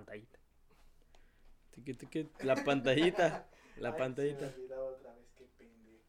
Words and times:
pantallita. 0.00 0.38
La 2.42 2.56
pantallita. 2.56 3.46
La 3.76 3.90
Ay, 3.90 3.98
pantallita. 3.98 4.50
Se 4.52 4.58
me 4.58 4.74
otra 4.74 5.14
vez, 5.14 5.26
qué 5.36 5.46
pendejo. 5.56 6.04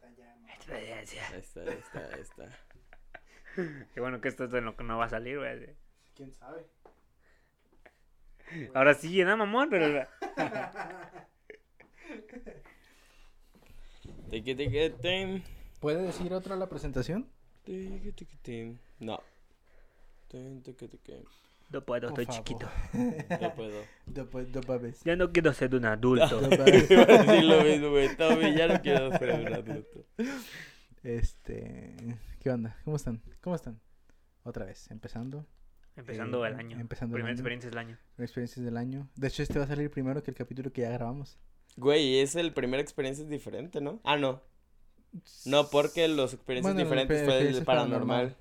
Está 0.00 0.80
ya. 1.04 1.28
Ahí 1.28 1.38
está, 1.40 1.60
ahí 1.60 1.78
está, 1.78 2.14
ahí 2.14 2.20
está. 2.20 2.58
Qué 3.94 4.00
bueno 4.00 4.20
que 4.20 4.28
esto 4.28 4.44
es 4.44 4.50
de 4.50 4.60
lo 4.60 4.76
que 4.76 4.84
no 4.84 4.98
va 4.98 5.06
a 5.06 5.08
salir, 5.08 5.38
güey. 5.38 5.74
¿Quién 6.14 6.32
sabe? 6.32 6.66
Ahora 8.74 8.94
sí, 8.94 9.22
nada 9.22 9.36
mamón, 9.36 9.68
pero. 9.70 10.06
¿Puede 15.80 16.02
decir 16.02 16.32
otra 16.34 16.56
la 16.56 16.68
presentación? 16.68 17.28
No. 19.00 19.22
No 21.70 21.84
puedo, 21.84 22.08
Por 22.08 22.20
estoy 22.20 22.24
favor. 22.26 22.44
chiquito. 22.44 22.70
No 23.40 23.54
puedo. 23.54 23.80
Después, 24.06 24.52
después 24.52 24.82
ves. 24.82 25.00
Ya 25.04 25.16
no 25.16 25.30
quiero 25.32 25.52
ser 25.52 25.74
un 25.74 25.84
adulto. 25.84 26.40
Iba 26.90 27.02
a 27.02 27.24
decir 27.24 27.44
lo 27.44 27.62
mismo, 27.62 27.90
güey. 27.90 28.16
Tommy, 28.16 28.54
ya 28.54 28.68
no 28.68 28.80
quiero 28.80 29.10
ser 29.18 29.40
un 29.40 29.52
adulto. 29.54 30.04
Este, 31.02 31.94
¿qué 32.40 32.50
onda? 32.50 32.76
¿Cómo 32.84 32.96
están? 32.96 33.22
¿Cómo 33.40 33.54
están? 33.56 33.80
Otra 34.44 34.64
vez, 34.64 34.90
empezando 34.90 35.46
Empezando 35.96 36.44
Eh, 36.44 36.48
el 36.48 36.54
año. 36.54 36.78
empezando 36.80 37.16
el 37.16 37.22
Primera 37.22 37.32
año. 37.32 37.38
experiencia 37.40 37.70
del 37.70 37.78
año. 37.78 37.98
con 38.16 38.24
experiencias 38.24 38.64
del 38.64 38.76
año. 38.76 39.08
De 39.16 39.28
hecho, 39.28 39.42
este 39.42 39.58
va 39.58 39.64
a 39.64 39.68
salir 39.68 39.90
primero 39.90 40.22
que 40.22 40.30
el 40.30 40.36
capítulo 40.36 40.72
que 40.72 40.82
ya 40.82 40.90
grabamos. 40.90 41.38
Güey, 41.76 42.18
es 42.20 42.34
el 42.36 42.52
primer 42.52 42.80
experiencia 42.80 43.24
diferente, 43.24 43.80
¿no? 43.80 44.00
Ah, 44.04 44.16
no. 44.16 44.42
No, 45.44 45.68
porque 45.70 46.06
los 46.08 46.34
experiencias 46.34 46.74
Bueno, 46.74 46.88
diferentes 46.88 47.24
fue 47.24 47.48
el 47.48 47.64
paranormal. 47.64 48.36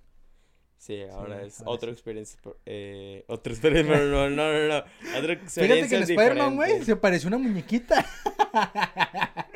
Sí, 0.78 1.02
ahora 1.12 1.40
Sí, 1.42 1.48
es 1.48 1.60
ahora 1.62 1.72
otra 1.72 1.88
sí. 1.90 1.94
experiencia. 1.94 2.40
Eh, 2.66 3.26
otra 3.28 3.52
experiencia. 3.54 3.98
No, 3.98 4.30
no, 4.30 4.68
no. 4.68 4.78
Otra 5.18 5.34
experiencia 5.34 5.44
Fíjate 5.64 5.88
que 5.90 5.96
en 5.96 6.04
Spider-Man, 6.04 6.56
güey, 6.56 6.84
se 6.84 6.96
pareció 6.96 7.28
una 7.28 7.38
muñequita. 7.40 8.06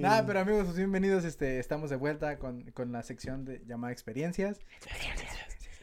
Nada, 0.00 0.24
pero 0.26 0.40
amigos, 0.40 0.64
pues, 0.64 0.76
bienvenidos. 0.76 1.24
Este, 1.24 1.58
estamos 1.58 1.90
de 1.90 1.96
vuelta 1.96 2.38
con, 2.38 2.62
con 2.72 2.92
la 2.92 3.02
sección 3.02 3.44
de 3.44 3.62
llamada 3.66 3.92
experiencias. 3.92 4.60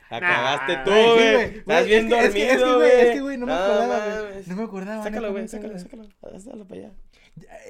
La 0.09 0.19
cagaste 0.19 0.73
Nah. 0.77 0.83
tú, 0.83 0.91
güey. 0.91 1.27
Estás 1.59 1.63
Güey, 1.65 1.85
bien 1.85 2.13
es 2.13 2.13
que- 2.13 2.25
es 2.25 2.33
que- 2.33 2.41
es 2.43 2.51
que, 2.51 2.57
dormido, 2.57 2.77
güey, 2.77 2.91
es 2.91 3.11
que, 3.13 3.21
güey, 3.21 3.37
no 3.37 3.45
me 3.45 3.53
acordaba, 3.53 4.21
güey. 4.21 4.43
No 4.47 4.55
me 4.55 4.63
acordaba. 4.63 5.03
Sácalo, 5.03 5.31
güey, 5.31 5.47
sácalo, 5.47 5.79
sácalo. 5.79 6.03
Hazlo 6.21 6.67
para 6.67 6.81
allá. 6.81 6.91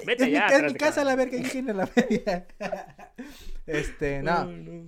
Vete 0.06 0.24
es 0.24 0.30
ya, 0.32 0.46
mi, 0.48 0.54
es 0.66 0.72
mi 0.72 0.78
casa, 0.78 1.04
la 1.04 1.16
verga, 1.16 1.38
¿quién 1.50 1.68
es 1.70 1.76
la 1.76 1.86
verga? 1.96 2.46
este, 3.66 4.22
no. 4.22 4.44
no. 4.46 4.84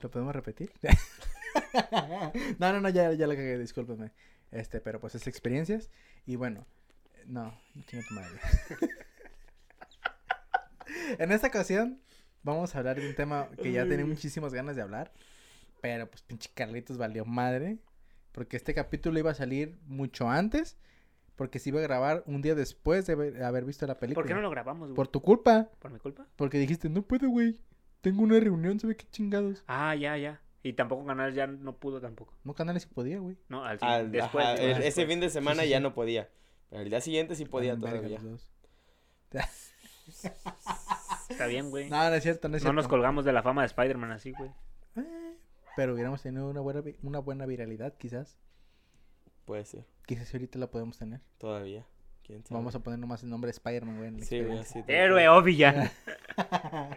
¿Lo 0.00 0.10
podemos 0.10 0.34
repetir? 0.34 0.72
no, 2.58 2.72
no, 2.72 2.80
no, 2.80 2.88
ya, 2.88 3.12
ya 3.12 3.26
la 3.26 3.34
cagué, 3.34 3.58
discúlpeme. 3.58 4.12
Este, 4.50 4.80
pero 4.80 5.00
pues 5.00 5.14
es 5.14 5.26
experiencias. 5.26 5.90
Y 6.26 6.36
bueno, 6.36 6.66
no, 7.26 7.54
chinga 7.86 8.04
tu 8.08 8.14
madre. 8.14 8.40
en 11.18 11.32
esta 11.32 11.48
ocasión 11.48 12.00
vamos 12.42 12.74
a 12.74 12.78
hablar 12.78 12.98
de 12.98 13.08
un 13.08 13.14
tema 13.14 13.48
que 13.62 13.72
ya 13.72 13.86
tenía 13.86 14.06
muchísimas 14.06 14.54
ganas 14.54 14.76
de 14.76 14.82
hablar. 14.82 15.12
Pero 15.82 16.10
pues 16.10 16.22
pinche 16.22 16.50
Carlitos 16.54 16.98
valió 16.98 17.24
madre. 17.24 17.78
Porque 18.32 18.56
este 18.56 18.74
capítulo 18.74 19.18
iba 19.18 19.32
a 19.32 19.34
salir 19.34 19.78
mucho 19.86 20.30
antes. 20.30 20.78
Porque 21.36 21.58
se 21.58 21.70
iba 21.70 21.80
a 21.80 21.82
grabar 21.82 22.22
un 22.26 22.42
día 22.42 22.54
después 22.54 23.06
de 23.06 23.14
haber, 23.14 23.42
haber 23.42 23.64
visto 23.64 23.86
la 23.86 23.98
película. 23.98 24.22
¿Por 24.22 24.28
qué 24.28 24.34
no 24.34 24.42
lo 24.42 24.50
grabamos, 24.50 24.88
güey? 24.88 24.96
Por 24.96 25.08
tu 25.08 25.20
culpa. 25.20 25.68
¿Por 25.78 25.90
mi 25.90 25.98
culpa? 25.98 26.26
Porque 26.36 26.58
dijiste, 26.58 26.88
no 26.88 27.02
puedo, 27.02 27.28
güey. 27.28 27.58
Tengo 28.00 28.22
una 28.22 28.38
reunión, 28.40 28.80
¿sabe 28.80 28.96
qué 28.96 29.06
chingados? 29.10 29.62
Ah, 29.66 29.94
ya, 29.94 30.16
ya. 30.16 30.40
Y 30.62 30.74
tampoco 30.74 31.06
Canal 31.06 31.32
ya 31.34 31.46
no 31.46 31.76
pudo 31.76 32.00
tampoco. 32.00 32.34
No, 32.44 32.54
canales 32.54 32.82
sí 32.84 32.88
podía, 32.92 33.18
güey. 33.18 33.36
No, 33.48 33.64
al, 33.64 33.78
Al- 33.80 34.02
fin. 34.04 34.12
después. 34.12 34.44
ajá, 34.44 34.54
digo, 34.54 34.62
el- 34.64 34.68
después. 34.74 34.86
ese 34.88 35.06
fin 35.06 35.20
de 35.20 35.30
semana 35.30 35.60
Sí, 35.62 35.66
sí, 35.66 35.70
ya 35.70 35.76
sí. 35.78 35.82
no 35.82 35.94
podía. 35.94 36.28
Pero 36.68 36.82
el 36.82 36.90
día 36.90 37.00
siguiente 37.00 37.34
sí 37.34 37.44
podía 37.46 37.74
verga 37.74 38.00
todavía. 38.08 38.20
Está 41.28 41.46
bien, 41.46 41.70
güey. 41.70 41.88
No, 41.88 42.08
no 42.08 42.14
es 42.14 42.22
cierto, 42.22 42.48
no 42.48 42.56
es 42.56 42.62
No 42.62 42.68
cierto. 42.68 42.72
nos 42.82 42.88
colgamos 42.88 43.24
de 43.24 43.32
la 43.32 43.42
fama 43.42 43.62
de 43.62 43.66
Spider-Man 43.66 44.10
así, 44.12 44.32
güey. 44.32 44.50
Eh, 44.96 45.36
pero 45.76 45.94
hubiéramos 45.94 46.22
tenido 46.22 46.48
una 46.50 46.60
buena, 46.60 46.82
una 47.02 47.18
buena 47.20 47.46
viralidad, 47.46 47.94
quizás. 47.96 48.38
Puede 49.44 49.64
ser, 49.64 49.86
Quizás 50.06 50.32
ahorita 50.34 50.58
la 50.58 50.70
podemos 50.70 50.98
tener. 50.98 51.20
todavía. 51.38 51.86
¿Quién 52.22 52.44
sabe? 52.44 52.58
Vamos 52.58 52.74
a 52.74 52.80
poner 52.80 52.98
nomás 52.98 53.22
el 53.22 53.30
nombre 53.30 53.48
de 53.48 53.52
Spider-Man, 53.52 53.96
güey. 53.96 54.08
en 54.08 54.20
la 54.20 54.26
Sí, 54.26 54.40
güey, 54.40 54.62
tal 54.64 54.84
Héroe 54.88 55.24
cual. 55.26 55.38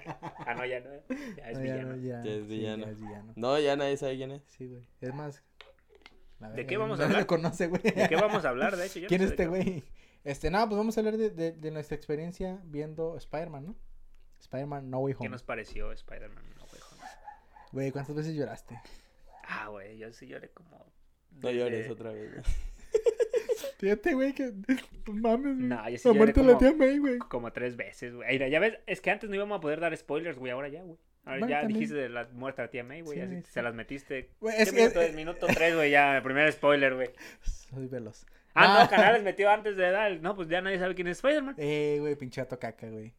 no, 0.64 0.70
ya 0.70 0.80
no. 0.80 0.90
Ya 1.38 1.50
es 1.50 1.58
No, 1.58 1.66
ya 1.66 1.74
villano. 1.74 1.90
no, 1.90 1.96
ya, 1.98 2.24
Ya 2.24 2.32
es 2.32 2.42
sí, 2.42 2.48
villano. 2.48 2.86
ya 2.86 2.92
es 2.92 3.00
villano. 3.00 3.34
No, 3.36 3.60
ya 3.60 3.76
nadie 3.76 3.98
sabe 3.98 4.16
quién 4.18 4.32
es. 4.32 4.44
Sí, 4.48 4.68
güey. 4.68 4.88
Es 5.02 5.14
más. 5.14 5.44
la 6.40 6.50
¿De 6.52 6.66
qué 6.66 6.78
vamos 6.78 7.00
a 7.00 7.04
hablar? 7.06 7.22
lo 7.22 7.28
conoce, 7.28 7.68
güey. 7.68 7.82
¿De 7.82 8.08
qué 8.10 8.16
vamos 8.16 8.44
a 8.46 8.50
hablar, 8.50 8.76
de 8.76 8.86
hecho? 8.86 9.00
Yo 9.00 9.04
no 9.04 9.08
¿Quién 9.10 9.20
sé 9.22 9.26
es 9.26 9.32
este 9.32 9.44
qué- 9.44 9.50
güey? 9.50 9.84
Este, 10.24 10.50
no, 10.52 10.66
pues 10.68 10.78
vamos 10.78 10.96
a 10.98 11.02
hablar 11.02 11.18
de, 11.18 11.30
de, 11.32 11.52
de 11.52 11.72
nuestra 11.72 11.96
experiencia 11.98 12.62
viendo 12.66 13.18
Spider-Man, 13.18 13.66
¿no? 13.66 13.76
Spider-Man 14.40 14.90
No 14.90 15.00
Way 15.00 15.14
¿Qué 15.16 15.20
Home. 15.20 15.30
nos 15.30 15.44
pareció 15.44 15.92
Spider-Man? 15.92 16.44
No, 16.58 16.66
güey, 16.66 16.82
joder. 16.82 17.10
Güey, 17.74 17.92
¿cuántas 17.92 18.16
veces 18.16 18.34
lloraste? 18.36 18.80
Ah, 19.48 19.68
güey, 19.68 19.98
yo 19.98 20.12
sí 20.14 20.28
lloré 20.28 20.50
como. 20.52 20.78
No 21.32 21.48
desde- 21.50 21.58
llores 21.60 21.90
otra 21.90 22.12
vez. 22.12 22.32
Fíjate, 23.80 24.14
güey, 24.14 24.34
que. 24.34 24.52
Mames, 25.08 25.56
güey. 25.58 25.68
No, 25.68 25.90
yo 25.90 25.98
sí 25.98 26.08
La 26.08 26.14
muerte 26.14 26.40
de 26.42 26.46
la 26.48 26.54
como- 26.54 26.60
tía 26.60 26.74
May, 26.78 26.98
güey. 26.98 27.18
Como 27.20 27.52
tres 27.54 27.76
veces, 27.76 28.14
güey. 28.16 28.30
Mira, 28.32 28.48
ya 28.48 28.60
ves, 28.60 28.78
es 28.88 29.02
que 29.02 29.12
antes 29.12 29.30
no 29.30 29.36
íbamos 29.36 29.58
a 29.58 29.62
poder 29.62 29.80
dar 29.80 29.96
spoilers, 29.98 30.38
güey, 30.38 30.52
ahora 30.52 30.70
ya, 30.70 30.82
güey. 30.84 30.98
Ahora 31.26 31.40
Bueno, 31.40 31.50
ya 31.52 31.60
también. 31.62 31.80
dijiste 31.80 31.96
de 31.98 32.10
la 32.10 32.28
muerte 32.34 32.62
de 32.62 32.68
la 32.68 32.72
tía 32.72 32.84
May, 32.84 33.02
güey, 33.02 33.18
Sí, 33.18 33.24
así 33.24 33.36
sí. 33.38 33.52
se 33.52 33.62
las 33.62 33.74
metiste. 33.74 34.30
Güey, 34.42 34.58
¿Qué 34.58 34.64
es 34.64 34.74
minuto 34.74 35.02
es? 35.02 35.16
Minuto 35.16 35.48
tres, 35.48 35.76
güey, 35.76 35.92
ya, 35.92 36.18
el 36.18 36.24
primer 36.24 36.52
spoiler, 36.52 36.96
güey. 36.96 37.10
Soy 37.42 37.88
veloz. 37.88 38.26
Ah, 38.56 38.68
No. 38.68 38.84
no, 38.84 38.90
Canales 38.90 39.24
metió 39.24 39.50
antes 39.50 39.76
de 39.78 39.90
dar. 39.90 40.20
No, 40.22 40.36
pues 40.36 40.48
ya 40.50 40.62
nadie 40.62 40.78
sabe 40.80 40.94
quién 40.96 41.08
es 41.08 41.18
Spider-Man. 41.18 41.56
Eh, 41.58 41.98
güey, 42.02 42.16
pinche 42.16 42.42
vato 42.42 42.60
caca, 42.60 42.88
güey. 42.90 43.14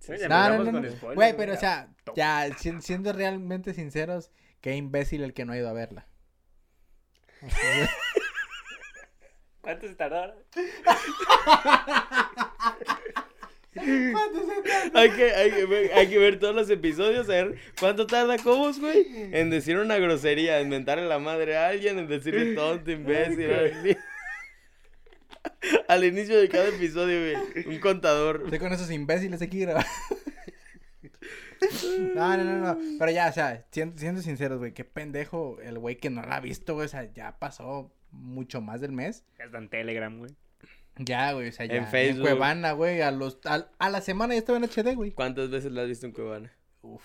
Sí, 0.00 0.12
No, 0.12 0.14
empezamos 0.14 0.64
no, 0.66 0.72
no, 0.80 0.90
spoilers, 0.90 1.14
Güey, 1.14 1.36
pero 1.36 1.52
o 1.52 1.56
sea, 1.56 1.88
Top. 2.04 2.16
ya, 2.16 2.48
si- 2.56 2.80
siendo 2.80 3.12
realmente 3.12 3.74
sinceros, 3.74 4.30
qué 4.62 4.74
imbécil 4.74 5.22
el 5.22 5.34
que 5.34 5.44
no 5.44 5.52
ha 5.52 5.58
ido 5.58 5.68
a 5.68 5.74
verla. 5.74 6.06
O 7.42 7.48
sea, 7.50 7.90
¿Cuánto 9.62 9.86
se 9.88 9.94
tardaron? 9.94 10.34
hay, 14.94 15.10
que, 15.10 15.32
hay, 15.32 15.50
que 15.52 15.64
ver, 15.66 15.92
hay 15.94 16.08
que 16.08 16.18
ver 16.18 16.38
todos 16.38 16.54
los 16.54 16.68
episodios, 16.70 17.28
a 17.28 17.32
ver 17.32 17.56
cuánto 17.78 18.06
tarda 18.06 18.36
Cobos, 18.38 18.80
güey, 18.80 19.06
en 19.32 19.50
decir 19.50 19.76
una 19.78 19.96
grosería, 19.98 20.60
en 20.60 20.68
mentarle 20.68 21.06
la 21.06 21.18
madre 21.18 21.56
a 21.56 21.68
alguien, 21.68 21.98
en 21.98 22.08
decirle 22.08 22.54
tonto, 22.54 22.90
imbécil. 22.90 23.50
al- 23.52 23.98
Al 25.88 26.04
inicio 26.04 26.38
de 26.38 26.48
cada 26.48 26.68
episodio, 26.68 27.18
güey, 27.20 27.66
un 27.66 27.78
contador. 27.80 28.42
Estoy 28.44 28.58
con 28.58 28.72
esos 28.72 28.90
imbéciles 28.90 29.40
aquí 29.40 29.60
grabando. 29.60 29.88
No, 32.14 32.36
no, 32.36 32.44
no, 32.44 32.56
no. 32.74 32.78
Pero 32.98 33.10
ya, 33.12 33.28
o 33.28 33.32
sea, 33.32 33.64
siendo, 33.70 33.98
siendo 33.98 34.20
sinceros, 34.22 34.58
güey, 34.58 34.72
qué 34.72 34.84
pendejo 34.84 35.58
el 35.62 35.78
güey 35.78 35.96
que 35.96 36.10
no 36.10 36.22
la 36.22 36.36
ha 36.36 36.40
visto, 36.40 36.74
güey. 36.74 36.86
O 36.86 36.88
sea, 36.88 37.10
ya 37.12 37.38
pasó 37.38 37.90
mucho 38.12 38.60
más 38.60 38.80
del 38.80 38.92
mes. 38.92 39.24
Ya 39.38 39.44
está 39.44 39.58
en 39.58 39.68
Telegram, 39.68 40.18
güey. 40.18 40.34
Ya, 40.96 41.32
güey, 41.32 41.48
o 41.48 41.52
sea, 41.52 41.66
ya. 41.66 41.76
En 41.76 41.86
Facebook. 41.86 42.22
Cuevana, 42.22 42.72
güey, 42.72 43.00
a, 43.00 43.10
los, 43.10 43.38
a, 43.44 43.68
a 43.78 43.90
la 43.90 44.00
semana 44.00 44.34
ya 44.34 44.38
estaba 44.40 44.58
en 44.58 44.64
HD, 44.64 44.94
güey. 44.94 45.12
¿Cuántas 45.12 45.48
veces 45.50 45.72
la 45.72 45.82
has 45.82 45.88
visto 45.88 46.06
en 46.06 46.12
Cuevana? 46.12 46.52
Uf, 46.82 47.02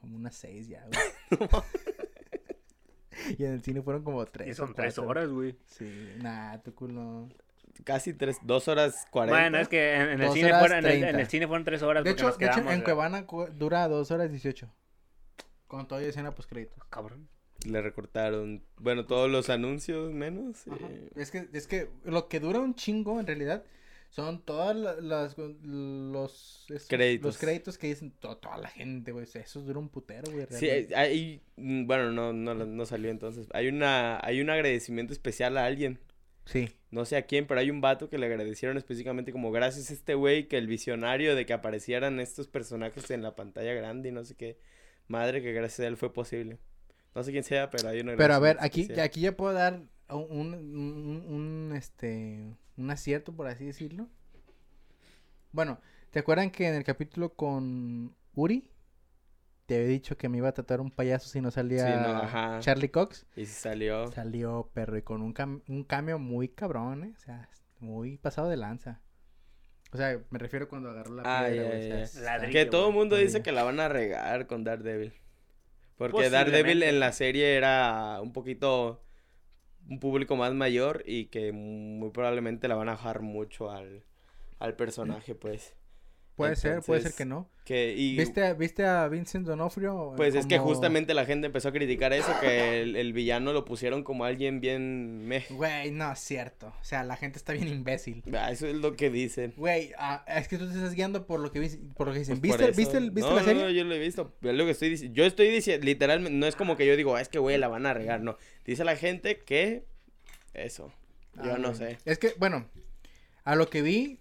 como 0.00 0.16
unas 0.16 0.34
seis 0.34 0.68
ya, 0.68 0.84
güey. 0.86 1.48
y 3.38 3.44
en 3.44 3.52
el 3.52 3.62
cine 3.62 3.82
fueron 3.82 4.02
como 4.02 4.24
tres. 4.26 4.48
Y 4.48 4.50
o 4.50 4.54
son 4.54 4.74
tres 4.74 4.98
horas, 4.98 5.28
güey. 5.28 5.56
Sí, 5.66 6.12
nah, 6.18 6.58
tu 6.58 6.74
culo. 6.74 7.28
Casi 7.84 8.14
tres, 8.14 8.38
dos 8.42 8.68
horas 8.68 9.06
cuarenta. 9.10 9.40
Bueno, 9.40 9.58
es 9.58 9.68
que 9.68 9.94
en, 9.94 10.02
en 10.10 10.22
el 10.22 10.30
cine 10.32 10.58
fueron, 10.58 10.84
en, 10.86 11.04
el, 11.04 11.20
en 11.20 11.26
cine 11.26 11.46
fueron 11.48 11.64
tres 11.64 11.82
horas 11.82 12.04
De 12.04 12.10
hecho, 12.10 12.26
nos 12.26 12.38
de 12.38 12.46
hecho 12.46 12.54
quedamos. 12.56 12.72
en 12.74 12.80
eh, 12.80 12.84
Cuevana 12.84 13.26
cu- 13.26 13.48
dura 13.52 13.88
dos 13.88 14.10
horas 14.10 14.30
dieciocho. 14.30 14.72
Con 15.66 15.88
toda 15.88 16.02
escena 16.02 16.32
post 16.32 16.48
créditos. 16.48 16.84
Cabrón. 16.88 17.28
Le 17.68 17.80
recortaron, 17.80 18.62
bueno, 18.78 19.06
todos 19.06 19.30
los 19.30 19.48
anuncios 19.50 20.12
menos. 20.12 20.66
Eh, 20.66 21.08
Es 21.16 21.30
que, 21.30 21.48
es 21.52 21.66
que 21.66 21.88
lo 22.04 22.28
que 22.28 22.40
dura 22.40 22.60
un 22.60 22.74
chingo 22.74 23.18
en 23.20 23.26
realidad 23.26 23.64
son 24.10 24.42
todas 24.42 24.76
la- 24.76 24.94
las 25.00 25.36
los 25.38 26.66
esos- 26.68 26.88
Créditos. 26.88 27.26
los 27.26 27.38
créditos 27.38 27.78
que 27.78 27.88
dicen 27.88 28.12
to- 28.20 28.36
toda 28.36 28.58
la 28.58 28.68
gente, 28.68 29.12
güey. 29.12 29.26
Eso 29.32 29.60
dura 29.62 29.78
un 29.78 29.88
putero, 29.88 30.30
güey. 30.30 30.46
Sí, 30.50 30.66
realmente. 30.66 30.92
eh, 30.92 30.96
hay, 30.96 31.40
mm, 31.56 31.86
bueno, 31.86 32.10
no, 32.12 32.32
no, 32.32 32.54
no 32.54 32.86
salió 32.86 33.10
entonces. 33.10 33.48
Hay 33.52 33.68
una, 33.68 34.20
hay 34.24 34.40
un 34.40 34.50
agradecimiento 34.50 35.12
especial 35.12 35.56
a 35.58 35.64
alguien. 35.66 35.98
sí. 36.44 36.68
No 36.90 37.04
sé 37.06 37.16
a 37.16 37.22
quién, 37.26 37.48
pero 37.48 37.58
hay 37.58 37.70
un 37.70 37.80
vato 37.80 38.08
que 38.08 38.18
le 38.18 38.26
agradecieron 38.26 38.76
específicamente 38.76 39.32
como 39.32 39.50
gracias 39.50 39.90
a 39.90 39.94
este 39.94 40.14
güey 40.14 40.46
que 40.46 40.58
el 40.58 40.68
visionario 40.68 41.34
de 41.34 41.44
que 41.44 41.52
aparecieran 41.52 42.20
estos 42.20 42.46
personajes 42.46 43.10
en 43.10 43.20
la 43.22 43.34
pantalla 43.34 43.74
grande 43.74 44.10
y 44.10 44.12
no 44.12 44.24
sé 44.24 44.36
qué. 44.36 44.58
Madre 45.08 45.42
que 45.42 45.52
gracias 45.52 45.80
a 45.80 45.88
él 45.88 45.96
fue 45.96 46.12
posible. 46.12 46.58
No 47.14 47.22
sé 47.22 47.30
quién 47.32 47.44
sea, 47.44 47.70
pero 47.70 47.88
hay 47.88 48.00
una 48.00 48.16
Pero 48.16 48.34
a 48.34 48.38
ver, 48.38 48.56
aquí, 48.60 48.88
ya- 48.88 49.04
aquí 49.04 49.20
ya 49.20 49.36
puedo 49.36 49.52
dar 49.54 49.80
un, 50.08 50.26
un, 50.30 50.54
un- 50.54 51.24
un, 51.70 51.72
este, 51.76 52.54
un 52.76 52.90
acierto, 52.90 53.32
por 53.32 53.46
así 53.46 53.64
decirlo. 53.64 54.08
Bueno, 55.52 55.78
¿te 56.10 56.18
acuerdan 56.18 56.50
que 56.50 56.66
en 56.68 56.74
el 56.74 56.84
capítulo 56.84 57.34
con 57.34 58.14
Uri? 58.34 58.68
te 59.66 59.76
había 59.76 59.86
dicho 59.88 60.18
que 60.18 60.28
me 60.28 60.36
iba 60.36 60.48
a 60.50 60.52
tratar 60.52 60.82
un 60.82 60.90
payaso 60.90 61.26
si 61.30 61.40
no 61.40 61.50
salía 61.50 61.86
Sí, 61.86 61.92
no, 61.94 62.18
ajá. 62.18 62.60
Charlie 62.60 62.90
Cox. 62.90 63.24
Y 63.34 63.46
si 63.46 63.52
salió. 63.54 64.12
Salió, 64.12 64.68
perro, 64.74 64.98
y 64.98 65.02
con 65.02 65.22
un, 65.22 65.32
cam- 65.32 65.62
un 65.68 65.84
cambio 65.84 66.18
muy 66.18 66.48
cabrón, 66.48 67.04
¿eh? 67.04 67.14
O 67.16 67.20
sea, 67.20 67.48
muy 67.80 68.18
pasado 68.18 68.50
de 68.50 68.58
lanza. 68.58 69.00
O 69.90 69.96
sea, 69.96 70.20
me 70.28 70.38
refiero 70.38 70.68
cuando 70.68 70.90
agarró 70.90 71.14
la 71.14 71.22
Ah, 71.24 71.46
piedra, 71.48 71.66
o 71.68 71.70
sea, 71.80 72.02
está- 72.02 72.20
Ladrillo. 72.20 72.52
Que 72.52 72.66
todo 72.66 72.88
el 72.88 72.94
mundo 72.94 73.16
dice 73.16 73.42
que 73.42 73.52
la 73.52 73.62
van 73.62 73.80
a 73.80 73.88
regar 73.88 74.46
con 74.46 74.64
Daredevil. 74.64 75.14
Porque 75.96 76.30
Daredevil 76.30 76.82
en 76.82 77.00
la 77.00 77.12
serie 77.12 77.54
era 77.54 78.20
un 78.20 78.32
poquito 78.32 79.02
un 79.88 80.00
público 80.00 80.36
más 80.36 80.54
mayor 80.54 81.02
y 81.06 81.26
que 81.26 81.52
muy 81.52 82.10
probablemente 82.10 82.68
la 82.68 82.74
van 82.74 82.88
a 82.88 82.92
bajar 82.92 83.20
mucho 83.22 83.70
al, 83.70 84.04
al 84.58 84.76
personaje, 84.76 85.34
pues. 85.34 85.76
Puede 86.36 86.56
ser, 86.56 86.80
puede 86.82 87.00
ser 87.00 87.12
que 87.14 87.24
no. 87.24 87.48
Que, 87.64 87.94
y, 87.96 88.16
¿Viste, 88.16 88.44
a- 88.44 88.54
¿Viste 88.54 88.84
a 88.84 89.06
Vincent 89.08 89.46
Donofrio? 89.46 90.14
Pues 90.16 90.34
es 90.34 90.46
que 90.46 90.58
justamente 90.58 91.14
la 91.14 91.24
gente 91.24 91.46
empezó 91.46 91.68
a 91.68 91.72
criticar 91.72 92.12
eso, 92.12 92.30
que 92.40 92.82
el, 92.82 92.96
el 92.96 93.12
villano 93.12 93.52
lo 93.52 93.64
pusieron 93.64 94.02
como 94.02 94.24
alguien 94.24 94.60
bien 94.60 95.26
meh. 95.28 95.44
Güey, 95.50 95.92
no 95.92 96.10
es 96.12 96.18
cierto. 96.18 96.74
O 96.80 96.84
sea, 96.84 97.04
la 97.04 97.16
gente 97.16 97.38
está 97.38 97.52
bien 97.52 97.68
imbécil. 97.68 98.22
Ah, 98.36 98.50
Eso 98.50 98.66
es 98.66 98.74
lo 98.74 98.96
que 98.96 99.10
dicen. 99.10 99.54
Güey, 99.56 99.92
ah, 99.96 100.24
es 100.26 100.48
que 100.48 100.58
tú 100.58 100.66
te 100.68 100.74
estás 100.74 100.94
guiando 100.94 101.24
por 101.26 101.38
lo 101.40 101.52
que, 101.52 101.60
por 101.96 102.08
lo 102.08 102.12
que 102.12 102.18
dicen. 102.18 102.40
Pues 102.40 102.58
¿Viste. 102.58 102.72
¿viste, 102.76 102.98
el- 102.98 103.10
¿viste 103.12 103.30
No, 103.30 103.36
la 103.36 103.42
no, 103.42 103.46
serie? 103.46 103.62
No, 103.62 103.70
yo 103.70 103.84
lo 103.84 103.94
he 103.94 103.98
visto. 104.00 104.34
Es 104.42 104.54
lo 104.54 104.64
que 104.64 104.72
estoy 104.72 104.90
diciendo. 104.90 105.14
Yo 105.16 105.24
estoy 105.24 105.48
diciendo, 105.50 105.84
literalmente, 105.86 106.36
no 106.36 106.46
es 106.46 106.56
como 106.56 106.76
que 106.76 106.84
yo 106.86 106.96
digo, 106.96 107.14
"Ah, 107.14 107.20
es 107.20 107.28
que 107.28 107.38
güey, 107.38 107.56
la 107.58 107.68
van 107.68 107.86
a 107.86 107.94
regar. 107.94 108.20
No. 108.20 108.36
Dice 108.64 108.82
la 108.84 108.96
gente 108.96 109.38
que. 109.38 109.84
Eso. 110.52 110.92
Yo 111.42 111.54
Ah, 111.54 111.58
no 111.58 111.74
sé. 111.74 111.98
Es 112.04 112.18
que, 112.18 112.32
bueno, 112.38 112.66
a 113.44 113.54
lo 113.56 113.70
que 113.70 113.82
vi, 113.82 114.18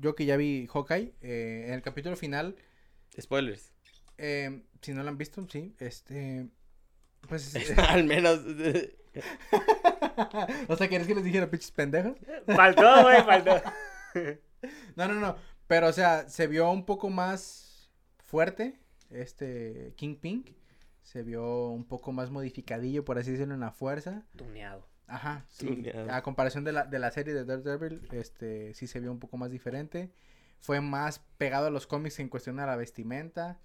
yo 0.00 0.14
que 0.14 0.26
ya 0.26 0.36
vi 0.36 0.66
Hawkeye, 0.72 1.14
eh, 1.22 1.64
en 1.68 1.74
el 1.74 1.82
capítulo 1.82 2.16
final, 2.16 2.56
Spoilers. 3.20 3.72
eh, 4.18 4.62
si 4.80 4.92
no 4.92 5.02
lo 5.02 5.08
han 5.08 5.18
visto, 5.18 5.46
sí, 5.48 5.74
este, 5.78 6.46
pues, 7.28 7.54
eh, 7.56 7.74
Al 7.88 8.04
menos. 8.04 8.40
o 10.68 10.76
sea, 10.76 10.88
¿quieres 10.88 11.06
que 11.06 11.14
les 11.14 11.24
dijera 11.24 11.50
pinches 11.50 11.70
pendejos? 11.70 12.16
Faltó, 12.46 13.02
güey, 13.02 13.22
faltó. 13.24 13.62
No, 14.96 15.06
no, 15.06 15.14
no, 15.14 15.36
pero, 15.68 15.88
o 15.88 15.92
sea, 15.92 16.28
se 16.28 16.46
vio 16.46 16.68
un 16.70 16.86
poco 16.86 17.10
más 17.10 17.90
fuerte, 18.24 18.80
este, 19.10 19.92
King 19.96 20.16
Pink, 20.16 20.50
se 21.02 21.22
vio 21.22 21.68
un 21.68 21.84
poco 21.84 22.10
más 22.10 22.30
modificadillo, 22.30 23.04
por 23.04 23.18
así 23.18 23.32
decirlo, 23.32 23.54
en 23.54 23.60
la 23.60 23.70
fuerza. 23.70 24.24
Tuneado. 24.34 24.88
Ajá, 25.06 25.44
sí. 25.48 25.84
A 26.10 26.22
comparación 26.22 26.64
de 26.64 26.72
la, 26.72 26.84
de 26.84 26.98
la 26.98 27.10
serie 27.10 27.34
de 27.34 27.44
Daredevil, 27.44 28.08
este, 28.12 28.74
sí 28.74 28.86
se 28.86 29.00
vio 29.00 29.12
un 29.12 29.18
poco 29.20 29.36
más 29.36 29.50
diferente. 29.50 30.10
Fue 30.60 30.80
más 30.80 31.20
pegado 31.38 31.66
a 31.66 31.70
los 31.70 31.86
cómics 31.86 32.18
en 32.18 32.28
cuestión 32.28 32.58
a 32.60 32.66
la 32.66 32.76
vestimenta. 32.76 33.60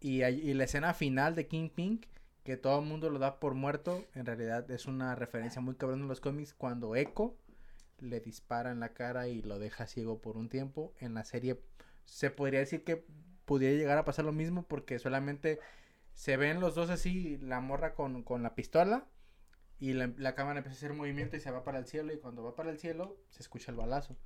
Y, 0.00 0.22
y 0.24 0.54
la 0.54 0.64
escena 0.64 0.94
final 0.94 1.34
de 1.34 1.46
King 1.48 1.70
Pink, 1.70 2.06
que 2.44 2.56
todo 2.56 2.80
el 2.80 2.86
mundo 2.86 3.10
lo 3.10 3.18
da 3.18 3.40
por 3.40 3.54
muerto, 3.54 4.04
en 4.14 4.26
realidad 4.26 4.70
es 4.70 4.86
una 4.86 5.14
referencia 5.14 5.60
muy 5.60 5.74
cabrón 5.74 6.02
en 6.02 6.08
los 6.08 6.20
cómics 6.20 6.54
cuando 6.54 6.94
Echo 6.94 7.34
le 7.98 8.20
dispara 8.20 8.70
en 8.70 8.80
la 8.80 8.90
cara 8.92 9.26
y 9.28 9.42
lo 9.42 9.58
deja 9.58 9.86
ciego 9.86 10.20
por 10.20 10.36
un 10.36 10.48
tiempo. 10.48 10.94
En 11.00 11.14
la 11.14 11.24
serie 11.24 11.60
se 12.04 12.30
podría 12.30 12.60
decir 12.60 12.84
que 12.84 13.04
pudiera 13.46 13.76
llegar 13.76 13.98
a 13.98 14.04
pasar 14.04 14.24
lo 14.24 14.32
mismo 14.32 14.64
porque 14.64 14.98
solamente 14.98 15.60
se 16.14 16.36
ven 16.36 16.60
los 16.60 16.74
dos 16.74 16.90
así, 16.90 17.38
la 17.38 17.60
morra 17.60 17.94
con, 17.94 18.22
con 18.22 18.42
la 18.42 18.54
pistola 18.54 19.06
y 19.78 19.92
la, 19.92 20.10
la 20.16 20.34
cámara 20.34 20.58
empieza 20.58 20.76
a 20.76 20.78
hacer 20.78 20.92
movimiento 20.92 21.36
y 21.36 21.40
se 21.40 21.50
va 21.50 21.64
para 21.64 21.78
el 21.78 21.86
cielo 21.86 22.12
y 22.12 22.18
cuando 22.18 22.42
va 22.42 22.54
para 22.54 22.70
el 22.70 22.78
cielo 22.78 23.16
se 23.30 23.42
escucha 23.42 23.70
el 23.70 23.76
balazo. 23.76 24.16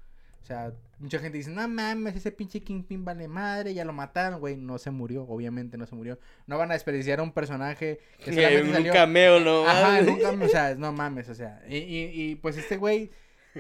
O 0.43 0.47
sea, 0.47 0.73
mucha 0.99 1.19
gente 1.19 1.37
dice, 1.37 1.51
no 1.51 1.69
mames, 1.69 2.17
ese 2.17 2.33
pinche 2.33 2.61
Kingpin 2.61 3.05
vale 3.05 3.29
madre, 3.29 3.75
ya 3.75 3.85
lo 3.85 3.93
mataron, 3.93 4.41
güey. 4.41 4.57
No 4.57 4.79
se 4.79 4.91
murió, 4.91 5.25
obviamente 5.25 5.77
no 5.77 5.87
se 5.87 5.95
murió. 5.95 6.19
No 6.47 6.57
van 6.57 6.71
a 6.71 6.75
desperdiciar 6.75 7.21
a 7.21 7.23
un 7.23 7.33
personaje 7.33 8.01
que 8.25 8.33
solamente 8.33 8.69
un 8.69 8.73
salió... 8.73 8.93
cameo, 8.93 9.41
no 9.41 9.67
Ajá, 9.69 10.01
nunca, 10.01 10.31
o 10.45 10.49
sea, 10.49 10.75
no 10.75 10.93
mames, 10.93 11.29
o 11.29 11.35
sea. 11.35 11.63
Y, 11.69 11.77
y, 11.77 12.11
y, 12.15 12.35
pues 12.37 12.57
este 12.57 12.79
güey, 12.79 13.11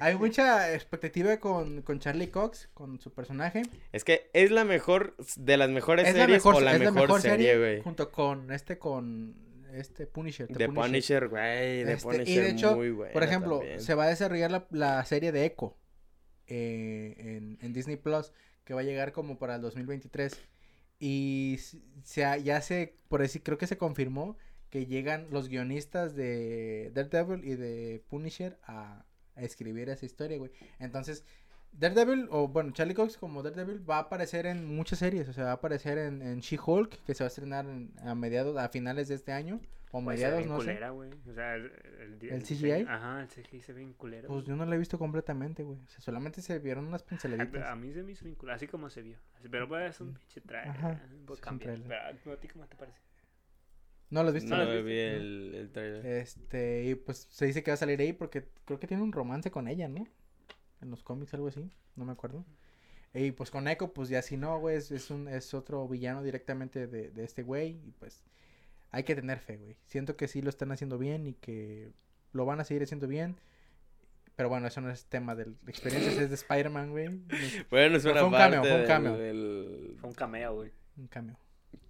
hay 0.00 0.16
mucha 0.16 0.72
expectativa 0.72 1.37
con, 1.38 1.82
con 1.82 2.00
Charlie 2.00 2.31
Cox, 2.31 2.70
con 2.72 2.98
su 2.98 3.12
personaje. 3.12 3.62
Es 3.92 4.02
que 4.04 4.31
es 4.32 4.50
la 4.50 4.64
mejor, 4.64 5.16
de 5.37 5.56
las 5.58 5.69
mejores 5.69 6.08
Es 6.08 6.14
la 6.14 6.22
series 6.22 6.38
mejor, 6.38 6.54
o 6.56 6.60
la 6.60 6.72
es 6.72 6.78
la 6.78 6.90
mejor, 6.90 7.08
mejor 7.08 7.20
serie, 7.20 7.58
güey. 7.58 7.82
Junto 7.82 8.10
con 8.10 8.50
este, 8.52 8.78
con 8.78 9.50
este 9.75 10.06
Punisher. 10.06 10.46
The 10.49 10.55
De 10.55 10.69
Punisher, 10.69 11.28
güey. 11.28 11.84
De 11.84 11.93
Este, 11.94 12.02
Punisher, 12.02 12.28
y 12.28 12.37
de 12.37 12.50
hecho, 12.50 12.76
muy 12.76 12.90
buena 12.90 13.12
Por 13.12 13.22
ejemplo, 13.22 13.58
también. 13.58 13.81
se 13.81 13.94
va 13.94 14.05
a 14.05 14.08
desarrollar 14.08 14.50
la, 14.50 14.67
la 14.70 15.05
serie 15.05 15.32
de 15.32 15.44
Echo 15.44 15.76
eh, 16.46 17.14
en, 17.19 17.58
en 17.61 17.72
Disney 17.72 17.96
Plus, 17.96 18.32
que 18.64 18.75
va 18.75 18.81
a 18.81 18.84
llegar 18.84 19.12
como 19.12 19.38
para 19.38 19.56
el 19.56 19.62
2023. 19.62 20.37
Y 20.99 21.58
se 22.05 22.43
ya 22.43 22.61
se, 22.61 22.94
por 23.08 23.20
decir, 23.22 23.43
creo 23.43 23.56
que 23.58 23.67
se 23.67 23.78
confirmó 23.78 24.37
que 24.69 24.87
llegan 24.87 25.28
los 25.31 25.49
guionistas 25.49 26.14
de 26.14 26.90
Daredevil 26.94 27.44
y 27.44 27.56
de 27.56 28.05
Punisher 28.08 28.58
a, 28.62 29.05
a 29.34 29.43
escribir 29.43 29.88
esa 29.88 30.05
historia, 30.06 30.37
güey. 30.38 30.52
Entonces, 30.78 31.25
Daredevil, 31.72 32.28
o 32.31 32.49
bueno, 32.49 32.72
Charlie 32.72 32.94
Cox 32.94 33.17
como 33.17 33.43
Daredevil 33.43 33.88
va 33.88 33.96
a 33.96 34.00
aparecer 34.00 34.46
en 34.46 34.67
muchas 34.67 34.99
series, 34.99 35.28
o 35.28 35.32
sea, 35.32 35.44
va 35.44 35.50
a 35.50 35.55
aparecer 35.55 35.99
en, 35.99 36.20
en 36.20 36.40
She-Hulk, 36.40 37.05
que 37.05 37.14
se 37.14 37.25
va 37.25 37.26
a 37.26 37.28
estrenar 37.28 37.64
en- 37.67 37.93
a 38.05 38.14
mediados, 38.14 38.56
a 38.58 38.69
finales 38.69 39.08
de 39.08 39.14
este 39.14 39.32
año, 39.32 39.61
o 39.93 40.02
Pues 40.05 40.19
mediados, 40.19 40.46
no 40.46 40.58
sé. 40.61 40.67
culera, 40.67 40.90
güey. 40.90 41.11
O 41.28 41.32
sea, 41.32 41.55
el, 41.55 41.64
el, 42.00 42.12
¿El 42.22 42.43
diseño- 42.43 42.76
CGI? 42.76 42.87
Ajá, 42.88 43.22
el 43.22 43.28
CGI 43.28 43.61
se 43.62 43.72
ve 43.72 43.81
bien 43.81 43.94
culero. 43.94 44.28
Pues 44.28 44.44
yo 44.44 44.55
no 44.56 44.64
la 44.67 44.75
he 44.75 44.78
visto 44.78 44.99
completamente, 44.99 45.62
güey. 45.64 45.78
O 45.78 45.88
sea, 45.88 46.00
solamente 46.00 46.43
se 46.43 46.58
vieron 46.58 46.87
unas 46.87 47.02
a, 47.02 47.06
pinceladitas. 47.06 47.69
a 47.69 47.75
mí 47.76 47.93
se 47.93 48.02
me 48.02 48.12
hizo 48.12 48.25
bien 48.25 48.37
culero, 48.37 48.56
así 48.56 48.66
como 48.69 48.90
se 48.90 49.02
vio. 49.02 49.16
Pero 49.50 49.66
pues 49.66 49.90
es 49.90 50.00
un 50.00 50.14
pinche 50.14 50.40
trailer. 50.43 50.70
Ajá, 50.70 50.88
Ajá, 50.90 51.06
sí, 51.08 51.16
puede 51.25 51.34
es 51.34 51.38
un 51.40 51.44
cambiar. 51.44 51.75
tráiler. 51.81 52.16
Pero, 52.23 52.37
¿a 52.37 52.40
ti 52.40 52.49
cómo 52.49 52.66
te 52.66 52.76
parece? 52.76 52.99
¿No 54.11 54.23
lo 54.23 54.28
has 54.28 54.34
visto? 54.34 54.50
No 54.50 54.56
No, 54.58 54.64
lo 54.64 54.78
has 54.78 54.84
vi 54.84 54.99
el, 54.99 55.55
el 55.55 55.70
trailer. 55.70 56.05
Este, 56.06 56.84
y 56.84 56.94
pues 56.96 57.26
se 57.31 57.46
dice 57.46 57.62
que 57.62 57.70
va 57.70 57.75
a 57.75 57.78
salir 57.78 58.00
ahí 58.00 58.12
porque 58.12 58.44
creo 58.64 58.78
que 58.81 58.87
tiene 58.87 59.02
un 59.02 59.12
romance 59.12 59.50
con 59.50 59.66
ella, 59.69 59.88
¿no? 59.88 60.06
En 60.80 60.90
los 60.90 61.02
cómics, 61.02 61.34
algo 61.34 61.48
así, 61.48 61.70
no 61.96 62.04
me 62.04 62.12
acuerdo. 62.12 62.44
Y 63.12 63.32
pues 63.32 63.50
con 63.50 63.66
Echo, 63.68 63.92
pues 63.92 64.08
ya 64.08 64.22
si 64.22 64.36
no, 64.36 64.58
güey, 64.60 64.76
es, 64.76 64.90
es 64.90 65.10
un, 65.10 65.28
es 65.28 65.52
otro 65.52 65.86
villano 65.88 66.22
directamente 66.22 66.86
de, 66.86 67.10
de 67.10 67.24
este 67.24 67.42
güey. 67.42 67.80
Y 67.86 67.92
pues 67.98 68.22
hay 68.90 69.04
que 69.04 69.14
tener 69.14 69.40
fe, 69.40 69.56
güey. 69.56 69.76
Siento 69.86 70.16
que 70.16 70.28
sí 70.28 70.42
lo 70.42 70.48
están 70.50 70.72
haciendo 70.72 70.96
bien 70.98 71.26
y 71.26 71.34
que 71.34 71.92
lo 72.32 72.44
van 72.44 72.60
a 72.60 72.64
seguir 72.64 72.82
haciendo 72.82 73.08
bien. 73.08 73.36
Pero 74.36 74.48
bueno, 74.48 74.66
eso 74.68 74.80
no 74.80 74.90
es 74.90 75.04
tema 75.06 75.34
de 75.34 75.52
experiencias, 75.66 76.16
es 76.16 76.30
de 76.30 76.34
Spider-Man, 76.34 76.90
güey. 76.92 77.20
Es 77.30 77.68
Bueno, 77.68 77.96
es 77.96 78.02
Fue 78.04 78.12
una 78.12 78.24
un 78.24 78.32
parte 78.32 78.56
cameo, 78.56 78.70
fue 78.70 78.80
un 78.80 78.86
cameo. 78.86 79.18
del 79.18 79.96
Fue 80.00 80.08
un 80.08 80.14
cameo, 80.14 80.54
güey. 80.54 80.72
Un 80.96 81.06
cambio. 81.08 81.36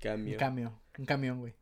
cambio. 0.00 0.32
Un 0.32 0.38
cambio. 0.38 0.80
Un 0.98 1.04
camión, 1.04 1.38
güey. 1.38 1.54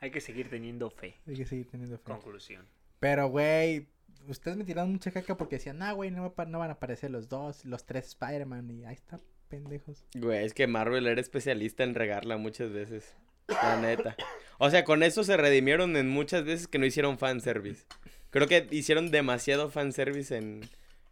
Hay 0.00 0.10
que 0.10 0.20
seguir 0.20 0.50
teniendo 0.50 0.90
fe. 0.90 1.16
Hay 1.26 1.36
que 1.36 1.46
seguir 1.46 1.68
teniendo 1.70 1.96
fe. 1.98 2.04
Conclusión. 2.04 2.66
Pero, 2.98 3.28
güey, 3.28 3.88
ustedes 4.28 4.56
me 4.56 4.64
tiraron 4.64 4.92
mucha 4.92 5.10
caca 5.10 5.36
porque 5.36 5.56
decían, 5.56 5.78
nah, 5.78 5.92
güey, 5.92 6.10
no, 6.10 6.32
van 6.36 6.54
a 6.54 6.72
aparecer 6.72 7.10
los 7.10 7.28
dos, 7.28 7.64
los 7.64 7.84
tres 7.84 8.08
Spider-Man. 8.08 8.70
Y 8.70 8.84
ahí 8.84 8.94
está, 8.94 9.18
pendejos. 9.48 10.04
Güey, 10.14 10.44
es 10.44 10.54
que 10.54 10.66
Marvel 10.66 11.06
era 11.06 11.20
especialista 11.20 11.84
en 11.84 11.94
regarla 11.94 12.36
muchas 12.36 12.72
veces. 12.72 13.14
La 13.48 13.80
neta. 13.80 14.16
O 14.58 14.70
sea, 14.70 14.84
con 14.84 15.02
eso 15.02 15.24
se 15.24 15.36
redimieron 15.36 15.96
en 15.96 16.08
muchas 16.08 16.44
veces 16.44 16.68
que 16.68 16.78
no 16.78 16.86
hicieron 16.86 17.18
fanservice. 17.18 17.84
Creo 18.30 18.46
que 18.46 18.68
hicieron 18.70 19.10
demasiado 19.10 19.70
fanservice 19.70 20.36
en, 20.36 20.68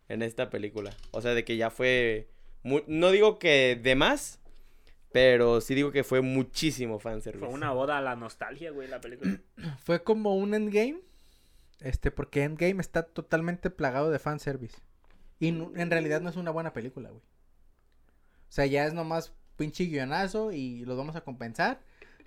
en 0.08 0.22
esta 0.22 0.50
película. 0.50 0.92
O 1.10 1.20
sea, 1.20 1.34
de 1.34 1.44
que 1.44 1.56
ya 1.56 1.70
fue... 1.70 2.28
no 2.62 3.10
digo 3.10 3.38
que 3.38 3.78
de 3.82 3.94
más, 3.96 4.38
pero 5.12 5.60
sí 5.60 5.74
digo 5.74 5.90
que 5.90 6.04
fue 6.04 6.20
muchísimo 6.20 6.98
fanservice. 6.98 7.44
Fue 7.44 7.54
una 7.54 7.72
oda 7.72 7.98
a 7.98 8.02
la 8.02 8.16
nostalgia, 8.16 8.70
güey, 8.70 8.88
la 8.88 9.00
película. 9.00 9.40
Fue 9.82 10.02
como 10.02 10.36
un 10.36 10.54
Endgame. 10.54 11.00
Este, 11.80 12.10
porque 12.10 12.44
Endgame 12.44 12.80
está 12.80 13.04
totalmente 13.04 13.70
plagado 13.70 14.10
de 14.10 14.18
fanservice. 14.18 14.78
Y 15.38 15.48
en 15.48 15.90
realidad 15.90 16.20
no 16.20 16.30
es 16.30 16.36
una 16.36 16.50
buena 16.50 16.72
película, 16.72 17.10
güey. 17.10 17.22
O 17.22 18.50
sea, 18.50 18.66
ya 18.66 18.86
es 18.86 18.94
nomás 18.94 19.32
pinche 19.56 19.84
guionazo 19.84 20.52
y 20.52 20.84
los 20.84 20.96
vamos 20.96 21.16
a 21.16 21.20
compensar 21.20 21.80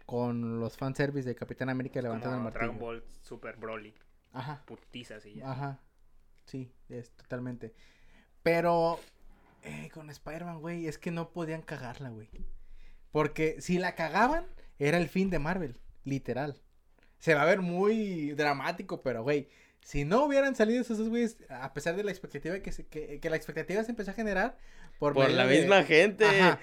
con 0.05 0.59
los 0.59 0.77
fanservice 0.77 1.27
de 1.27 1.35
Capitán 1.35 1.69
América 1.69 2.01
levantando 2.01 2.37
el 2.37 2.43
martillo. 2.43 2.65
Dragon 2.65 2.79
Ball 2.79 3.03
Super 3.21 3.55
Broly. 3.57 3.93
Ajá. 4.33 4.63
Putizas 4.65 5.25
y 5.25 5.35
ya. 5.35 5.51
Ajá. 5.51 5.79
Sí, 6.45 6.71
es 6.89 7.11
totalmente. 7.11 7.73
Pero 8.43 8.99
eh, 9.63 9.89
con 9.93 10.09
Spider-Man, 10.09 10.59
güey, 10.59 10.87
es 10.87 10.97
que 10.97 11.11
no 11.11 11.31
podían 11.31 11.61
cagarla, 11.61 12.09
güey. 12.09 12.29
Porque 13.11 13.59
si 13.61 13.77
la 13.77 13.95
cagaban, 13.95 14.45
era 14.79 14.97
el 14.97 15.09
fin 15.09 15.29
de 15.29 15.39
Marvel, 15.39 15.79
literal. 16.03 16.61
Se 17.21 17.33
va 17.33 17.43
a 17.43 17.45
ver 17.45 17.61
muy 17.61 18.31
dramático, 18.33 19.01
pero, 19.01 19.23
güey, 19.23 19.47
si 19.79 20.03
no 20.05 20.25
hubieran 20.25 20.55
salido 20.55 20.81
esos 20.81 21.07
güeyes, 21.07 21.37
a 21.49 21.73
pesar 21.73 21.95
de 21.95 22.03
la 22.03 22.11
expectativa 22.11 22.59
que, 22.59 22.71
se- 22.73 22.85
que, 22.85 23.19
que 23.21 23.29
la 23.29 23.35
expectativa 23.37 23.83
se 23.83 23.91
empezó 23.91 24.11
a 24.11 24.13
generar 24.13 24.57
por, 24.99 25.13
Por 25.13 25.31
la 25.31 25.47
de- 25.47 25.59
misma 25.59 25.83
gente. 25.83 26.25
Ajá. 26.25 26.59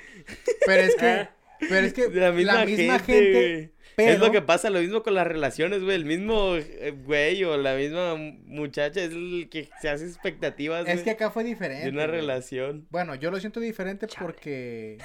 Pero 0.67 0.83
es 0.83 0.95
que, 0.97 1.29
pero 1.69 1.87
es 1.87 1.93
que 1.95 2.09
La 2.11 2.31
misma, 2.67 2.99
gente. 3.01 3.73
pero 3.97 4.13
Es 4.13 4.19
lo 4.21 4.31
que 4.31 4.43
pasa, 4.43 4.71
lo 4.71 4.79
mismo 4.81 5.03
con 5.03 5.15
las 5.15 5.27
relaciones, 5.27 5.83
güey. 5.83 5.97
El 5.97 6.05
mismo 6.05 6.55
eh, 6.57 6.95
güey 7.05 7.43
o 7.43 7.57
la 7.57 7.75
misma 7.75 8.15
muchacha 8.45 9.01
es 9.03 9.11
el 9.11 9.49
que 9.51 9.69
se 9.81 9.89
hace 9.89 10.05
expectativas, 10.07 10.87
es 10.87 10.95
güey, 10.95 11.05
que 11.05 11.11
acá 11.11 11.31
fue 11.33 11.43
diferente. 11.43 11.87
de 11.87 11.91
una 11.91 12.07
güey. 12.07 12.21
relación. 12.21 12.87
Bueno, 12.91 13.17
yo 13.17 13.31
lo 13.33 13.41
siento 13.41 13.59
diferente 13.59 14.07
Chale. 14.07 14.25
porque. 14.27 14.99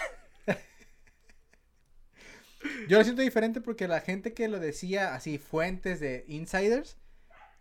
Yo 2.87 2.97
lo 2.97 3.03
siento 3.03 3.21
diferente 3.21 3.61
porque 3.61 3.87
la 3.87 3.99
gente 4.01 4.33
que 4.33 4.47
lo 4.47 4.59
decía 4.59 5.15
así, 5.15 5.37
fuentes 5.37 5.99
de 5.99 6.25
insiders, 6.27 6.97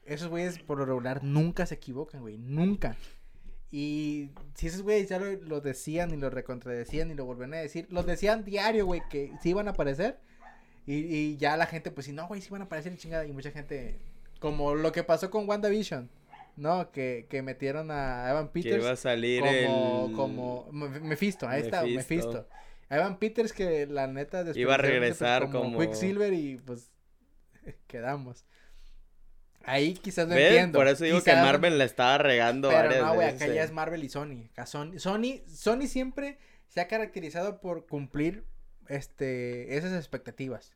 esos 0.05 0.29
güeyes 0.29 0.59
por 0.59 0.79
lo 0.79 0.85
regular 0.85 1.23
nunca 1.25 1.67
se 1.67 1.75
equivocan, 1.77 2.21
güey, 2.23 2.39
nunca. 2.39 2.97
Y 3.71 4.31
si 4.55 4.67
esos 4.67 4.83
güeyes 4.83 5.09
ya 5.09 5.19
lo, 5.19 5.33
lo 5.33 5.61
decían 5.61 6.13
y 6.13 6.17
lo 6.17 6.29
recontradecían 6.29 7.11
y 7.11 7.15
lo 7.15 7.25
volvían 7.25 7.55
a 7.55 7.59
decir, 7.59 7.87
los 7.91 8.05
decían 8.05 8.45
diario, 8.45 8.85
güey, 8.85 9.03
que 9.09 9.33
sí 9.43 9.51
iban 9.51 9.67
a 9.69 9.71
aparecer. 9.71 10.19
Y, 10.87 10.95
y 10.95 11.37
ya 11.37 11.57
la 11.57 11.67
gente, 11.67 11.91
pues 11.91 12.07
sí, 12.07 12.13
no, 12.13 12.27
güey, 12.29 12.43
sí 12.43 12.51
van 12.51 12.63
a 12.63 12.65
aparecer 12.67 12.93
y 12.93 12.97
chingada. 12.99 13.25
Y 13.25 13.33
mucha 13.33 13.51
gente, 13.51 13.99
como 14.41 14.75
lo 14.75 14.93
que 14.93 15.05
pasó 15.05 15.31
con 15.31 15.49
WandaVision, 15.49 16.11
¿no? 16.57 16.91
Que, 16.91 17.27
que 17.31 17.41
metieron 17.41 17.91
a 17.91 18.29
Evan 18.29 18.49
Que 18.49 18.63
Peters 18.63 18.83
iba 18.83 18.91
a 18.93 18.97
salir 18.97 19.41
como, 19.41 20.07
el... 20.09 20.13
como 20.17 20.69
Me- 20.73 21.01
Mephisto, 21.01 21.49
ahí 21.49 21.63
está, 21.63 21.83
Mephisto. 21.97 22.49
A 22.93 22.97
Evan 22.97 23.19
Peters 23.19 23.55
que 23.55 23.87
la 23.87 24.07
neta 24.07 24.45
después 24.45 24.59
Iba 24.61 24.75
a 24.75 24.77
regresar 24.77 25.49
como- 25.51 25.79
Quicksilver 25.81 26.35
y 26.35 26.59
pues 26.59 26.91
quedamos. 27.87 28.45
Ahí 29.65 29.95
quizás 29.95 30.29
no 30.29 30.35
¿Ves? 30.35 30.49
entiendo. 30.51 30.79
Por 30.79 30.89
eso 30.89 31.05
digo 31.05 31.23
que 31.23 31.33
Marvel 31.33 31.79
la 31.79 31.85
estaba 31.85 32.19
regando 32.19 32.69
Pero 32.69 32.83
varias 32.83 33.03
no, 33.03 33.15
güey, 33.15 33.29
acá 33.29 33.47
ya 33.47 33.63
es 33.63 33.73
Marvel 33.73 34.05
y 34.05 34.11
Sony. 34.11 34.49
Acá 34.53 34.67
Sony, 34.67 34.99
Sony, 34.99 35.41
Sony 35.49 35.87
siempre 35.87 36.37
se 36.69 36.81
ha 36.83 36.89
caracterizado 36.89 37.61
por 37.63 37.87
cumplir 37.87 38.45
este 38.89 39.75
esas 39.77 39.95
expectativas. 39.95 40.73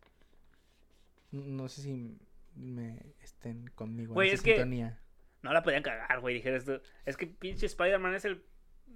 No 1.32 1.68
sé 1.68 1.82
si 1.82 2.16
me 2.54 3.14
estén 3.20 3.66
conmigo 3.74 4.14
Güey, 4.14 4.30
en 4.30 4.34
es 4.36 4.40
que-. 4.42 4.64
No 5.42 5.52
la 5.52 5.62
podían 5.62 5.82
cagar, 5.82 6.20
güey. 6.20 6.36
Dijeras 6.36 6.64
tú. 6.64 6.80
Es 7.04 7.18
que 7.18 7.26
pinche 7.26 7.66
Spider-Man 7.66 8.14
es 8.14 8.24
el, 8.24 8.42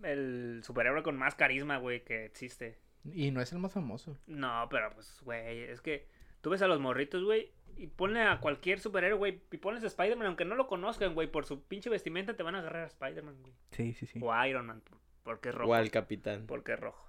el 0.05 0.62
superhéroe 0.65 1.03
con 1.03 1.19
más 1.19 1.35
carisma, 1.35 1.77
güey, 1.77 2.03
que 2.03 2.25
existe. 2.25 2.79
Y 3.04 3.30
no 3.30 3.40
es 3.40 3.52
el 3.52 3.59
más 3.59 3.73
famoso. 3.73 4.16
No, 4.26 4.66
pero 4.71 4.90
pues, 4.95 5.21
güey, 5.25 5.61
es 5.64 5.80
que 5.80 6.07
tú 6.40 6.50
ves 6.50 6.62
a 6.62 6.69
los 6.69 6.80
morritos, 6.80 7.23
güey, 7.25 7.50
y 7.76 7.87
ponle 7.87 8.23
a 8.23 8.40
cualquier 8.40 8.80
superhéroe, 8.80 9.19
güey, 9.19 9.40
y 9.50 9.57
pones 9.57 9.83
a 9.85 9.87
Spider-Man, 9.87 10.26
aunque 10.26 10.45
no 10.45 10.54
lo 10.54 10.66
conozcan, 10.66 11.14
güey, 11.14 11.30
por 11.30 11.47
su 11.47 11.62
pinche 11.62 11.88
vestimenta 11.88 12.37
te 12.37 12.42
van 12.42 12.54
a 12.54 12.59
agarrar 12.59 12.85
a 12.85 12.88
Spider-Man, 12.88 13.37
güey. 13.40 13.54
Sí, 13.71 13.95
sí, 13.95 14.07
sí. 14.07 14.19
O 14.23 14.33
a 14.33 14.47
Iron 14.49 14.66
Man, 14.66 14.80
por- 14.83 14.99
porque 15.23 15.49
es 15.50 15.54
rojo. 15.54 15.71
O 15.71 15.75
al 15.75 15.90
capitán. 15.90 16.47
Porque 16.47 16.73
es 16.75 16.80
rojo. 16.80 17.07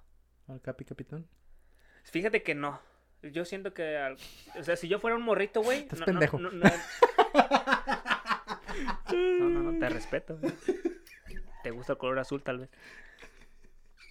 Al 0.48 0.60
Capi 0.60 0.84
Capitán. 0.84 1.26
Fíjate 2.04 2.42
que 2.42 2.54
no. 2.54 2.80
Yo 3.22 3.44
siento 3.44 3.72
que, 3.72 3.96
al- 3.96 4.16
o 4.58 4.62
sea, 4.64 4.76
si 4.76 4.88
yo 4.88 4.98
fuera 4.98 5.16
un 5.16 5.22
morrito, 5.22 5.62
güey. 5.62 5.80
Estás 5.80 6.00
no, 6.00 6.06
pendejo. 6.06 6.38
No, 6.38 6.50
no, 6.50 6.58
no. 6.58 6.70
no, 9.12 9.48
no, 9.50 9.72
no, 9.72 9.78
te 9.78 9.88
respeto. 9.88 10.36
güey. 10.38 10.52
Te 11.62 11.70
gusta 11.70 11.92
el 11.92 11.98
color 11.98 12.18
azul, 12.18 12.42
tal 12.42 12.58
vez. 12.58 12.70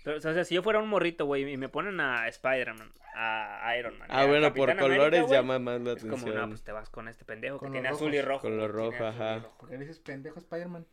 Pero, 0.03 0.17
o 0.17 0.19
sea, 0.21 0.43
si 0.45 0.55
yo 0.55 0.63
fuera 0.63 0.79
un 0.79 0.89
morrito, 0.89 1.25
güey, 1.25 1.51
y 1.51 1.57
me 1.57 1.69
ponen 1.69 1.99
a 1.99 2.27
Spider-Man, 2.27 2.91
a 3.15 3.75
Iron 3.77 3.97
Man. 3.99 4.07
Ah, 4.11 4.25
bueno, 4.25 4.51
por 4.53 4.75
colores 4.77 5.21
güey, 5.21 5.33
llama 5.33 5.59
más 5.59 5.79
la 5.81 5.91
Es 5.93 6.01
como, 6.01 6.13
atención. 6.15 6.35
no, 6.37 6.47
pues 6.49 6.63
te 6.63 6.71
vas 6.71 6.89
con 6.89 7.07
este 7.07 7.23
pendejo 7.25 7.57
que 7.57 7.65
Con 7.65 7.71
tiene 7.73 7.89
los 7.89 7.97
azul 7.97 8.13
y 8.15 8.21
rojos. 8.21 8.27
rojo. 8.27 8.41
Con 8.41 8.57
lo 8.57 8.67
rojo, 8.67 9.05
ajá. 9.05 9.45
¿Por 9.59 9.69
qué 9.69 9.77
dices 9.77 9.99
pendejo 9.99 10.39
Spider-Man? 10.39 10.85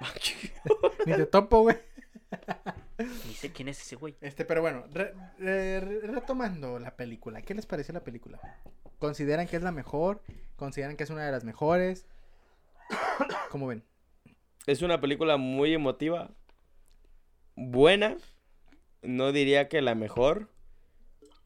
Ah, 0.00 0.12
Ni 1.06 1.12
te 1.14 1.26
topo, 1.26 1.60
güey. 1.62 1.76
Ni 2.98 3.34
sé 3.34 3.52
quién 3.52 3.68
es 3.68 3.80
ese 3.80 3.96
güey. 3.96 4.16
Este, 4.20 4.44
pero 4.44 4.60
bueno, 4.60 4.84
re- 4.92 5.14
re- 5.38 5.80
re- 5.80 6.00
retomando 6.08 6.78
la 6.78 6.96
película, 6.96 7.42
¿qué 7.42 7.54
les 7.54 7.66
pareció 7.66 7.92
la 7.94 8.02
película? 8.04 8.40
¿Consideran 8.98 9.46
que 9.46 9.56
es 9.56 9.62
la 9.62 9.72
mejor? 9.72 10.22
¿Consideran 10.56 10.96
que 10.96 11.04
es 11.04 11.10
una 11.10 11.24
de 11.26 11.32
las 11.32 11.44
mejores? 11.44 12.06
¿Cómo 13.50 13.66
ven? 13.66 13.84
Es 14.66 14.82
una 14.82 15.00
película 15.00 15.36
muy 15.36 15.74
emotiva. 15.74 16.30
Buena. 17.56 18.16
No 19.02 19.32
diría 19.32 19.68
que 19.68 19.82
la 19.82 19.94
mejor. 19.94 20.48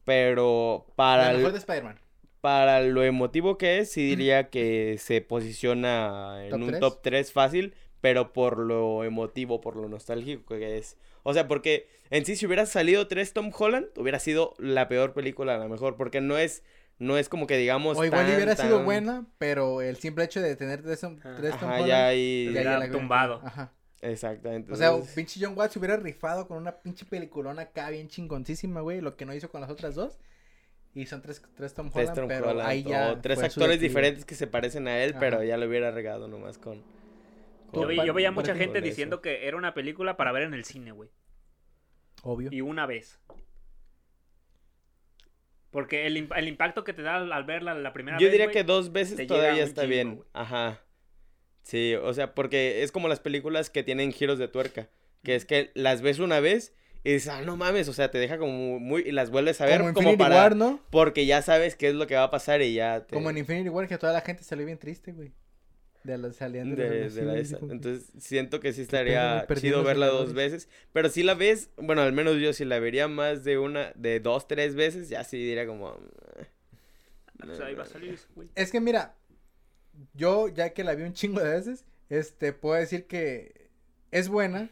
Pero 0.05 0.87
para, 0.95 1.25
la 1.25 1.31
el- 1.31 1.37
mejor 1.37 1.51
de 1.53 1.59
Spider-Man. 1.59 1.99
para 2.41 2.81
lo 2.81 3.03
emotivo 3.03 3.57
que 3.57 3.79
es, 3.79 3.91
sí 3.91 4.01
diría 4.07 4.49
que 4.49 4.97
se 4.99 5.21
posiciona 5.21 6.45
en 6.45 6.49
¿Top 6.51 6.61
un 6.61 6.79
top 6.79 7.01
3 7.03 7.31
fácil. 7.31 7.75
Pero 8.01 8.31
por 8.31 8.57
lo 8.59 9.03
emotivo, 9.03 9.59
por 9.59 9.75
lo 9.75 9.89
nostálgico 9.89 10.55
que 10.57 10.77
es. 10.77 10.95
O 11.23 11.33
sea, 11.33 11.49
porque 11.49 11.89
en 12.09 12.25
sí, 12.25 12.37
si 12.37 12.45
hubiera 12.45 12.65
salido 12.65 13.07
3 13.09 13.33
Tom 13.33 13.51
Holland, 13.57 13.87
hubiera 13.97 14.19
sido 14.19 14.53
la 14.57 14.87
peor 14.87 15.13
película, 15.13 15.57
la 15.57 15.67
mejor. 15.67 15.97
Porque 15.97 16.21
no 16.21 16.37
es, 16.37 16.63
no 16.97 17.17
es 17.17 17.27
como 17.27 17.45
que 17.45 17.57
digamos. 17.57 17.97
O 17.97 18.05
igual 18.05 18.25
tan, 18.25 18.35
hubiera 18.35 18.55
sido 18.55 18.83
buena, 18.83 19.27
pero 19.37 19.81
el 19.81 19.97
simple 19.97 20.23
hecho 20.23 20.41
de 20.41 20.55
tener 20.55 20.81
tres, 20.81 21.01
Tom- 21.01 21.17
Ajá. 21.19 21.35
tres 21.35 21.59
Tom 21.59 21.69
Holland, 21.71 21.87
ya 21.87 22.07
ahí. 22.07 22.45
Te 22.47 22.53
ya- 22.53 22.63
ya 22.63 22.69
hubiera 22.77 22.79
la- 22.87 22.91
tumbado. 22.91 23.41
Ajá. 23.43 23.73
Exactamente. 24.01 24.71
O 24.71 24.75
sea, 24.75 24.89
entonces- 24.89 25.15
pinche 25.15 25.39
John 25.43 25.57
Watts 25.57 25.73
se 25.73 25.79
hubiera 25.79 25.97
rifado 25.97 26.47
con 26.47 26.57
una 26.57 26.71
pinche 26.81 27.05
peliculona 27.05 27.63
acá 27.63 27.89
bien 27.89 28.07
chingoncísima, 28.07 28.81
güey, 28.81 29.01
lo 29.01 29.15
que 29.17 29.25
no 29.25 29.33
hizo 29.33 29.49
con 29.49 29.61
las 29.61 29.69
otras 29.69 29.95
dos. 29.95 30.19
Y 30.95 31.05
son 31.05 31.21
tres, 31.21 31.41
tres 31.55 31.73
Tom 31.73 31.91
Tres 31.91 32.09
Holland, 32.09 32.19
Tom 32.19 32.27
pero 32.27 32.49
Holland, 32.49 32.67
ahí 32.69 32.83
ya 32.83 33.11
o 33.11 33.19
tres 33.21 33.43
actores 33.43 33.79
diferentes 33.79 34.25
que 34.25 34.33
se 34.35 34.47
parecen 34.47 34.87
a 34.87 35.03
él, 35.03 35.15
pero 35.19 35.43
ya 35.43 35.55
lo 35.57 35.67
hubiera 35.67 35.91
regado 35.91 36.27
nomás 36.27 36.57
con. 36.57 36.81
Tú, 37.71 37.81
Yo, 37.81 37.87
vi- 37.87 38.03
yo 38.05 38.13
veía 38.15 38.31
mucha 38.31 38.55
gente 38.55 38.79
con 38.79 38.83
diciendo 38.89 39.21
que 39.21 39.47
era 39.47 39.55
una 39.55 39.75
película 39.75 40.17
para 40.17 40.31
ver 40.31 40.43
en 40.43 40.55
el 40.55 40.65
cine, 40.65 40.91
güey. 40.91 41.09
Obvio. 42.23 42.49
Y 42.51 42.61
una 42.61 42.87
vez. 42.87 43.19
Porque 45.71 46.07
el, 46.07 46.27
el 46.35 46.47
impacto 46.47 46.83
que 46.83 46.93
te 46.93 47.03
da 47.03 47.17
al, 47.17 47.31
al 47.31 47.43
verla 47.43 47.75
la 47.75 47.93
primera 47.93 48.17
Yo 48.17 48.25
vez. 48.25 48.31
diría 48.31 48.47
güey, 48.47 48.53
que 48.55 48.63
dos 48.63 48.91
veces 48.91 49.27
todavía 49.27 49.63
un 49.63 49.69
está 49.69 49.81
chingo, 49.83 49.89
bien. 49.93 50.23
Ajá. 50.33 50.81
Sí, 51.69 51.93
o 51.93 52.13
sea, 52.15 52.33
porque 52.33 52.81
es 52.81 52.91
como 52.91 53.07
las 53.07 53.19
películas 53.19 53.69
que 53.69 53.83
tienen 53.83 54.11
giros 54.11 54.39
de 54.39 54.47
tuerca. 54.47 54.89
Que 55.23 55.35
es 55.35 55.45
que 55.45 55.69
las 55.75 56.01
ves 56.01 56.17
una 56.17 56.39
vez 56.39 56.73
y 57.03 57.13
dices, 57.13 57.29
ah, 57.29 57.41
no 57.43 57.57
mames, 57.57 57.87
o 57.89 57.93
sea, 57.93 58.09
te 58.09 58.17
deja 58.17 58.39
como 58.39 58.79
muy. 58.79 59.03
Y 59.03 59.11
las 59.11 59.29
vuelves 59.29 59.61
a 59.61 59.65
ver 59.65 59.93
Como 59.93 60.17
para. 60.17 60.35
War, 60.35 60.55
¿no? 60.55 60.79
Porque 60.89 61.27
ya 61.27 61.43
sabes 61.43 61.75
qué 61.75 61.89
es 61.89 61.93
lo 61.93 62.07
que 62.07 62.15
va 62.15 62.23
a 62.23 62.31
pasar 62.31 62.63
y 62.63 62.73
ya. 62.73 63.05
Te... 63.05 63.13
Como 63.13 63.29
en 63.29 63.37
Infinity 63.37 63.69
War, 63.69 63.87
que 63.87 63.99
toda 63.99 64.13
la 64.13 64.21
gente 64.21 64.43
salió 64.43 64.65
bien 64.65 64.79
triste, 64.79 65.11
güey. 65.11 65.31
De 66.03 66.17
los 66.17 66.37
salían 66.37 66.75
de, 66.75 66.89
de, 66.89 67.09
de 67.09 67.21
la 67.23 67.37
esa. 67.37 67.59
Entonces 67.61 68.09
siento 68.17 68.59
que 68.61 68.73
sí 68.73 68.81
estaría 68.81 69.45
chido 69.59 69.83
verla 69.83 70.07
dos 70.07 70.33
veces. 70.33 70.69
Pero 70.91 71.09
si 71.09 71.21
la 71.21 71.35
ves, 71.35 71.69
bueno, 71.77 72.01
al 72.01 72.13
menos 72.13 72.37
yo 72.37 72.51
si 72.53 72.65
la 72.65 72.79
vería 72.79 73.07
más 73.07 73.43
de 73.43 73.59
una, 73.59 73.91
de 73.95 74.19
dos, 74.19 74.47
tres 74.47 74.73
veces, 74.73 75.09
ya 75.09 75.23
sí 75.23 75.37
diría 75.37 75.67
como. 75.67 75.99
eh, 76.37 76.45
Pues 77.45 77.59
ahí 77.59 77.75
va 77.75 77.83
a 77.83 77.85
salir 77.85 78.17
güey. 78.33 78.47
Es 78.55 78.71
que 78.71 78.79
mira, 78.79 79.18
yo 80.13 80.47
ya 80.47 80.73
que 80.73 80.83
la 80.83 80.95
vi 80.95 81.03
un 81.03 81.13
chingo 81.13 81.41
de 81.41 81.49
veces, 81.49 81.85
este, 82.09 82.53
puedo 82.53 82.75
decir 82.79 83.07
que 83.07 83.69
es 84.11 84.29
buena, 84.29 84.69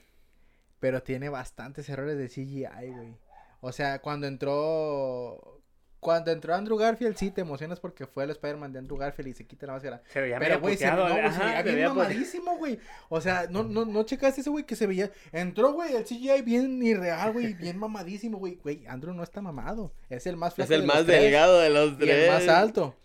pero 0.79 1.01
tiene 1.03 1.29
bastantes 1.29 1.89
errores 1.89 2.17
de 2.17 2.27
CGI, 2.29 2.89
güey. 2.91 3.15
O 3.61 3.71
sea, 3.71 3.99
cuando 3.99 4.27
entró, 4.27 5.61
cuando 5.99 6.31
entró 6.31 6.53
Andrew 6.53 6.77
Garfield, 6.77 7.17
sí 7.17 7.31
te 7.31 7.41
emocionas 7.41 7.79
porque 7.79 8.05
fue 8.05 8.23
el 8.23 8.29
Spider-Man 8.29 8.71
de 8.71 8.79
Andrew 8.79 8.97
Garfield 8.97 9.29
y 9.29 9.33
se 9.33 9.47
quita 9.47 9.65
la 9.65 9.73
máscara. 9.73 10.03
Se 10.07 10.21
veía 10.21 10.37
Pero, 10.37 10.59
güey, 10.59 10.77
se, 10.77 10.91
no, 10.91 10.97
puteado, 10.97 11.19
güey, 11.19 11.31
se 11.33 11.41
ajá, 11.41 11.43
veía 11.43 11.63
se 11.63 11.63
bien 11.63 11.75
veía 11.75 11.89
puteado. 11.89 11.95
mamadísimo, 11.95 12.57
güey. 12.57 12.79
O 13.09 13.19
sea, 13.19 13.47
no, 13.49 13.63
no, 13.63 13.85
no 13.85 14.03
checaste 14.03 14.41
eso, 14.41 14.51
güey, 14.51 14.65
que 14.65 14.75
se 14.75 14.85
veía. 14.87 15.11
Entró, 15.31 15.73
güey, 15.73 15.95
el 15.95 16.03
CGI 16.05 16.41
bien 16.43 16.81
irreal, 16.83 17.33
güey, 17.33 17.53
bien 17.55 17.77
mamadísimo, 17.77 18.37
güey. 18.37 18.55
Güey, 18.57 18.85
Andrew 18.87 19.13
no 19.15 19.23
está 19.23 19.41
mamado. 19.41 19.91
Es 20.09 20.27
el 20.27 20.37
más 20.37 20.53
flaco 20.53 20.71
Es 20.71 20.75
el 20.75 20.81
de 20.81 20.87
los 20.87 20.95
más 20.95 21.05
tres 21.05 21.21
delgado 21.21 21.59
de 21.59 21.69
los 21.71 21.93
y 21.93 21.97
tres. 21.97 22.29
el 22.29 22.31
más 22.31 22.47
alto. 22.47 22.95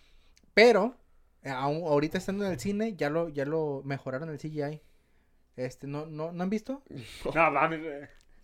Pero, 0.55 0.95
eh, 0.95 1.02
aún, 1.45 1.83
ahorita 1.85 2.19
estando 2.19 2.45
en 2.47 2.53
el 2.53 2.61
cine, 2.61 2.95
ya 2.97 3.11
lo, 3.11 3.29
ya 3.29 3.45
lo 3.45 3.83
mejoraron 3.85 4.29
el 4.31 4.39
CGI. 4.39 4.81
Este, 5.57 5.87
¿no, 5.87 6.07
no, 6.07 6.33
¿no 6.33 6.43
han 6.43 6.51
visto? 6.51 6.83
No, 7.35 7.51
mames, 7.51 7.83
güey. 7.83 7.95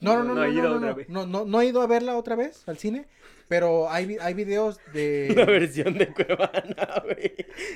No, 0.01 0.17
no, 0.19 0.23
no, 0.25 0.35
no, 0.35 0.45
he 0.45 0.49
no, 0.49 0.53
ido 0.53 0.69
no, 0.71 0.77
otra 0.77 0.89
no, 0.91 0.95
vez. 0.95 1.09
no, 1.09 1.27
no, 1.27 1.45
no 1.45 1.61
he 1.61 1.67
ido 1.67 1.83
a 1.83 1.89
verla 1.89 2.17
otra 2.17 2.37
vez 2.37 2.63
al 2.69 2.79
cine, 2.79 3.09
pero 3.49 3.91
hay, 3.91 4.17
hay 4.21 4.33
videos 4.35 4.79
de... 4.93 5.29
Una 5.33 5.45
versión 5.47 5.99
de 5.99 6.13
Cuevana, 6.15 7.03
güey. 7.03 7.35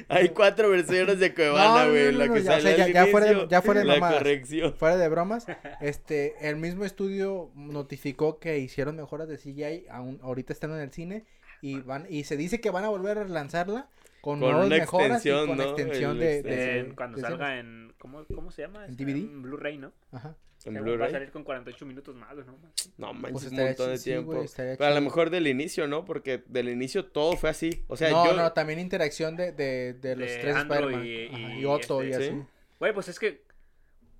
Hay 0.08 0.28
cuatro 0.28 0.70
versiones 0.70 1.18
de 1.18 1.30
No, 1.30 1.34
Cuevana, 1.34 1.84
no, 1.86 1.90
güey. 1.90 2.12
no, 2.12 2.18
la 2.18 2.26
no, 2.28 2.34
que 2.34 2.42
ya, 2.44 2.50
o 2.50 2.54
sale 2.60 2.76
sea, 2.76 2.84
al 2.84 2.92
ya- 2.92 3.04
ya 3.06 3.10
fuera 3.10 3.26
de- 3.26 3.48
ya 3.48 3.60
fuera 3.62 3.80
de 3.80 3.86
La 3.86 3.94
mamadas. 3.94 4.18
corrección. 4.18 4.74
Fuera 4.74 4.96
de 4.96 5.08
bromas, 5.08 5.46
este, 5.80 6.48
el 6.48 6.56
mismo 6.56 6.84
estudio 6.84 7.50
notificó 7.56 8.38
que 8.38 8.58
hicieron 8.58 8.94
mejoras 8.96 9.26
de 9.28 9.38
CGI, 9.38 9.86
aún, 9.90 10.20
ahorita 10.22 10.52
están 10.52 10.70
en 10.72 10.78
el 10.78 10.92
cine, 10.92 11.24
y 11.60 11.80
van, 11.80 12.06
y 12.08 12.22
se 12.22 12.36
dice 12.36 12.60
que 12.60 12.70
van 12.70 12.84
a 12.84 12.88
volver 12.88 13.18
a 13.18 13.24
lanzarla 13.24 13.88
con, 14.22 14.40
Con 14.40 14.54
una 14.54 14.66
mejoras 14.66 15.08
y 15.26 15.28
extensión, 15.28 15.46
con 15.48 15.56
¿no? 15.58 15.62
extensión 15.64 16.18
de, 16.18 16.34
extensión. 16.38 16.66
de- 16.66 16.78
En- 16.78 16.94
cuando 16.94 17.16
de 17.16 17.22
salga 17.22 17.58
en. 17.58 17.92
¿cómo, 17.98 18.24
¿Cómo 18.34 18.50
se 18.50 18.62
llama? 18.62 18.86
¿En 18.86 18.96
DVD? 18.96 19.16
En 19.16 19.42
Blu-ray, 19.42 19.76
¿no? 19.78 19.92
Ajá. 20.12 20.28
En 20.30 20.74
Según 20.74 20.76
Va 20.76 20.80
a 20.80 20.82
Blu-ray. 20.84 21.10
salir 21.10 21.30
con 21.32 21.42
48 21.44 21.84
minutos 21.86 22.14
más, 22.14 22.32
güey, 22.34 22.46
¿no? 22.46 22.56
No 22.98 23.12
manches, 23.14 23.32
Pues 23.32 23.52
un 23.52 23.58
montón 23.66 23.90
de 23.90 23.98
sí, 23.98 24.04
tiempo. 24.10 24.32
güey, 24.32 24.48
Pero 24.56 24.84
a 24.86 24.90
lo 24.90 25.00
mejor 25.00 25.28
del 25.30 25.48
inicio, 25.48 25.88
¿no? 25.88 26.04
Porque 26.04 26.42
del 26.46 26.68
inicio 26.68 27.04
todo 27.06 27.36
fue 27.36 27.50
así. 27.50 27.82
O 27.88 27.96
sea, 27.96 28.10
no, 28.10 28.24
yo. 28.26 28.36
no, 28.36 28.52
también 28.52 28.78
interacción 28.78 29.34
de, 29.36 29.50
de, 29.52 29.94
de 29.94 30.14
los 30.16 30.28
De 30.30 30.36
tres 30.38 30.56
Spider-Man. 30.56 31.04
y- 31.04 31.26
Ajá, 31.26 31.38
y 31.56 31.60
y 31.60 31.64
Otto 31.64 32.04
y 32.04 32.10
este- 32.10 32.24
así. 32.28 32.32
¿Sí? 32.36 32.42
Güey, 32.78 32.94
pues 32.94 33.08
es 33.08 33.18
que. 33.18 33.42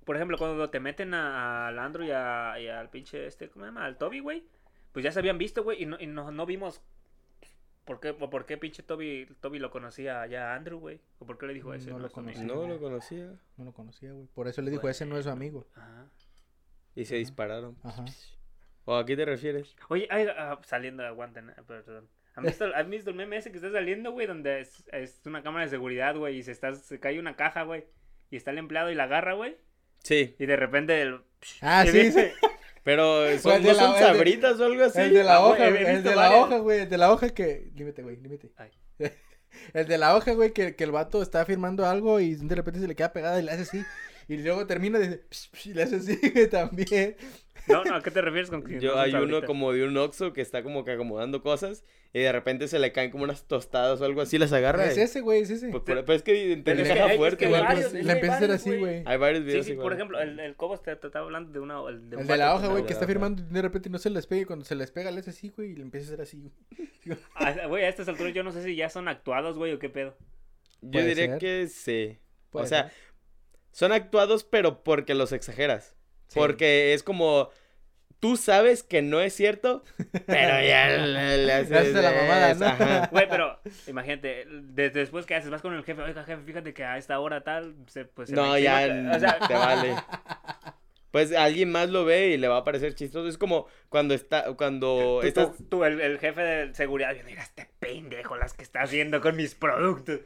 Por 0.03 0.17
ejemplo, 0.17 0.37
cuando 0.37 0.69
te 0.69 0.81
meten 0.81 1.13
a- 1.13 1.67
al 1.69 1.79
Andrew 1.79 2.05
y, 2.05 2.11
a- 2.11 2.59
y 2.59 2.67
al 2.67 2.89
pinche 2.89 3.25
este, 3.25 3.47
¿cómo 3.49 3.63
se 3.63 3.69
llama? 3.71 3.85
Al 3.85 3.97
Toby, 3.97 4.19
güey. 4.19 4.43
Pues 4.91 5.01
ya 5.05 5.13
se 5.13 5.19
habían 5.19 5.37
visto, 5.37 5.63
güey, 5.63 5.81
y 5.81 5.85
no, 5.85 5.97
y 5.97 6.07
no, 6.07 6.29
no 6.29 6.45
vimos. 6.45 6.81
¿Por 7.85 7.99
qué, 7.99 8.11
o 8.11 8.29
por 8.29 8.45
qué 8.45 8.57
pinche 8.57 8.81
Toby, 8.81 9.27
Toby 9.41 9.59
lo 9.59 9.69
conocía 9.69 10.25
ya 10.27 10.51
a 10.51 10.55
Andrew, 10.55 10.79
güey? 10.79 11.01
¿O 11.19 11.25
por 11.25 11.37
qué 11.37 11.47
le 11.47 11.53
dijo 11.53 11.73
ese? 11.73 11.89
No 11.91 11.99
lo 11.99 12.09
conocía. 12.09 12.43
No 12.43 12.65
lo 12.67 12.79
conocía. 12.79 13.33
No 13.57 13.65
lo 13.65 13.73
conocía, 13.73 14.13
güey. 14.13 14.27
Por 14.33 14.47
eso 14.47 14.61
le 14.61 14.71
dijo, 14.71 14.87
ese 14.87 15.05
no 15.05 15.17
es 15.17 15.25
su 15.25 15.29
amigo. 15.31 15.67
Ajá. 15.75 16.07
Y 16.95 17.05
se 17.05 17.15
Ajá. 17.15 17.19
dispararon. 17.19 17.77
Ajá. 17.83 18.05
¿O 18.85 18.95
a 18.95 19.05
qué 19.05 19.15
te 19.17 19.25
refieres? 19.25 19.75
Oye, 19.89 20.07
ay, 20.09 20.27
ah, 20.37 20.59
saliendo, 20.63 21.03
aguanten, 21.05 21.53
perdón. 21.67 22.07
¿Han 22.35 22.45
visto, 22.45 22.65
¿Han 22.75 22.89
visto 22.89 23.09
el 23.09 23.15
meme 23.17 23.37
ese 23.37 23.51
que 23.51 23.57
está 23.57 23.71
saliendo, 23.71 24.11
güey? 24.11 24.27
Donde 24.27 24.61
es, 24.61 24.85
es 24.91 25.21
una 25.25 25.43
cámara 25.43 25.65
de 25.65 25.69
seguridad, 25.71 26.15
güey, 26.15 26.37
y 26.37 26.43
se, 26.43 26.51
está, 26.51 26.73
se 26.75 26.99
cae 26.99 27.19
una 27.19 27.35
caja, 27.35 27.63
güey. 27.63 27.85
Y 28.31 28.37
está 28.37 28.51
el 28.51 28.57
empleado 28.59 28.91
y 28.91 28.95
la 28.95 29.03
agarra, 29.03 29.33
güey. 29.33 29.57
Sí, 29.99 30.35
Y 30.39 30.45
de 30.45 30.55
repente 30.55 31.01
el... 31.01 31.21
Ah, 31.61 31.83
sí, 31.87 31.97
dice- 31.97 32.33
pero 32.83 33.25
el 33.27 33.39
son, 33.39 33.61
de 33.63 33.69
¿no 33.71 33.73
la- 33.75 33.83
son 33.83 33.93
de- 33.93 33.99
sabritas 33.99 34.59
o 34.59 34.65
algo 34.65 34.83
así? 34.83 34.99
El 35.01 35.13
de 35.13 35.23
la 35.23 35.35
Ah, 35.35 35.45
hoja, 35.47 35.69
güey. 35.69 35.85
El 35.85 36.03
de 36.03 36.15
la 36.15 36.37
hoja, 36.37 36.57
güey. 36.57 36.79
El 36.81 36.89
de 36.89 36.97
la 36.97 37.11
hoja 37.11 37.29
que. 37.29 37.71
Límite, 37.75 38.03
güey, 38.03 38.17
límite. 38.17 38.51
El 39.73 39.87
de 39.87 39.97
la 39.99 40.15
hoja, 40.15 40.33
güey, 40.33 40.51
que, 40.51 40.75
que 40.75 40.83
el 40.83 40.91
vato 40.91 41.21
está 41.21 41.45
firmando 41.45 41.85
algo 41.85 42.19
y 42.19 42.35
de 42.35 42.55
repente 42.55 42.79
se 42.79 42.87
le 42.87 42.95
queda 42.95 43.13
pegada 43.13 43.39
y 43.39 43.43
le 43.43 43.51
hace 43.51 43.61
así. 43.61 43.83
Y 44.27 44.37
luego 44.37 44.65
termina 44.65 44.99
"Psh, 44.99 45.19
psh", 45.53 45.65
y 45.67 45.73
le 45.75 45.83
hace 45.83 45.95
así, 45.97 46.19
güey, 46.33 46.49
también. 46.49 47.15
No, 47.67 47.83
no, 47.83 47.95
¿a 47.95 48.01
qué 48.01 48.11
te 48.11 48.21
refieres 48.21 48.49
con 48.49 48.61
que 48.63 48.79
Yo, 48.79 48.95
no 48.95 48.99
hay 49.01 49.13
uno 49.13 49.41
como 49.43 49.71
de 49.71 49.85
un 49.87 49.95
Oxxo 49.95 50.33
que 50.33 50.41
está 50.41 50.63
como 50.63 50.83
que 50.83 50.91
acomodando 50.91 51.41
cosas 51.41 51.85
y 52.11 52.19
de 52.19 52.31
repente 52.31 52.67
se 52.67 52.77
le 52.77 52.91
caen 52.91 53.09
como 53.09 53.23
unas 53.23 53.47
tostadas 53.47 54.01
o 54.01 54.05
algo 54.05 54.21
así, 54.21 54.37
las 54.37 54.51
agarra. 54.51 54.85
Es 54.85 54.97
y- 54.97 55.01
ese, 55.01 55.21
güey, 55.21 55.41
es 55.41 55.49
ese. 55.49 55.69
Pues, 55.69 55.81
por- 55.83 56.03
pero 56.03 56.13
es 56.13 56.23
que 56.23 56.61
Pero 56.63 56.77
te 56.77 56.81
es 56.83 56.87
que 56.89 56.93
caja 56.93 57.05
hay- 57.05 57.11
es 57.11 57.17
fuerte, 57.17 57.47
güey. 57.47 57.61
varios, 57.61 57.85
empieza- 57.93 57.99
es 57.99 58.05
que 58.05 58.11
a 58.27 58.33
hacer 58.35 58.49
varios, 58.49 58.61
así, 58.67 58.77
güey. 58.77 59.03
Hay 59.05 59.17
varios 59.17 59.39
Sí, 59.43 59.45
videos 59.47 59.65
sí, 59.65 59.71
por 59.73 59.79
igual. 59.81 59.93
ejemplo, 59.93 60.19
el, 60.21 60.39
el 60.41 60.55
Cobos 60.57 60.83
te, 60.83 60.95
te 60.97 61.07
estaba 61.07 61.25
hablando 61.25 61.51
de 61.53 61.59
una... 61.59 61.79
El 61.89 62.09
de, 62.09 62.15
un 62.17 62.21
El 62.23 62.27
de 62.27 62.37
la 62.37 62.53
hoja, 62.53 62.67
güey, 62.67 62.85
que 62.85 62.93
está 62.93 63.07
firmando 63.07 63.41
y 63.41 63.53
de 63.53 63.61
repente 63.61 63.89
no 63.89 63.97
se 63.97 64.09
les 64.09 64.27
pega 64.27 64.41
y 64.41 64.45
cuando 64.45 64.65
se 64.65 64.75
les 64.75 64.91
pega 64.91 65.09
le 65.11 65.19
hace 65.21 65.29
así, 65.29 65.49
güey, 65.49 65.71
y 65.71 65.75
le 65.75 65.81
empieza 65.83 66.05
a 66.05 66.13
hacer 66.13 66.21
así. 66.21 66.41
güey. 66.41 67.17
Ah, 67.35 67.47
a 67.49 67.79
estas 67.87 68.07
alturas 68.09 68.33
yo 68.33 68.43
no 68.43 68.51
sé 68.51 68.63
si 68.63 68.75
ya 68.75 68.89
son 68.89 69.07
actuados, 69.07 69.57
güey, 69.57 69.73
o 69.73 69.79
qué 69.79 69.89
pedo. 69.89 70.15
Yo 70.81 70.99
diría 71.05 71.27
ser. 71.27 71.37
que 71.39 71.67
sí. 71.67 72.17
O 72.51 72.65
sea, 72.65 72.83
ser. 72.89 72.93
son 73.71 73.91
actuados 73.93 74.43
pero 74.43 74.83
porque 74.83 75.13
los 75.15 75.31
exageras. 75.31 75.95
Sí. 76.33 76.39
Porque 76.39 76.93
es 76.93 77.03
como 77.03 77.49
tú 78.19 78.37
sabes 78.37 78.83
que 78.83 79.01
no 79.01 79.19
es 79.19 79.33
cierto, 79.35 79.83
pero 80.25 80.65
ya 80.65 80.87
le, 80.97 81.37
le 81.45 81.51
haces, 81.53 81.93
la 81.93 82.11
mamada, 82.11 82.53
¿no? 82.53 82.65
ajá. 82.67 83.09
Güey, 83.11 83.27
pero 83.29 83.59
imagínate, 83.85 84.45
de- 84.47 84.89
después 84.91 85.25
que 85.25 85.35
haces, 85.35 85.49
vas 85.49 85.61
con 85.61 85.73
el 85.73 85.83
jefe, 85.83 86.01
oiga, 86.01 86.23
jefe, 86.23 86.41
fíjate 86.43 86.73
que 86.73 86.85
a 86.85 86.97
esta 86.97 87.19
hora 87.19 87.43
tal, 87.43 87.75
se, 87.87 88.05
pues 88.05 88.29
se 88.29 88.35
No, 88.35 88.57
ya 88.57 88.85
encima 88.85 89.11
que-". 89.11 89.17
o 89.17 89.19
sea, 89.19 89.39
te 89.47 89.53
vale. 89.53 89.95
Pues 91.11 91.31
alguien 91.35 91.69
más 91.71 91.89
lo 91.89 92.05
ve 92.05 92.29
y 92.29 92.37
le 92.37 92.47
va 92.47 92.57
a 92.57 92.63
parecer 92.63 92.95
chistoso. 92.95 93.27
Es 93.27 93.37
como 93.37 93.67
cuando 93.89 94.13
está, 94.15 94.55
cuando 94.55 95.19
tú, 95.21 95.27
estás, 95.27 95.55
tú- 95.57 95.63
tú, 95.65 95.83
el, 95.83 95.99
el 96.01 96.17
jefe 96.17 96.41
de 96.41 96.73
seguridad, 96.73 97.13
mira 97.25 97.43
este 97.43 97.69
pendejo 97.79 98.35
las 98.37 98.53
que 98.53 98.63
está 98.63 98.81
haciendo 98.81 99.21
con 99.21 99.35
mis 99.35 99.53
productos. 99.53 100.21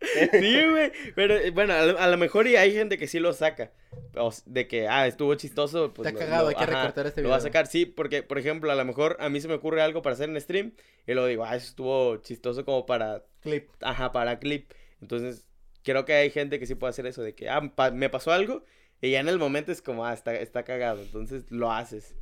Sí, 0.32 0.64
güey. 0.70 0.92
Pero 1.14 1.36
eh, 1.36 1.50
bueno, 1.50 1.74
a 1.74 1.82
lo, 1.86 1.98
a 1.98 2.06
lo 2.08 2.16
mejor 2.16 2.46
y 2.46 2.56
hay 2.56 2.72
gente 2.72 2.98
que 2.98 3.06
sí 3.08 3.18
lo 3.18 3.32
saca. 3.32 3.72
O 4.16 4.30
de 4.46 4.68
que, 4.68 4.88
ah, 4.88 5.06
estuvo 5.06 5.34
chistoso. 5.36 5.92
Pues 5.94 6.08
Está 6.08 6.18
cagado, 6.18 6.42
lo- 6.44 6.48
hay 6.50 6.54
que 6.54 6.64
ajá, 6.64 6.80
recortar 6.82 7.06
este 7.06 7.22
Lo 7.22 7.28
va 7.30 7.36
a 7.36 7.38
video. 7.38 7.48
sacar, 7.48 7.66
sí, 7.66 7.86
porque, 7.86 8.22
por 8.22 8.38
ejemplo, 8.38 8.70
a 8.70 8.74
lo 8.74 8.84
mejor 8.84 9.16
a 9.20 9.28
mí 9.28 9.40
se 9.40 9.48
me 9.48 9.54
ocurre 9.54 9.82
algo 9.82 10.02
para 10.02 10.14
hacer 10.14 10.28
en 10.28 10.40
stream. 10.40 10.72
Y 11.06 11.14
lo 11.14 11.26
digo, 11.26 11.44
ah, 11.44 11.56
eso 11.56 11.66
estuvo 11.68 12.16
chistoso 12.18 12.64
como 12.64 12.84
para, 12.86 13.24
Clip. 13.40 13.68
ajá, 13.80 14.12
para 14.12 14.38
clip. 14.38 14.70
Entonces, 15.00 15.46
creo 15.82 16.04
que 16.04 16.12
hay 16.14 16.30
gente 16.30 16.58
que 16.58 16.66
sí 16.66 16.74
puede 16.74 16.90
hacer 16.90 17.06
eso. 17.06 17.22
De 17.22 17.34
que, 17.34 17.48
ah, 17.48 17.72
pa- 17.74 17.90
me 17.90 18.10
pasó 18.10 18.32
algo. 18.32 18.64
Y 19.00 19.10
ya 19.12 19.20
en 19.20 19.28
el 19.28 19.38
momento 19.38 19.72
es 19.72 19.82
como, 19.82 20.04
ah, 20.06 20.12
está, 20.14 20.34
está 20.34 20.62
cagado. 20.64 21.00
Entonces 21.02 21.44
lo 21.50 21.72
haces. 21.72 22.14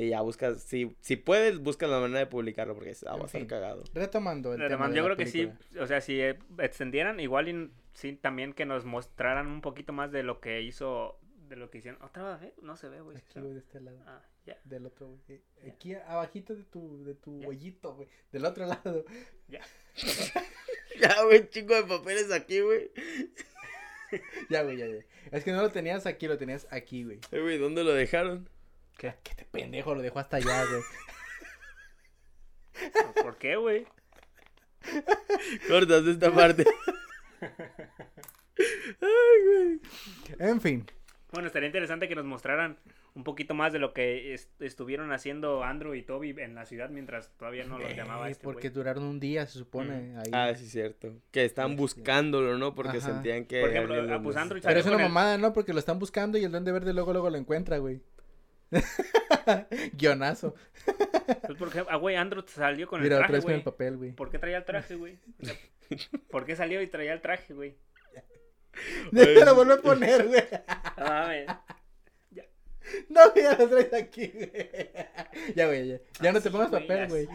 Y 0.00 0.08
ya 0.08 0.22
buscas, 0.22 0.62
si, 0.62 0.96
si 1.00 1.16
puedes, 1.16 1.58
buscas 1.58 1.90
la 1.90 2.00
manera 2.00 2.20
de 2.20 2.26
publicarlo 2.26 2.74
porque 2.74 2.96
ah, 3.06 3.16
va 3.16 3.24
a 3.24 3.26
estar 3.26 3.46
cagado. 3.46 3.84
Retomando 3.92 4.54
el 4.54 4.66
tema 4.66 4.88
yo 4.88 5.02
la 5.02 5.14
creo 5.14 5.16
que 5.18 5.26
sí, 5.26 5.50
o 5.78 5.86
sea, 5.86 6.00
si 6.00 6.18
eh, 6.18 6.38
extendieran, 6.58 7.20
igual 7.20 7.48
y, 7.50 7.70
sí, 7.92 8.14
también 8.14 8.54
que 8.54 8.64
nos 8.64 8.86
mostraran 8.86 9.46
un 9.46 9.60
poquito 9.60 9.92
más 9.92 10.10
de 10.10 10.22
lo 10.22 10.40
que 10.40 10.62
hizo, 10.62 11.18
de 11.48 11.56
lo 11.56 11.68
que 11.68 11.78
hicieron. 11.78 12.00
¿Otra 12.02 12.38
vez? 12.38 12.54
No 12.62 12.76
se 12.76 12.88
ve, 12.88 13.02
güey. 13.02 13.18
Aquí, 13.18 13.40
güey, 13.40 13.52
de 13.52 13.58
este 13.58 13.78
lado. 13.78 13.98
Ah, 14.06 14.22
ya, 14.46 14.56
Del 14.64 14.86
otro, 14.86 15.08
güey. 15.08 15.42
Eh, 15.58 15.70
Aquí 15.70 15.94
abajito 15.94 16.54
de 16.54 16.64
tu, 16.64 17.04
de 17.04 17.14
tu 17.14 17.46
hoyito, 17.46 17.94
güey. 17.94 18.08
Del 18.32 18.46
otro 18.46 18.64
lado. 18.66 19.04
ya. 19.48 19.60
Ya, 21.00 21.22
güey, 21.24 21.48
chingo 21.48 21.74
de 21.74 21.84
papeles 21.84 22.30
aquí, 22.30 22.60
güey. 22.60 22.90
Ya, 24.50 24.62
güey, 24.64 24.76
ya, 24.76 24.86
ya. 24.86 24.98
Es 25.30 25.44
que 25.44 25.52
no 25.52 25.62
lo 25.62 25.70
tenías 25.70 26.04
aquí, 26.04 26.26
lo 26.26 26.36
tenías 26.36 26.66
aquí, 26.70 27.04
güey. 27.04 27.20
Eh, 27.30 27.40
güey, 27.40 27.56
¿dónde 27.56 27.84
lo 27.84 27.94
dejaron? 27.94 28.50
¿Qué? 29.00 29.14
¿Qué 29.22 29.34
te 29.34 29.46
pendejo? 29.46 29.94
Lo 29.94 30.02
dejó 30.02 30.18
hasta 30.18 30.36
allá, 30.36 30.62
güey. 30.66 30.82
¿Por 33.22 33.38
qué, 33.38 33.56
güey? 33.56 33.86
Cortas 35.68 36.06
esta 36.06 36.30
parte. 36.30 36.64
En 40.38 40.60
fin. 40.60 40.84
Bueno, 41.32 41.46
estaría 41.46 41.68
interesante 41.68 42.08
que 42.08 42.14
nos 42.14 42.24
mostraran 42.26 42.76
un 43.14 43.24
poquito 43.24 43.54
más 43.54 43.72
de 43.72 43.78
lo 43.78 43.92
que 43.94 44.34
est- 44.34 44.60
estuvieron 44.60 45.12
haciendo 45.12 45.62
Andrew 45.64 45.94
y 45.94 46.02
Toby 46.02 46.34
en 46.38 46.54
la 46.54 46.66
ciudad 46.66 46.90
mientras 46.90 47.30
todavía 47.38 47.64
no 47.64 47.78
los 47.78 47.94
llamaba 47.96 48.28
Eh, 48.28 48.32
este 48.32 48.44
porque 48.44 48.68
güey. 48.68 48.74
duraron 48.74 49.04
un 49.04 49.18
día, 49.20 49.46
se 49.46 49.58
supone. 49.58 50.16
Ahí. 50.18 50.30
Ah, 50.32 50.52
sí, 50.54 50.66
cierto. 50.66 51.14
Que 51.30 51.44
estaban 51.46 51.72
Este, 51.72 51.80
buscándolo, 51.80 52.58
¿no? 52.58 52.74
Porque 52.74 52.98
ajá. 52.98 53.12
sentían 53.12 53.46
que. 53.46 53.60
Por 53.60 53.70
ejemplo, 53.70 53.94
ah, 54.14 54.20
pues, 54.22 54.36
Andrew. 54.36 54.60
Pero 54.62 54.78
es 54.80 54.84
una 54.86 54.96
el- 54.96 55.02
mamada, 55.02 55.38
¿no? 55.38 55.52
Porque 55.54 55.72
lo 55.72 55.78
están 55.78 55.98
buscando 55.98 56.36
y 56.36 56.44
el 56.44 56.50
duende 56.50 56.72
verde 56.72 56.92
luego, 56.92 57.12
luego 57.12 57.30
lo 57.30 57.38
encuentra, 57.38 57.78
güey. 57.78 58.02
Guionazo. 59.94 60.54
Pues, 60.84 61.58
por 61.58 61.68
ejemplo, 61.68 61.88
ah, 61.90 61.96
güey, 61.96 62.16
Andrew 62.16 62.44
salió 62.46 62.86
con 62.86 63.02
Mira, 63.02 63.16
el 63.18 63.26
traje, 63.26 63.42
con 63.42 63.50
el 63.52 63.56
güey. 63.58 63.64
papel, 63.64 63.96
güey. 63.96 64.12
¿Por 64.12 64.30
qué 64.30 64.38
traía 64.38 64.58
el 64.58 64.64
traje, 64.64 64.94
güey? 64.96 65.18
¿Por 66.30 66.44
qué 66.46 66.56
salió 66.56 66.80
y 66.82 66.86
traía 66.86 67.12
el 67.12 67.20
traje, 67.20 67.52
güey? 67.54 67.76
lo 69.12 69.54
vuelvo 69.54 69.72
a 69.74 69.80
poner, 69.80 70.26
güey. 70.28 70.44
Ah, 70.96 71.26
mames. 71.26 71.46
No, 73.08 73.34
ya 73.34 73.56
lo 73.56 73.68
traes 73.68 73.92
aquí, 73.92 74.28
güey. 74.28 74.50
Ya, 75.54 75.66
güey, 75.66 75.88
ya. 75.88 75.98
Ya 76.20 76.32
no 76.32 76.40
te 76.40 76.48
Así, 76.48 76.50
pongas 76.50 76.70
güey, 76.70 76.86
papel, 76.86 77.08
güey. 77.08 77.28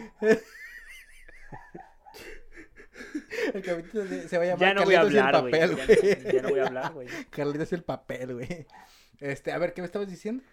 El 3.53 3.61
capítulo 3.61 4.05
se- 4.27 4.37
va 4.37 4.43
a 4.43 4.47
llamar 4.47 4.59
Ya 4.59 4.73
no 4.73 4.83
voy 4.85 4.95
a 4.95 4.97
Carlitos 5.01 5.13
y 5.13 5.17
el 5.17 5.23
hablar, 5.23 5.41
güey. 5.41 5.51
papel, 5.51 5.75
Ya, 5.77 5.85
güey. 5.85 6.33
ya 6.35 6.41
no 6.41 6.49
voy 6.49 6.59
a 6.59 6.65
hablar, 6.65 6.93
güey. 6.93 7.07
Carlitos 7.29 7.71
y 7.71 7.75
el 7.75 7.83
papel, 7.83 8.33
güey. 8.33 8.67
Este, 9.19 9.51
a 9.51 9.57
ver, 9.57 9.73
¿qué 9.73 9.81
me 9.81 9.85
estabas 9.85 10.09
diciendo? 10.09 10.43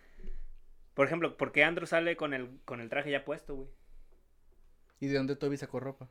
Por 0.95 1.07
ejemplo, 1.07 1.37
¿por 1.37 1.53
qué 1.53 1.65
Andrew 1.65 1.87
sale 1.87 2.17
con 2.17 2.35
el, 2.35 2.61
con 2.65 2.81
el 2.81 2.89
traje 2.89 3.11
ya 3.11 3.25
puesto, 3.25 3.55
güey? 3.55 3.69
¿Y 5.01 5.09
de 5.09 5.17
dónde 5.17 5.37
Toby 5.37 5.57
sacó 5.57 5.81
ropa? 5.81 6.09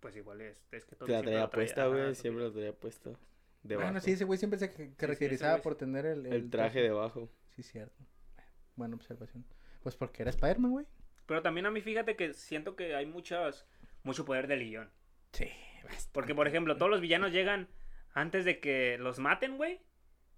Pues 0.00 0.16
igual 0.16 0.40
es, 0.40 0.62
es 0.72 0.84
que 0.84 0.96
todo 0.96 1.06
Que 1.06 1.12
la 1.12 1.18
siempre 1.18 1.32
traía 1.32 1.50
puesta, 1.50 1.86
güey. 1.86 2.14
Siempre 2.14 2.44
lo 2.44 2.50
bien. 2.50 2.62
traía 2.64 2.72
puesto. 2.80 3.18
Debajo. 3.62 3.86
Bueno, 3.88 4.00
sí, 4.00 4.12
ese 4.12 4.24
güey 4.24 4.38
siempre 4.38 4.58
se 4.58 4.72
ca- 4.72 4.96
caracterizaba 4.96 5.58
por 5.58 5.74
tener 5.76 6.06
el, 6.06 6.26
El 6.26 6.50
traje 6.50 6.80
debajo. 6.80 7.30
Sí, 7.54 7.62
cierto. 7.62 8.02
Buena 8.76 8.96
observación. 8.96 9.44
Pues 9.82 9.96
porque 9.96 10.22
era 10.22 10.30
Spider-Man, 10.30 10.70
güey. 10.72 10.86
Pero 11.26 11.42
también 11.42 11.66
a 11.66 11.70
mí 11.70 11.80
fíjate 11.82 12.16
que 12.16 12.32
siento 12.34 12.74
que 12.76 12.94
hay 12.94 13.04
muchos, 13.06 13.66
mucho 14.02 14.24
poder 14.24 14.46
del 14.46 14.60
guion. 14.64 14.90
Sí. 15.32 15.48
Porque, 16.12 16.34
por 16.34 16.48
ejemplo, 16.48 16.76
todos 16.76 16.90
los 16.90 17.00
villanos 17.00 17.32
llegan 17.32 17.68
antes 18.14 18.44
de 18.44 18.60
que 18.60 18.96
los 18.98 19.18
maten, 19.18 19.56
güey. 19.58 19.80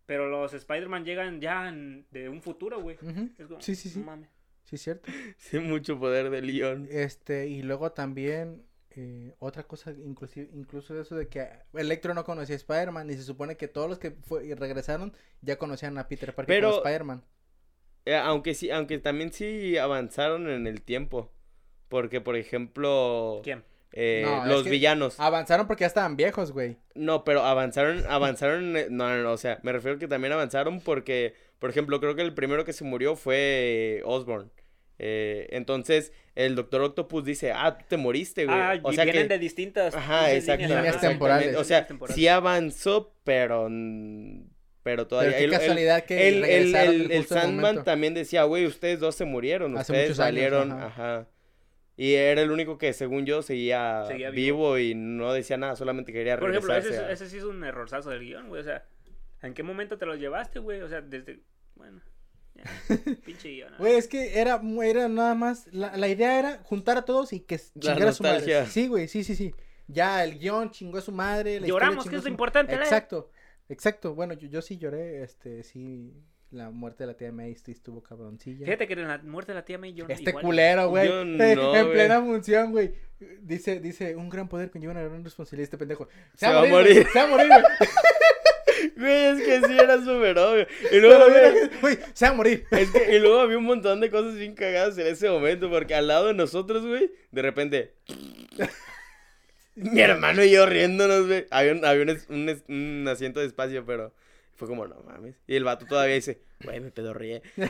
Pero 0.07 0.29
los 0.29 0.53
Spider-Man 0.53 1.05
llegan 1.05 1.41
ya 1.41 1.69
en- 1.69 2.07
de 2.11 2.29
un 2.29 2.43
futuro, 2.43 2.81
güey. 2.81 2.97
Es 3.39 3.47
como, 3.47 3.61
Sí, 3.61 3.75
sí, 3.75 3.89
sí. 3.89 4.01
no 4.01 4.07
mames. 4.07 4.29
Sí, 4.65 4.77
cierto. 4.79 5.05
Sí, 5.39 5.59
mucho 5.59 5.99
poder 5.99 6.31
de 6.31 6.43
León. 6.43 6.89
Este, 6.91 7.49
y 7.49 7.63
luego 7.63 7.93
también 7.93 8.65
eh, 8.95 9.35
otra 9.39 9.63
cosa, 9.63 9.91
inclusive, 9.93 10.51
incluso 10.53 11.01
eso 11.01 11.17
de 11.17 11.27
que 11.29 11.49
Electro 11.73 12.13
no 12.13 12.25
conocía 12.25 12.55
a 12.55 12.59
Spider-Man 12.59 13.09
y 13.11 13.15
se 13.15 13.23
supone 13.23 13.57
que 13.57 13.67
todos 13.67 13.89
los 13.89 13.99
que 13.99 14.11
fue- 14.11 14.47
y 14.47 14.53
regresaron 14.55 15.15
ya 15.41 15.57
conocían 15.57 15.97
a 15.99 16.09
Peter 16.09 16.35
Parker 16.35 16.55
Pero- 16.55 16.69
como 16.73 16.83
Spider-Man. 16.83 17.25
Eh, 18.05 18.17
aunque 18.17 18.53
sí, 18.55 18.71
aunque 18.71 18.99
también 18.99 19.33
sí 19.33 19.79
avanzaron 19.79 20.49
en 20.51 20.67
el 20.67 20.83
tiempo. 20.83 21.33
Porque, 21.89 22.21
por 22.21 22.37
ejemplo, 22.37 23.41
¿Quién? 23.45 23.65
Eh, 23.93 24.23
No, 24.25 24.43
es 24.45 24.49
los 24.49 24.63
que- 24.65 24.71
villanos. 24.71 25.21
Avanzaron 25.21 25.67
porque 25.67 25.83
ya 25.83 25.87
estaban 25.89 26.17
viejos, 26.17 26.53
güey. 26.53 26.77
No, 26.95 27.25
pero 27.25 27.45
avanzaron, 27.45 28.05
avanzaron, 28.09 28.77
eh, 28.77 28.87
no, 28.91 29.09
no, 29.09 29.23
no, 29.23 29.33
o 29.33 29.37
sea, 29.39 29.59
me 29.63 29.73
refiero 29.73 29.99
que 29.99 30.09
también 30.09 30.33
avanzaron 30.33 30.81
porque, 30.81 31.35
por 31.59 31.71
ejemplo, 31.71 32.01
creo 32.01 32.15
que 32.17 32.23
el 32.23 32.35
primero 32.35 32.65
que 32.65 32.73
se 32.73 32.85
murió 32.85 33.17
fue 33.17 34.03
Osborn. 34.05 34.51
Eh, 34.99 35.49
entonces, 35.51 36.13
el 36.37 36.55
Doctor 36.55 36.81
Octopus 36.83 37.25
dice, 37.25 37.51
ah, 37.53 37.77
tú 37.77 37.85
te 37.89 37.97
moriste, 37.97 38.47
güey. 38.47 38.57
Ah, 38.57 38.79
o 38.83 38.93
y 38.93 38.95
sea 38.95 39.05
vienen 39.05 39.25
que, 39.25 39.35
de 39.35 39.39
distintas 39.39 39.95
ajá, 39.95 40.21
pinches 40.27 40.39
exacto, 40.45 40.75
líneas 40.75 41.01
temporales. 41.01 41.57
O 41.57 41.65
sea, 41.65 41.87
temporales. 41.87 42.15
sí 42.15 42.29
avanzó, 42.29 43.13
pero, 43.25 43.69
pero 44.83 45.07
todavía. 45.07 45.33
Pero 45.37 45.39
qué 45.39 45.45
el- 45.45 45.53
el- 45.53 45.59
casualidad 45.59 46.05
que 46.05 46.29
el, 46.29 46.35
el, 46.37 46.43
regresaron 46.73 47.11
el- 47.13 47.27
Sandman 47.27 47.61
momento. 47.61 47.83
también 47.85 48.15
decía, 48.15 48.45
güey, 48.45 48.67
ustedes 48.67 49.01
dos 49.01 49.15
se 49.17 49.25
murieron, 49.25 49.77
Hace 49.77 49.93
ustedes 49.93 50.09
muchos 50.11 50.21
años, 50.21 50.29
salieron, 50.35 50.73
ajá. 50.73 50.87
ajá. 50.87 51.27
Y 51.97 52.15
era 52.15 52.41
el 52.43 52.51
único 52.51 52.79
que, 52.79 52.93
según 52.93 53.27
yo, 53.27 53.43
seguía, 53.43 54.05
Seguía 54.07 54.31
vivo. 54.31 54.75
vivo. 54.75 54.79
y 54.79 54.95
no 54.95 55.33
decía 55.33 55.57
nada, 55.59 55.77
solamente 55.77 56.13
quería 56.13 56.39
Por 56.39 56.51
ejemplo, 56.51 56.75
ese, 56.75 56.97
a- 56.99 57.11
ese 57.13 57.29
sí 57.29 57.37
es 57.39 57.45
un 57.45 57.63
errorzazo 57.65 58.11
del 58.11 58.21
guion, 58.21 58.49
güey. 58.49 58.61
O 58.63 58.65
sea, 58.65 58.85
¿en 59.43 59.53
qué 59.55 59.63
momento 59.63 59.99
te 59.99 60.07
lo 60.07 60.15
llevaste, 60.17 60.59
güey? 60.59 60.81
O 60.81 60.89
sea, 60.89 61.03
desde. 61.03 61.41
Bueno, 61.75 62.01
ya. 62.55 62.65
Pinche 63.27 63.51
guion. 63.51 63.75
Güey, 63.79 63.95
es 63.95 64.09
que 64.09 64.39
era, 64.41 64.59
mu- 64.59 64.83
era 64.83 65.07
nada 65.09 65.35
más, 65.35 65.67
la, 65.73 65.97
la 65.97 66.09
idea 66.09 66.39
era 66.39 66.59
juntar 66.63 66.97
a 66.97 67.05
todos 67.05 67.33
y 67.35 67.41
que 67.41 67.57
s- 67.57 67.73
La 67.75 67.81
chingar 67.93 68.09
a 68.09 68.13
su 68.13 68.23
madre. 68.23 68.67
Sí, 68.67 68.89
güey, 68.89 69.07
sí, 69.09 69.23
sí, 69.23 69.37
sí. 69.37 69.55
Ya 69.87 70.25
el 70.25 70.39
guion 70.39 70.71
chingó 70.71 70.97
a 70.99 71.03
su 71.03 71.13
madre. 71.13 71.61
la 71.61 71.67
Lloramos, 71.67 72.05
que 72.05 72.11
es 72.17 72.23
lo 72.23 72.23
su- 72.23 72.29
importante, 72.29 72.73
¿eh? 72.75 72.79
Exacto, 72.79 73.31
exacto. 73.69 74.15
Bueno, 74.15 74.33
yo, 74.33 74.49
yo 74.49 74.63
sí 74.63 74.79
lloré, 74.79 75.23
este, 75.23 75.63
sí. 75.63 76.15
La 76.53 76.71
muerte 76.71 77.03
de 77.05 77.09
la 77.09 77.15
tía 77.17 77.33
May 77.33 77.55
sí 77.57 77.73
estuvo 77.73 78.03
cabroncilla. 78.03 78.65
Fíjate 78.67 78.87
que 78.87 78.93
en 78.93 79.09
la 79.09 79.19
muerte 79.19 79.53
de 79.53 79.57
la 79.57 79.65
tía 79.65 79.79
May 79.79 79.95
yo 79.95 80.05
Este 80.09 80.31
igual- 80.31 80.45
culero, 80.45 80.89
güey. 80.91 81.09
Eh, 81.41 81.57
no, 81.57 81.75
en 81.75 81.91
plena 81.91 82.21
función, 82.21 82.71
güey. 82.73 82.93
Dice, 83.41 83.81
dice, 83.81 84.15
un 84.17 84.29
gran 84.29 84.49
poder 84.49 84.71
conlleva 84.71 84.93
una 84.93 85.03
gran 85.03 85.25
responsabilidad. 85.25 85.65
Este 85.65 85.79
pendejo. 85.79 86.09
Se 86.35 86.47
va 86.47 86.63
a 86.63 86.67
morir. 86.67 87.07
Se 87.13 87.19
va 87.19 87.25
a 87.25 87.29
morir, 87.29 87.49
güey. 87.49 87.63
Güey, 88.97 89.13
es 89.27 89.41
que 89.43 89.61
sí 89.69 89.79
era 89.79 89.97
súper 89.99 90.37
obvio. 90.39 90.67
Y 90.91 90.99
luego, 91.01 91.25
güey, 91.81 91.99
se 92.15 92.25
va 92.27 92.33
a 92.33 92.35
morir. 92.35 92.65
es 92.73 92.91
que, 92.91 93.15
y 93.15 93.19
luego 93.21 93.39
había 93.41 93.57
un 93.59 93.65
montón 93.73 94.01
de 94.01 94.11
cosas 94.11 94.35
bien 94.35 94.55
cagadas 94.55 94.99
en 94.99 95.07
ese 95.07 95.31
momento, 95.31 95.71
porque 95.71 95.95
al 95.95 96.09
lado 96.09 96.27
de 96.29 96.35
nosotros, 96.35 96.85
güey, 96.85 97.11
de 97.31 97.43
repente. 97.43 97.95
Mi 99.75 100.01
hermano 100.01 100.45
y 100.45 100.51
yo 100.51 100.67
riéndonos, 100.67 101.27
güey. 101.27 101.47
Había, 101.51 101.73
un, 101.73 101.85
había 101.85 102.03
un, 102.03 102.11
un 102.29 102.63
un 103.01 103.09
asiento 103.09 103.41
de 103.41 103.47
espacio, 103.47 103.85
pero 103.87 104.13
fue 104.67 104.69
como, 104.69 104.87
no 104.87 105.03
mames. 105.03 105.37
Y 105.47 105.57
el 105.57 105.65
vato 105.65 105.87
todavía 105.87 106.15
dice, 106.15 106.41
güey, 106.65 106.81
me 106.81 106.91
pedorrié. 106.91 107.43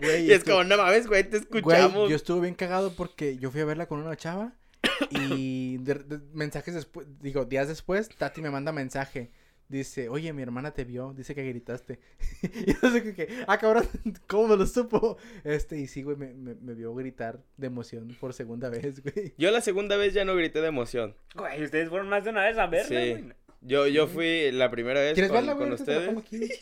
Güey, 0.00 0.26
Y 0.26 0.32
es 0.32 0.44
como, 0.44 0.64
no 0.64 0.76
mames, 0.76 1.06
güey, 1.06 1.24
te 1.24 1.38
Güey, 1.40 1.42
escuchamos. 1.58 2.10
yo 2.10 2.16
estuve 2.16 2.42
bien 2.42 2.54
cagado 2.54 2.92
porque 2.94 3.38
yo 3.38 3.50
fui 3.50 3.60
a 3.60 3.64
verla 3.64 3.86
con 3.86 4.00
una 4.00 4.16
chava 4.16 4.52
y 5.10 5.78
de- 5.78 5.94
de- 5.94 6.20
mensajes 6.32 6.74
después, 6.74 7.06
digo, 7.20 7.44
días 7.44 7.68
después, 7.68 8.08
Tati 8.08 8.40
me 8.42 8.50
manda 8.50 8.72
mensaje. 8.72 9.30
Dice, 9.68 10.08
oye, 10.08 10.32
mi 10.32 10.40
hermana 10.42 10.70
te 10.72 10.84
vio, 10.84 11.12
dice 11.14 11.34
que 11.34 11.44
gritaste. 11.46 12.00
y 12.42 12.72
yo 12.72 12.90
sé 12.90 13.02
que, 13.02 13.14
que, 13.14 13.44
ah, 13.46 13.58
cabrón, 13.58 13.86
¿cómo 14.26 14.48
me 14.48 14.56
lo 14.56 14.66
supo? 14.66 15.18
Este, 15.44 15.78
y 15.78 15.86
sí, 15.86 16.02
güey, 16.02 16.16
me, 16.16 16.32
me, 16.32 16.54
me 16.54 16.72
vio 16.74 16.94
gritar 16.94 17.40
de 17.58 17.66
emoción 17.66 18.08
por 18.18 18.32
segunda 18.32 18.70
vez, 18.70 19.02
güey. 19.02 19.34
Yo 19.36 19.50
la 19.50 19.60
segunda 19.60 19.96
vez 19.98 20.14
ya 20.14 20.24
no 20.24 20.34
grité 20.34 20.62
de 20.62 20.68
emoción. 20.68 21.14
Güey, 21.34 21.62
ustedes 21.64 21.90
fueron 21.90 22.08
más 22.08 22.24
de 22.24 22.30
una 22.30 22.44
vez 22.44 22.56
a 22.56 22.66
verla, 22.66 22.88
Sí. 22.88 23.10
güey. 23.10 23.34
Yo, 23.60 23.86
yo 23.88 24.06
fui 24.06 24.50
la 24.52 24.70
primera 24.70 25.00
vez 25.00 25.14
¿Quieres 25.14 25.30
con, 25.32 25.44
verla, 25.46 25.56
con 25.56 25.72
ustedes. 25.72 26.10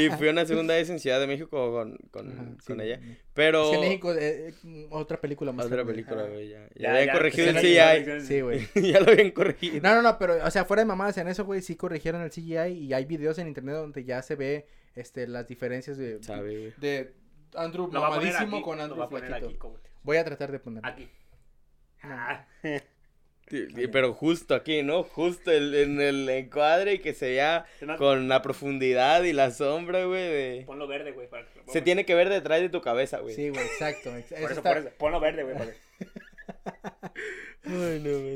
Y 0.00 0.08
fui 0.10 0.28
una 0.28 0.46
segunda 0.46 0.74
vez 0.74 0.88
en 0.88 0.98
Ciudad 1.00 1.18
de 1.20 1.26
México 1.26 1.50
con, 1.72 1.96
con, 2.10 2.32
Ajá, 2.32 2.44
con 2.64 2.78
sí, 2.78 2.82
ella. 2.84 3.00
Pero. 3.34 3.64
Es 3.64 3.70
que 3.72 3.78
México, 3.80 4.12
eh, 4.14 4.48
eh, 4.64 4.86
otra 4.90 5.20
película 5.20 5.52
más. 5.52 5.66
Otra 5.66 5.84
película, 5.84 6.22
Ah. 6.24 6.28
güey. 6.28 6.48
Ya, 6.48 6.68
ya, 6.74 6.82
Ya, 6.82 6.90
habían 6.92 7.06
ya, 7.06 7.12
corregido 7.12 7.48
el 7.50 7.56
CGI. 7.56 7.74
ya, 7.74 8.20
Sí, 8.20 8.40
güey. 8.40 8.68
ya 8.74 9.00
lo 9.00 9.10
habían 9.12 9.30
corregido. 9.32 9.80
No, 9.82 9.94
no, 9.94 10.02
no, 10.02 10.18
pero, 10.18 10.44
o 10.44 10.50
sea, 10.50 10.64
fuera 10.64 10.82
de 10.82 10.86
mamadas 10.86 11.18
en 11.18 11.28
eso, 11.28 11.44
güey, 11.44 11.60
sí 11.60 11.74
corrigieron 11.76 12.22
el 12.22 12.30
CGI 12.30 12.68
y 12.72 12.92
hay 12.92 13.04
videos 13.04 13.38
en 13.38 13.48
internet 13.48 13.74
donde 13.74 14.04
ya 14.04 14.22
se 14.22 14.36
ve, 14.36 14.66
este, 14.94 15.26
las 15.26 15.46
diferencias 15.48 15.98
de, 15.98 16.22
Sabe, 16.22 16.72
de 16.78 17.12
Andrew 17.54 17.88
mamadísimo 17.88 18.56
aquí, 18.58 18.64
con 18.64 18.80
Andrew 18.80 19.08
flaquito. 19.08 19.80
Voy 20.02 20.16
a 20.18 20.24
tratar 20.24 20.52
de 20.52 20.60
ponerlo. 20.60 20.88
Aquí. 20.88 21.08
No. 22.04 22.16
Pero 23.92 24.14
justo 24.14 24.54
aquí, 24.54 24.82
¿no? 24.82 25.02
Justo 25.02 25.50
el- 25.50 25.74
en 25.74 26.00
el 26.00 26.28
encuadre 26.28 26.94
y 26.94 26.98
que 27.00 27.14
se 27.14 27.30
vea 27.30 27.66
con 27.98 28.28
la 28.28 28.42
profundidad 28.42 29.22
y 29.24 29.32
la 29.32 29.50
sombra, 29.50 30.04
güey. 30.04 30.22
De... 30.22 30.62
Ponlo 30.66 30.86
verde, 30.86 31.12
güey. 31.12 31.28
para 31.28 31.46
Se 31.66 31.82
tiene 31.82 32.04
que 32.04 32.14
ver 32.14 32.28
detrás 32.28 32.60
de 32.60 32.68
tu 32.68 32.80
cabeza, 32.80 33.18
güey. 33.20 33.34
Sí, 33.34 33.48
güey, 33.50 33.64
exacto. 33.64 34.14
ex- 34.16 34.32
Por 34.32 34.50
eso 34.50 34.60
está- 34.60 34.74
por 34.74 34.78
eso. 34.78 34.90
Ponlo 34.98 35.20
verde, 35.20 35.42
güey. 35.44 35.56
para. 35.56 35.70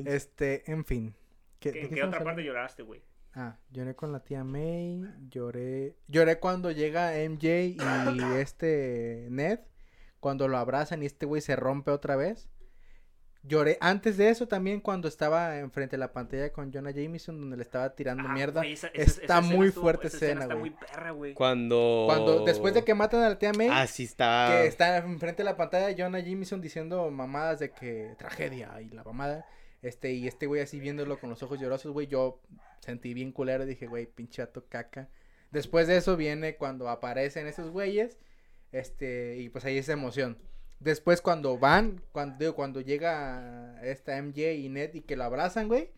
Este, 0.07 0.71
en 0.71 0.85
fin. 0.85 1.15
¿Qué, 1.59 1.73
¿Qué- 1.73 1.79
de 1.79 1.85
¿En 1.85 1.89
qué 1.91 1.95
qué 1.97 2.03
otra 2.05 2.23
parte 2.23 2.43
lloraste, 2.45 2.83
güey? 2.83 3.03
Ah, 3.35 3.59
lloré 3.71 3.95
con 3.95 4.13
la 4.13 4.21
tía 4.21 4.45
May, 4.45 5.03
lloré... 5.29 5.97
Lloré 6.09 6.39
cuando 6.39 6.71
llega 6.71 7.13
MJ 7.29 7.45
y 7.67 7.77
este 8.39 9.27
Ned, 9.31 9.61
cuando 10.21 10.49
lo 10.49 10.57
abrazan 10.57 11.03
y 11.03 11.07
este 11.07 11.27
güey 11.27 11.43
se 11.43 11.57
rompe 11.57 11.91
otra 11.91 12.17
vez. 12.17 12.49
Lloré 13.47 13.79
antes 13.81 14.17
de 14.17 14.29
eso 14.29 14.49
también 14.49 14.81
cuando 14.81 15.07
estaba 15.07 15.59
enfrente 15.59 15.93
de 15.97 15.99
la 15.99 16.13
pantalla 16.13 16.53
con 16.53 16.73
Jonah 16.73 16.91
Jameson 16.91 17.39
donde 17.41 17.57
le 17.57 17.63
estaba 17.63 17.95
tirando 17.95 18.25
Ah, 18.29 18.33
mierda. 18.33 18.61
güey, 18.63 18.73
esa- 18.73 18.89
esa- 18.89 19.03
Está 19.03 19.13
esa 19.13 19.39
escena 19.39 19.41
muy 19.57 19.69
estuvo- 19.69 19.83
fuerte 19.83 20.07
esa 20.09 20.17
escena, 20.17 20.43
Está 20.43 20.55
güey. 20.55 20.71
muy 20.71 20.79
perra, 20.79 21.11
güey. 21.13 21.35
Cuando. 21.35 22.05
Cuando 22.07 22.45
después 22.45 22.75
de 22.75 22.83
que 22.85 22.95
matan 22.95 23.23
a 23.23 23.29
la 23.29 23.39
tía 23.39 23.53
May, 23.53 23.69
Ah, 23.71 23.87
sí 23.87 24.03
está. 24.05 24.49
que 24.51 24.67
está 24.67 24.97
enfrente 24.99 25.43
de 25.43 25.45
la 25.45 25.57
pantalla 25.57 25.95
Jonah 25.97 26.19
Jameson 26.21 26.61
diciendo 26.61 27.09
mamadas 27.11 27.61
de 27.61 27.71
que 27.71 28.15
tragedia 28.19 28.81
y 28.83 28.89
la 28.89 29.05
mamada. 29.05 29.47
Este, 29.83 30.13
y 30.13 30.27
este 30.27 30.47
güey 30.47 30.61
así 30.63 30.81
viéndolo 30.81 31.21
con 31.21 31.31
los 31.31 31.43
ojos 31.45 31.61
llorosos, 31.61 31.93
güey, 31.93 32.09
yo 32.09 32.41
sentí 32.81 33.15
bien 33.15 33.31
culero 33.31 33.63
y 33.63 33.67
dije, 33.69 33.87
güey, 33.87 34.07
pinche 34.07 34.43
vato 34.43 34.65
caca. 34.69 35.09
Después 35.53 35.87
de 35.87 35.97
eso 35.99 36.17
viene 36.17 36.57
cuando 36.57 36.89
aparecen 36.89 37.47
esos 37.47 37.71
güeyes, 37.71 38.19
este, 38.73 39.37
y 39.39 39.49
pues 39.51 39.65
ahí 39.65 39.79
es 39.79 39.89
emoción. 39.89 40.39
Después 40.81 41.21
cuando 41.21 41.59
van, 41.59 42.03
cuando, 42.13 42.37
digo, 42.39 42.55
cuando 42.55 42.81
llega 42.81 43.81
esta 43.83 44.21
MJ 44.21 44.53
y 44.53 44.69
Ned 44.69 44.95
y 44.95 45.01
que 45.01 45.17
lo 45.17 45.25
abrazan, 45.25 45.69
güey, 45.69 45.89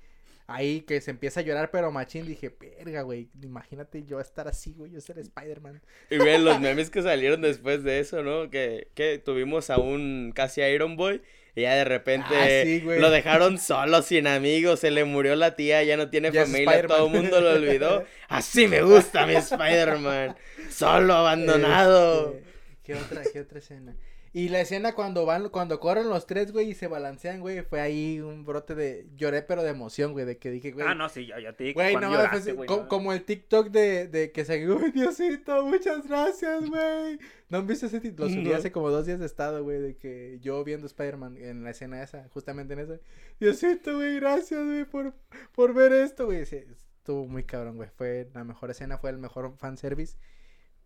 ahí 0.47 0.81
que 0.81 1.01
se 1.01 1.11
empieza 1.11 1.41
a 1.41 1.43
llorar, 1.43 1.71
pero 1.71 1.93
machín, 1.93 2.27
dije, 2.27 2.55
verga, 2.59 3.03
güey, 3.03 3.29
imagínate 3.43 4.05
yo 4.05 4.19
estar 4.19 4.49
así, 4.49 4.73
güey, 4.73 4.91
yo 4.91 5.01
ser 5.01 5.19
Spider-Man. 5.19 5.83
Y 6.11 6.17
güey, 6.17 6.41
los 6.43 6.59
memes 6.61 6.91
que 6.91 7.03
salieron 7.03 7.43
después 7.43 7.85
de 7.85 8.01
eso, 8.01 8.23
¿no? 8.23 8.51
Que, 8.51 8.89
que 8.95 9.19
tuvimos 9.19 9.69
a 9.71 9.79
un 9.79 10.33
casi 10.35 10.63
Iron 10.63 10.97
Boy 10.97 11.21
y 11.55 11.63
ya 11.63 11.75
de 11.75 11.85
repente 11.85 12.35
Ah, 12.35 12.65
sí, 12.65 12.81
lo 12.81 13.11
dejaron 13.11 13.59
solo, 13.59 14.01
sin 14.03 14.27
amigos, 14.27 14.81
se 14.81 14.91
le 14.91 15.05
murió 15.05 15.35
la 15.37 15.57
tía, 15.57 15.83
ya 15.83 15.97
no 15.97 16.09
tiene 16.09 16.31
Ya 16.31 16.45
familia, 16.45 16.87
todo 16.87 17.07
el 17.07 17.13
mundo 17.13 17.41
lo 17.41 17.51
olvidó. 17.51 18.05
Así 18.29 18.69
me 18.69 18.83
gusta 18.83 19.27
mi 19.27 19.35
Spider-Man, 19.35 20.37
solo, 20.71 21.15
abandonado. 21.15 22.33
Este, 22.35 22.45
¿Qué 22.85 22.95
otra, 22.95 23.23
qué 23.33 23.41
otra 23.41 23.59
escena? 23.59 23.95
Y 24.33 24.51
la 24.51 24.61
escena 24.61 24.95
cuando 24.95 25.25
van, 25.25 25.49
cuando 25.49 25.81
corren 25.81 26.09
los 26.09 26.27
tres, 26.27 26.53
güey, 26.53 26.71
y 26.71 26.75
se 26.75 26.87
balancean, 26.87 27.41
güey, 27.41 27.63
fue 27.63 27.81
ahí 27.81 28.21
un 28.21 28.45
brote 28.45 28.75
de, 28.75 29.07
lloré 29.17 29.43
pero 29.43 29.63
de 29.63 29.71
emoción, 29.71 30.13
güey, 30.13 30.27
de 30.27 30.37
que 30.39 30.51
dije, 30.51 30.71
güey, 30.73 30.87
Ah, 30.87 30.95
no, 30.95 31.09
sí, 31.09 31.27
yo, 31.27 31.39
yo 31.39 31.55
te 31.55 31.65
dije 31.65 31.75
güey, 31.75 31.95
no, 31.97 32.11
lloraste, 32.13 32.41
fue 32.43 32.53
güey. 32.53 32.67
co- 32.69 32.77
no. 32.83 32.89
como 32.89 33.13
el 33.13 33.25
TikTok 33.25 33.69
de, 33.71 34.07
de 34.09 34.31
que 34.33 34.45
se, 34.45 34.69
uy, 34.71 34.91
Diosito, 34.93 35.65
muchas 35.65 36.07
gracias, 36.07 36.69
güey. 36.69 37.19
¿No 37.49 37.59
han 37.59 37.67
visto 37.67 37.87
ese 37.87 38.01
TikTok? 38.01 38.27
Lo 38.27 38.29
subí 38.31 38.43
No. 38.51 38.55
hace 38.57 38.71
como 38.71 38.91
dos 38.91 39.07
días 39.07 39.19
de 39.21 39.27
estado, 39.27 39.65
güey, 39.65 39.81
de 39.81 39.97
que 39.97 40.39
yo 40.43 40.63
viendo 40.65 40.87
Spider-Man 40.87 41.39
en 41.39 41.65
la 41.65 41.71
escena 41.71 42.03
esa, 42.03 42.29
justamente 42.29 42.75
en 42.75 42.81
esa. 42.81 42.99
Diosito, 43.41 43.97
güey, 43.97 44.17
gracias, 44.21 44.63
güey, 44.65 44.85
por, 44.85 45.15
por 45.55 45.73
ver 45.73 45.93
esto, 45.93 46.27
güey. 46.27 46.45
Sí, 46.45 46.57
estuvo 46.99 47.27
muy 47.27 47.45
cabrón, 47.45 47.77
güey, 47.77 47.89
fue 47.97 48.29
la 48.35 48.45
mejor 48.45 48.71
escena, 48.71 48.99
fue 48.99 49.09
el 49.09 49.17
mejor 49.19 49.57
fanservice, 49.57 50.19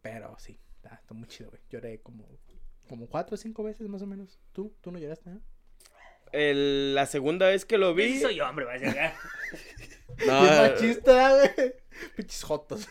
pero 0.01 0.37
sí, 0.39 0.61
estuvo 1.01 1.19
muy 1.19 1.29
chido, 1.29 1.51
güey. 1.51 1.61
Lloré 1.69 2.01
como, 2.01 2.29
como 2.93 3.07
cuatro 3.09 3.35
o 3.37 3.39
cinco 3.39 3.63
veces 3.65 3.89
más 3.89 4.03
o 4.03 4.07
menos. 4.07 4.39
¿Tú? 4.53 4.75
¿Tú 4.83 4.93
no 4.93 4.99
lloraste, 4.99 5.31
no? 5.31 5.41
El- 6.31 6.95
la 6.95 7.07
segunda 7.07 7.47
vez 7.49 7.65
que 7.65 7.79
lo 7.79 7.91
Sí 7.97 8.03
vi. 8.03 8.21
soy 8.21 8.39
hombre, 8.41 8.67
va 8.67 8.73
a 8.75 8.79
decir. 8.79 8.99
ah. 9.01 9.15
No, 10.27 10.43
Bien 10.43 10.57
machista, 10.59 11.31
güey. 11.37 11.75
Pinches 12.15 12.43
jotos. 12.43 12.87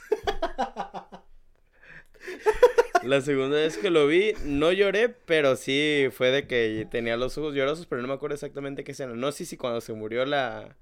La 3.03 3.21
segunda 3.21 3.57
vez 3.57 3.77
que 3.77 3.89
lo 3.91 4.05
vi, 4.07 4.33
no 4.45 4.71
lloré, 4.71 5.09
pero 5.09 5.55
sí 5.55 6.07
fue 6.11 6.29
de 6.31 6.47
que 6.47 6.87
tenía 6.91 7.17
los 7.17 7.37
ojos 7.37 7.53
llorosos, 7.55 7.85
pero 7.87 8.01
no 8.01 8.07
me 8.07 8.13
acuerdo 8.13 8.35
exactamente 8.35 8.83
qué 8.83 8.91
escena. 8.91 9.13
No 9.15 9.31
sé 9.31 9.45
si 9.45 9.57
cuando 9.57 9.81
se 9.81 9.93
murió 9.93 10.23
la, 10.25 10.75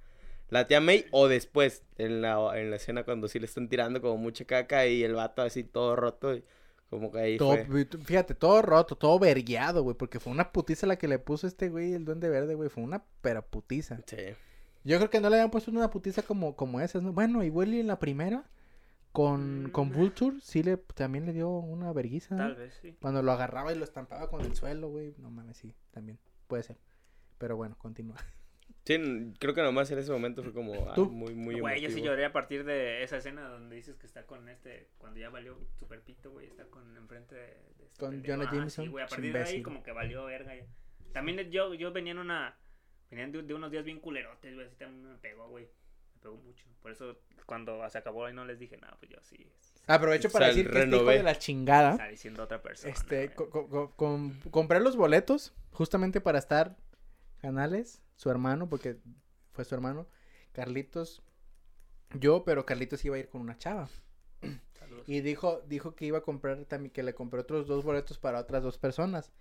la 0.50 0.68
tía 0.68 0.82
May 0.82 1.06
o 1.12 1.28
después, 1.30 1.84
en 1.98 2.22
la, 2.22 2.38
en 2.60 2.70
la 2.72 2.76
escena 2.78 3.04
cuando 3.04 3.28
sí 3.30 3.40
le 3.40 3.46
están 3.46 3.70
tirando 3.70 4.02
como 4.02 4.18
mucha 4.18 4.44
caca 4.46 4.86
y 4.88 5.04
el 5.04 5.14
vato 5.14 5.42
así 5.42 5.64
todo 5.64 5.96
roto 5.96 6.36
y 6.36 6.44
como 6.90 7.12
que 7.12 7.20
ahí 7.20 7.38
Todo, 7.38 7.56
fue. 7.66 7.86
fíjate, 8.04 8.34
todo 8.36 8.62
roto, 8.62 8.96
todo 8.96 9.20
vergueado, 9.20 9.84
güey. 9.84 9.96
Porque 9.96 10.20
fue 10.20 10.32
una 10.34 10.52
putiza 10.52 10.88
la 10.88 10.98
que 10.98 11.08
le 11.08 11.20
puso 11.20 11.46
este 11.48 11.70
güey, 11.70 11.94
el 11.94 12.06
duende 12.06 12.30
verde, 12.30 12.56
güey. 12.56 12.70
Fue 12.70 12.84
una 12.84 13.04
pero 13.22 13.42
putiza. 13.46 14.00
Sí. 14.08 14.18
Yo 14.84 14.98
creo 14.98 15.10
que 15.10 15.20
no 15.20 15.30
le 15.30 15.36
habían 15.36 15.52
puesto 15.52 15.70
una 15.72 15.90
putiza 15.90 16.22
como, 16.24 16.56
como 16.56 16.80
esas, 16.82 17.04
¿no? 17.04 17.14
Bueno, 17.14 17.44
igual 17.44 17.74
y 17.74 17.80
en 17.80 17.88
la 17.88 18.00
primera, 18.00 18.46
con, 19.12 19.70
con 19.72 19.90
Mm. 19.90 19.94
Vulture, 19.94 20.38
sí 20.42 20.64
le, 20.64 20.78
también 20.78 21.26
le 21.26 21.34
dio 21.34 21.50
una 21.50 21.92
verguiza. 21.94 22.36
¿no? 22.36 22.44
Tal 22.44 22.56
vez, 22.56 22.74
sí. 22.82 22.96
Cuando 23.02 23.22
lo 23.22 23.32
agarraba 23.32 23.72
y 23.74 23.76
lo 23.78 23.84
estampaba 23.84 24.30
con 24.30 24.42
el 24.42 24.56
suelo, 24.56 24.90
güey. 24.90 25.14
No 25.18 25.30
mames, 25.30 25.58
sí, 25.58 25.76
también. 25.92 26.18
Puede 26.48 26.64
ser. 26.64 26.78
Pero 27.38 27.56
bueno, 27.58 27.76
continúa. 27.78 28.18
Sí, 28.98 29.34
creo 29.40 29.54
que 29.54 29.62
nomás 29.62 29.92
en 29.92 30.00
ese 30.00 30.12
momento 30.12 30.42
fue 30.44 30.52
como 30.54 30.74
ah, 30.90 30.96
muy, 30.98 31.36
muy 31.36 31.60
Güey, 31.60 31.80
yo 31.82 31.90
sí 31.92 32.02
lloré 32.02 32.26
a 32.26 32.34
partir 32.34 32.64
de 32.64 33.04
esa 33.04 33.18
escena 33.18 33.48
donde 33.48 33.76
dices 33.76 33.96
que 33.98 34.08
está 34.08 34.26
con 34.26 34.50
este, 34.50 34.88
cuando 34.98 35.20
ya 35.20 35.30
valió 35.30 35.58
super 35.78 36.02
pito, 36.02 36.32
güey, 36.32 36.48
está 36.48 36.66
con 36.66 36.98
enfrente 36.98 37.36
de, 37.36 37.42
de 37.78 37.86
este 37.86 38.00
Con 38.00 38.12
pendejo. 38.12 38.34
Jonah 38.38 38.50
Ah, 38.50 38.56
Jameson, 38.56 38.86
Sí, 38.86 38.92
güey, 38.92 39.06
a 39.06 39.08
partir 39.08 39.32
de 39.32 39.38
ahí 39.40 39.44
imbécil. 39.44 39.64
como 39.64 39.84
que 39.84 39.92
valió 39.92 40.26
verga 40.26 40.56
ya. 40.56 40.66
También 41.14 41.38
yo, 41.52 41.74
yo 41.76 41.92
venía 41.92 42.12
en 42.14 42.18
una, 42.20 42.58
venían 43.12 43.32
de, 43.32 43.44
de 43.44 43.54
unos 43.54 43.72
días 43.72 43.84
bien 43.86 44.00
culerotes, 44.00 44.54
güey, 44.56 44.66
así 44.66 44.76
también 44.76 45.12
me 45.12 45.18
pegó, 45.20 45.48
güey. 45.50 45.66
Me 46.16 46.22
pegó 46.24 46.36
mucho. 46.38 46.66
Por 46.82 46.92
eso 46.92 47.20
cuando 47.46 47.88
se 47.90 47.98
acabó 48.00 48.26
ahí 48.26 48.34
no 48.34 48.44
les 48.46 48.58
dije 48.60 48.78
nada, 48.78 48.96
pues 49.00 49.12
yo 49.12 49.18
sí. 49.22 49.52
Aprovecho 49.88 50.30
para 50.32 50.46
O 50.46 50.48
sea, 50.50 50.56
decir 50.56 50.72
que 50.72 50.80
este 50.84 50.96
hijo 50.96 51.06
de 51.10 51.24
la 51.24 51.36
chingada. 51.36 51.92
Está 51.92 52.08
diciendo 52.08 52.44
otra 52.44 52.62
persona. 52.62 52.92
Este, 52.94 53.30
co- 53.34 53.50
co- 53.50 53.92
com- 53.96 54.34
compré 54.52 54.80
los 54.80 54.96
boletos 54.96 55.54
justamente 55.72 56.22
para 56.22 56.38
estar 56.40 56.76
Canales, 57.40 58.02
su 58.16 58.30
hermano, 58.30 58.70
porque 58.70 58.98
fue 59.52 59.66
su 59.66 59.74
hermano, 59.76 60.08
Carlitos, 60.52 61.22
yo, 62.14 62.44
pero 62.44 62.66
Carlitos 62.66 63.04
iba 63.06 63.16
a 63.16 63.20
ir 63.20 63.30
con 63.30 63.42
una 63.42 63.58
chava. 63.58 63.90
Saludos. 64.74 65.08
Y 65.08 65.22
dijo, 65.22 65.62
dijo 65.68 65.96
que 65.96 66.06
iba 66.06 66.20
a 66.20 66.22
comprar 66.22 66.66
también, 66.66 66.92
que 66.92 67.04
le 67.04 67.14
compré 67.14 67.42
otros 67.42 67.68
dos 67.68 67.84
boletos 67.84 68.18
para 68.18 68.40
otras 68.40 68.64
dos 68.64 68.78
personas. 68.78 69.32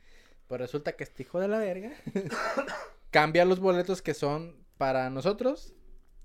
Pues 0.46 0.60
resulta 0.60 0.92
que 0.92 1.04
este 1.04 1.22
hijo 1.22 1.40
de 1.40 1.48
la 1.48 1.58
verga 1.58 1.92
cambia 3.10 3.44
los 3.44 3.60
boletos 3.60 4.02
que 4.02 4.14
son 4.14 4.56
para 4.76 5.10
nosotros, 5.10 5.74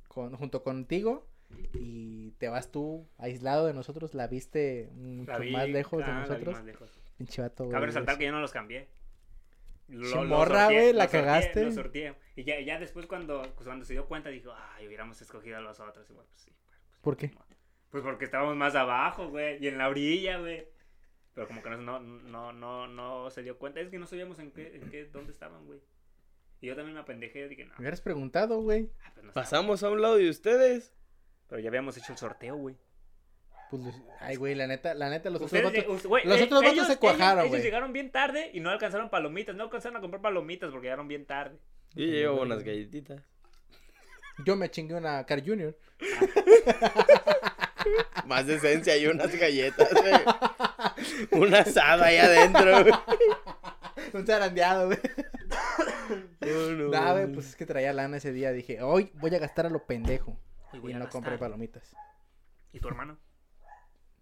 con, 0.07 0.35
junto 0.35 0.63
contigo, 0.63 1.27
y 1.73 2.31
te 2.39 2.49
vas 2.49 2.71
tú 2.71 3.07
aislado 3.17 3.67
de 3.67 3.73
nosotros, 3.73 4.13
la 4.15 4.27
viste 4.27 4.89
mucho 4.95 5.31
La 5.31 5.37
vi, 5.39 5.51
más 5.51 5.69
lejos 5.69 5.99
de 5.99 6.11
ah, 6.11 6.19
nosotros. 6.21 6.55
más 6.55 6.65
lejos. 6.65 6.91
Pinche 7.17 7.41
vato, 7.41 7.69
Cabe 7.69 7.85
resaltar 7.87 8.13
es- 8.13 8.19
que 8.19 8.25
yo 8.25 8.31
no 8.31 8.41
los 8.41 8.51
cambié. 8.51 8.87
Lo- 9.93 10.23
lo 10.23 10.23
morra, 10.25 10.65
güey, 10.65 10.93
la 10.93 11.03
lo 11.05 11.09
sorteé, 11.09 11.19
cagaste. 11.21 11.65
Lo 11.65 11.71
sorteé. 11.71 12.15
Y 12.35 12.43
ya, 12.43 12.59
ya 12.61 12.79
después 12.79 13.05
cuando, 13.05 13.41
pues, 13.55 13.65
cuando 13.65 13.85
se 13.85 13.93
dio 13.93 14.05
cuenta 14.07 14.29
dijo, 14.29 14.53
ay, 14.75 14.87
hubiéramos 14.87 15.21
escogido 15.21 15.57
a 15.57 15.61
los 15.61 15.79
otros. 15.79 16.09
Y 16.09 16.13
bueno, 16.13 16.27
pues 16.29 16.41
sí. 16.41 16.51
pues, 16.51 16.99
¿Por 17.01 17.17
qué? 17.17 17.31
Pues 17.91 18.03
porque 18.03 18.25
estábamos 18.25 18.55
más 18.55 18.75
abajo, 18.75 19.29
güey. 19.29 19.63
Y 19.63 19.67
en 19.67 19.77
la 19.77 19.87
orilla, 19.89 20.39
güey. 20.39 20.67
Pero 21.35 21.47
como 21.47 21.61
que 21.63 21.69
no, 21.69 21.77
no, 21.77 21.99
no, 21.99 22.53
no, 22.53 22.87
no 22.87 23.29
se 23.29 23.43
dio 23.43 23.57
cuenta. 23.57 23.79
Es 23.79 23.89
que 23.89 23.99
no 23.99 24.07
sabíamos 24.07 24.39
en 24.39 24.51
qué, 24.51 24.75
en 24.75 24.89
qué, 24.89 25.05
dónde 25.05 25.31
estaban, 25.31 25.65
güey. 25.65 25.79
Y 26.61 26.67
yo 26.67 26.75
también 26.75 26.95
me 26.95 27.01
apendejé. 27.01 27.47
Dije, 27.47 27.65
no. 27.65 27.71
Me 27.73 27.79
hubieras 27.81 28.01
preguntado, 28.01 28.61
güey. 28.61 28.89
ah, 29.03 29.11
pues 29.13 29.25
no. 29.25 29.31
Pasamos 29.33 29.83
a 29.83 29.89
un 29.89 30.01
lado 30.01 30.15
de 30.15 30.29
ustedes. 30.29 30.93
Pero 31.47 31.61
ya 31.61 31.69
habíamos 31.69 31.97
hecho 31.97 32.13
el 32.13 32.17
sorteo, 32.17 32.55
güey. 32.55 32.77
Pues, 33.81 33.95
ay, 34.19 34.35
güey, 34.35 34.55
la 34.55 34.67
neta, 34.67 34.93
la 34.93 35.09
neta, 35.09 35.29
los 35.29 35.41
otros 35.41 35.61
vatos- 35.63 36.05
güey, 36.05 36.25
los 36.25 36.39
eh, 36.39 36.43
otros 36.43 36.61
vatos 36.61 36.73
ellos- 36.73 36.87
se 36.87 36.97
cuajaron, 36.97 37.39
ellos- 37.39 37.49
güey. 37.49 37.61
Ellos 37.61 37.65
llegaron 37.65 37.93
bien 37.93 38.11
tarde 38.11 38.51
y 38.53 38.59
no 38.59 38.69
alcanzaron 38.69 39.09
palomitas. 39.09 39.55
No 39.55 39.63
alcanzaron 39.63 39.97
a 39.97 40.01
comprar 40.01 40.21
palomitas 40.21 40.69
porque 40.71 40.85
llegaron 40.85 41.07
bien 41.07 41.25
tarde. 41.25 41.57
Yo 41.95 42.05
llevo 42.05 42.41
unas 42.41 42.63
galletitas. 42.63 43.21
Yo 44.45 44.55
me 44.55 44.69
chingué 44.71 44.95
una 44.95 45.25
Car 45.25 45.43
Junior. 45.45 45.77
Más 48.25 48.47
esencia 48.47 48.95
y 48.97 49.07
unas 49.07 49.35
galletas, 49.37 49.89
güey. 49.93 51.41
Una 51.43 51.59
asada 51.59 52.05
ahí 52.07 52.17
adentro, 52.17 52.83
güey. 52.83 52.93
Un 54.13 54.25
zarandeado, 54.25 54.87
güey. 54.87 54.99
No, 56.41 56.71
no, 56.71 56.89
Nah, 56.89 57.13
güey, 57.13 57.31
pues 57.33 57.47
es 57.49 57.55
que 57.55 57.65
traía 57.65 57.93
lana 57.93 58.17
ese 58.17 58.31
día. 58.31 58.51
Dije, 58.51 58.81
hoy 58.81 59.11
voy 59.15 59.33
a 59.35 59.39
gastar 59.39 59.65
a 59.65 59.69
lo 59.69 59.85
pendejo. 59.85 60.37
Y 60.73 60.77
no 60.77 61.09
compré 61.09 61.31
gastar. 61.33 61.39
palomitas. 61.39 61.95
¿Y 62.71 62.79
tu 62.79 62.87
hermano? 62.87 63.17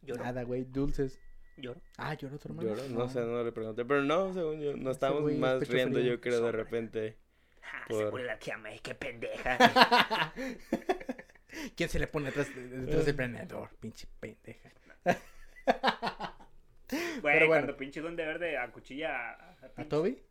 Lloró. 0.01 0.23
Nada, 0.23 0.43
güey, 0.43 0.63
dulces. 0.65 1.19
Lloró. 1.57 1.81
Ah, 1.97 2.13
lloró 2.15 2.39
tu 2.39 2.47
hermano. 2.47 2.69
Lloro, 2.69 2.87
no 2.89 3.07
sé, 3.09 3.19
no 3.21 3.43
le 3.43 3.51
pregunté. 3.51 3.85
Pero 3.85 4.01
no, 4.03 4.33
según 4.33 4.61
yo, 4.61 4.75
no 4.77 4.91
estábamos 4.91 5.23
güey 5.23 5.37
más 5.37 5.67
riendo, 5.67 5.99
frío. 5.99 6.13
yo 6.13 6.21
creo, 6.21 6.41
de 6.41 6.51
repente. 6.51 7.17
Ah, 7.63 7.85
Por- 7.87 8.19
Se 8.19 8.25
la 8.25 8.39
tía 8.39 8.57
May, 8.57 8.79
qué 8.79 8.95
pendeja. 8.95 9.57
¿Quién 11.75 11.89
se 11.89 11.99
le 11.99 12.07
pone 12.07 12.27
detrás, 12.27 12.47
detrás 12.55 13.05
del 13.05 13.15
planeador? 13.15 13.69
Pinche 13.79 14.07
pendeja. 14.19 14.71
Güey, 16.89 17.21
bueno. 17.21 17.47
cuando 17.47 17.77
pinche 17.77 18.01
duende 18.01 18.25
verde 18.25 18.57
acuchilla 18.57 19.15
a, 19.31 19.31
a, 19.31 19.81
¿A 19.81 19.85
Toby? 19.87 20.21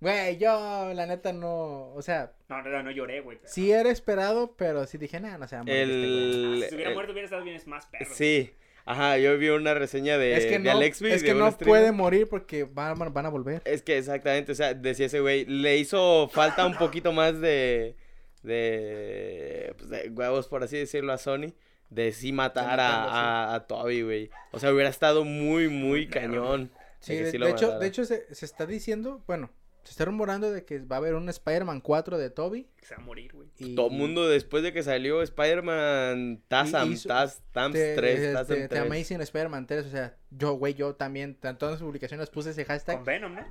Güey, 0.00 0.38
yo, 0.38 0.92
la 0.94 1.06
neta, 1.06 1.32
no. 1.32 1.92
O 1.94 2.00
sea, 2.02 2.32
No, 2.48 2.58
en 2.58 2.64
realidad 2.64 2.84
no 2.84 2.90
lloré, 2.92 3.20
güey. 3.20 3.38
pero- 3.38 3.52
sí 3.52 3.72
era 3.72 3.90
esperado, 3.90 4.54
pero 4.56 4.86
sí 4.86 4.98
dije, 4.98 5.18
nada, 5.20 5.36
no 5.38 5.48
se 5.48 5.56
va 5.56 5.62
a 5.62 5.64
morir 5.64 5.80
este 5.80 5.96
güey". 6.06 6.52
Ah, 6.52 6.64
si 6.64 6.68
se 6.68 6.74
hubiera 6.76 6.90
el- 6.90 6.94
muerto 6.94 7.12
hubiera 7.12 7.24
estado 7.26 7.42
bien, 7.42 7.56
es 7.56 7.66
más 7.66 7.86
perro. 7.86 8.14
Sí. 8.14 8.54
Ajá, 8.84 9.18
yo 9.18 9.36
vi 9.38 9.48
una 9.50 9.74
reseña 9.74 10.18
de, 10.18 10.36
Es 10.36 10.44
que 10.46 10.52
de 10.52 10.58
no, 10.60 10.70
Alexby, 10.72 11.10
es 11.12 11.22
que 11.22 11.34
no 11.34 11.50
streamer. 11.50 11.68
puede 11.80 11.92
morir 11.92 12.28
porque 12.28 12.64
van, 12.64 12.98
van- 13.12 13.26
a 13.26 13.28
volver. 13.28 13.62
Es 13.64 13.82
que 13.82 13.98
exactamente, 13.98 14.52
o 14.52 14.54
sea, 14.54 14.74
decía 14.74 15.06
ese 15.06 15.20
güey, 15.20 15.44
le 15.46 15.76
hizo 15.76 16.28
falta 16.32 16.66
un 16.66 16.76
poquito 16.76 17.12
más 17.12 17.40
de, 17.40 17.96
de, 18.42 19.74
pues, 19.76 19.90
de 19.90 20.08
huevos, 20.10 20.48
por 20.48 20.62
así 20.62 20.76
decirlo, 20.76 21.12
a 21.12 21.18
Sony, 21.18 21.52
de 21.88 22.12
sí 22.12 22.32
matar 22.32 22.80
a, 22.80 23.04
a, 23.04 23.54
a 23.54 23.66
Toby, 23.66 24.02
güey. 24.02 24.30
O 24.52 24.58
sea, 24.58 24.72
hubiera 24.72 24.88
estado 24.90 25.24
muy, 25.24 25.68
muy 25.68 26.08
cañón. 26.08 26.70
Sí, 27.00 27.14
de, 27.16 27.30
sí 27.30 27.38
de 27.38 27.50
hecho, 27.50 27.78
de 27.78 27.86
hecho 27.86 28.04
se, 28.04 28.32
se 28.34 28.44
está 28.44 28.66
diciendo, 28.66 29.22
bueno, 29.26 29.50
se 29.84 29.90
está 29.92 30.04
rumorando 30.04 30.50
de 30.52 30.64
que 30.64 30.78
va 30.80 30.96
a 30.96 30.98
haber 30.98 31.14
un 31.14 31.28
Spider-Man 31.28 31.80
4 31.80 32.18
de 32.18 32.30
Toby. 32.30 32.68
Que 32.76 32.86
se 32.86 32.94
va 32.94 33.02
a 33.02 33.04
morir, 33.04 33.32
güey. 33.32 33.48
Y, 33.58 33.74
Todo 33.74 33.88
el 33.88 33.92
mundo 33.96 34.28
después 34.28 34.62
de 34.62 34.72
que 34.72 34.82
salió 34.82 35.22
Spider-Man 35.22 36.42
Tazam, 36.48 36.92
hizo- 36.92 37.08
Taz, 37.08 37.42
Tams 37.52 37.74
de, 37.74 37.94
3, 37.94 38.18
este, 38.20 38.32
Tazam 38.32 38.56
The 38.56 38.68
3. 38.68 38.82
Amazing 38.82 39.20
Spider-Man 39.20 39.66
3, 39.66 39.86
o 39.86 39.90
sea, 39.90 40.16
yo, 40.30 40.52
güey, 40.54 40.74
yo 40.74 40.94
también, 40.94 41.38
en 41.42 41.56
todas 41.58 41.74
las 41.74 41.82
publicaciones 41.82 42.30
puse 42.30 42.50
ese 42.50 42.64
hashtag. 42.64 42.96
Con 42.96 43.04
Venom, 43.06 43.34
¿no? 43.34 43.44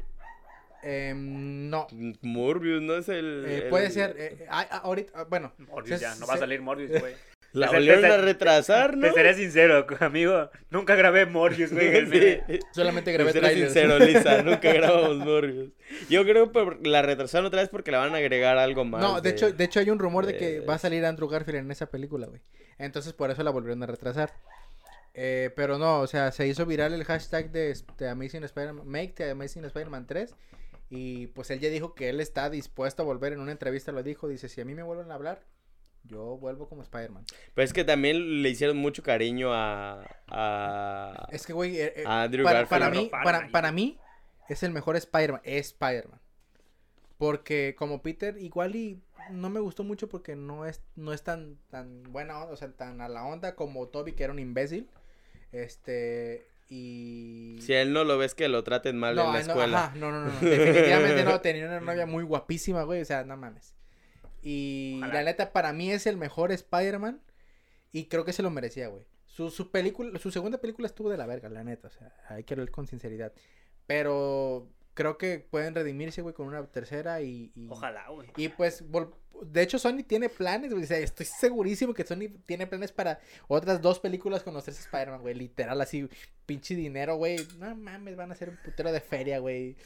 Em, 0.81 1.69
no, 1.69 1.87
Morbius, 2.21 2.81
¿no 2.81 2.95
es 2.95 3.09
el...? 3.09 3.43
eh, 3.45 3.57
el- 3.63 3.69
puede 3.69 3.89
ser, 3.89 4.15
eh, 4.17 4.45
ah, 4.49 4.65
ah, 4.71 4.77
ahorita, 4.85 5.11
ah, 5.13 5.23
bueno, 5.29 5.51
Morbius 5.57 5.99
Se- 5.99 6.05
ya, 6.05 6.15
no 6.15 6.25
va 6.25 6.35
a 6.35 6.37
salir 6.37 6.61
Morbius, 6.61 6.99
güey. 7.01 7.15
La 7.51 7.65
Te- 7.67 7.71
te- 7.71 7.77
volvieron 7.77 8.01
te- 8.01 8.07
a 8.07 8.17
retrasar, 8.17 8.95
¿no? 8.95 9.07
Te 9.07 9.13
seré 9.13 9.33
sincero, 9.33 9.87
amigo. 10.01 10.49
Nunca 10.69 10.95
grabé 10.95 11.25
Morbius, 11.25 11.71
meme. 11.71 12.05
Sí. 12.47 12.59
solamente 12.73 13.09
Te 13.11 13.17
grabé 13.17 13.31
seré 13.31 13.47
trailers. 13.47 13.73
sincero, 13.73 13.99
Lisa, 13.99 14.41
nunca 14.43 14.71
grabamos 14.71 15.17
Morbius. 15.17 15.71
Yo 16.09 16.23
creo 16.25 16.51
que 16.51 16.77
la 16.87 17.01
retrasaron 17.01 17.47
otra 17.47 17.61
vez 17.61 17.69
porque 17.69 17.89
le 17.91 17.97
van 17.97 18.13
a 18.13 18.17
agregar 18.17 18.57
algo 18.59 18.85
más. 18.85 19.01
No, 19.01 19.19
de 19.21 19.29
hecho, 19.31 19.51
de 19.51 19.63
hecho 19.63 19.79
hay 19.79 19.89
un 19.89 19.97
rumor 19.99 20.25
de 20.27 20.37
que 20.37 20.59
va 20.61 20.75
a 20.75 20.79
salir 20.79 21.03
Andrew 21.05 21.27
Garfield 21.27 21.59
en 21.59 21.71
esa 21.71 21.87
película, 21.87 22.27
güey. 22.27 22.41
Entonces 22.77 23.13
por 23.13 23.31
eso 23.31 23.41
la 23.43 23.49
volvieron 23.51 23.81
a 23.83 23.87
retrasar. 23.87 24.31
Eh, 25.15 25.49
pero 25.55 25.77
no, 25.79 26.01
o 26.01 26.07
sea, 26.07 26.31
se 26.31 26.47
hizo 26.47 26.65
viral 26.65 26.93
el 26.93 27.03
hashtag 27.03 27.51
de, 27.51 27.75
de 27.97 28.07
Amazing 28.09 28.43
Spider-Man, 28.43 28.87
Make 28.87 29.13
the 29.17 29.31
Amazing 29.31 29.65
Spider-Man 29.65 30.05
3. 30.05 30.35
Y 30.91 31.27
pues 31.27 31.49
él 31.51 31.59
ya 31.59 31.69
dijo 31.69 31.93
que 31.93 32.09
él 32.09 32.19
está 32.19 32.49
dispuesto 32.49 33.01
a 33.01 33.05
volver 33.05 33.33
en 33.33 33.39
una 33.39 33.51
entrevista, 33.51 33.91
lo 33.91 34.01
dijo. 34.03 34.27
Dice, 34.27 34.49
si 34.49 34.61
a 34.61 34.65
mí 34.65 34.75
me 34.75 34.83
vuelven 34.83 35.11
a 35.11 35.15
hablar, 35.15 35.41
yo 36.03 36.37
vuelvo 36.37 36.67
como 36.67 36.81
Spider-Man. 36.81 37.25
Pero 37.53 37.65
es 37.65 37.73
que 37.73 37.83
también 37.83 38.41
le 38.41 38.49
hicieron 38.49 38.77
mucho 38.77 39.03
cariño 39.03 39.53
a. 39.53 40.05
a... 40.27 41.27
Es 41.31 41.45
que, 41.45 41.53
güey, 41.53 41.79
eh, 41.79 41.93
eh, 41.97 42.03
a 42.05 42.23
Andrew 42.23 42.43
para, 42.43 42.59
Garfield. 42.59 42.81
para 42.81 42.89
mí, 42.89 43.09
para, 43.11 43.51
para 43.51 43.71
mí 43.71 43.99
es 44.47 44.63
el 44.63 44.71
mejor 44.71 44.95
Spider-Man, 44.95 45.41
es 45.43 45.67
Spider-Man. 45.67 46.19
Porque 47.17 47.75
como 47.77 48.01
Peter, 48.01 48.37
igual 48.37 48.75
y 48.75 49.01
no 49.31 49.49
me 49.49 49.59
gustó 49.59 49.83
mucho 49.83 50.07
porque 50.07 50.35
no 50.35 50.65
es, 50.65 50.81
no 50.95 51.13
es 51.13 51.23
tan, 51.23 51.57
tan 51.69 52.03
buena 52.03 52.39
onda, 52.39 52.53
o 52.53 52.55
sea, 52.55 52.71
tan 52.71 53.01
a 53.01 53.09
la 53.09 53.25
onda 53.25 53.55
como 53.55 53.87
Toby, 53.87 54.13
que 54.13 54.23
era 54.23 54.33
un 54.33 54.39
imbécil. 54.39 54.89
Este, 55.51 56.47
y... 56.69 57.57
Si 57.61 57.73
a 57.73 57.81
él 57.81 57.93
no 57.93 58.03
lo 58.03 58.17
ves 58.17 58.35
que 58.35 58.47
lo 58.47 58.63
traten 58.63 58.97
mal 58.97 59.11
en 59.11 59.25
la 59.25 59.31
no, 59.31 59.37
escuela. 59.37 59.85
ajá, 59.85 59.95
no, 59.95 60.11
no, 60.11 60.25
no, 60.25 60.31
no, 60.31 60.39
definitivamente 60.39 61.23
no, 61.23 61.41
tenía 61.41 61.65
una 61.65 61.79
novia 61.79 62.05
muy 62.05 62.23
guapísima, 62.23 62.83
güey, 62.83 63.01
o 63.01 63.05
sea, 63.05 63.23
no 63.23 63.35
mames. 63.37 63.75
Y 64.41 64.95
Ojalá. 64.97 65.13
la 65.15 65.23
neta, 65.23 65.51
para 65.51 65.73
mí 65.73 65.91
es 65.91 66.07
el 66.07 66.17
mejor 66.17 66.51
Spider-Man 66.51 67.21
y 67.91 68.05
creo 68.05 68.25
que 68.25 68.33
se 68.33 68.43
lo 68.43 68.49
merecía, 68.49 68.87
güey. 68.87 69.05
Su, 69.25 69.49
su 69.49 69.71
película, 69.71 70.17
su 70.19 70.31
segunda 70.31 70.59
película 70.59 70.87
estuvo 70.87 71.09
de 71.09 71.17
la 71.17 71.25
verga, 71.25 71.49
la 71.49 71.63
neta, 71.63 71.87
o 71.87 71.91
sea, 71.91 72.13
hay 72.27 72.43
que 72.43 72.53
hablar 72.53 72.71
con 72.71 72.87
sinceridad. 72.87 73.33
Pero 73.87 74.69
creo 74.93 75.17
que 75.17 75.39
pueden 75.39 75.73
redimirse, 75.75 76.21
güey, 76.21 76.35
con 76.35 76.47
una 76.47 76.65
tercera 76.67 77.21
y... 77.21 77.51
y... 77.55 77.67
Ojalá, 77.69 78.09
güey. 78.09 78.29
Y 78.35 78.49
pues, 78.49 78.83
de 79.41 79.61
hecho, 79.61 79.79
Sony 79.79 80.03
tiene 80.05 80.29
planes, 80.29 80.71
güey. 80.71 80.83
O 80.83 80.87
sea, 80.87 80.97
estoy 80.97 81.25
segurísimo 81.25 81.93
que 81.93 82.03
Sony 82.05 82.27
tiene 82.45 82.67
planes 82.67 82.91
para 82.91 83.19
otras 83.47 83.81
dos 83.81 83.99
películas 83.99 84.43
con 84.43 84.53
los 84.53 84.65
tres 84.65 84.79
Spider-Man, 84.79 85.21
güey. 85.21 85.35
Literal, 85.35 85.79
así, 85.79 86.07
pinche 86.45 86.75
dinero, 86.75 87.15
güey. 87.15 87.37
No 87.57 87.75
mames, 87.75 88.15
van 88.15 88.31
a 88.31 88.33
hacer 88.33 88.49
un 88.49 88.57
putero 88.57 88.91
de 88.91 88.99
feria, 88.99 89.39
güey. 89.39 89.77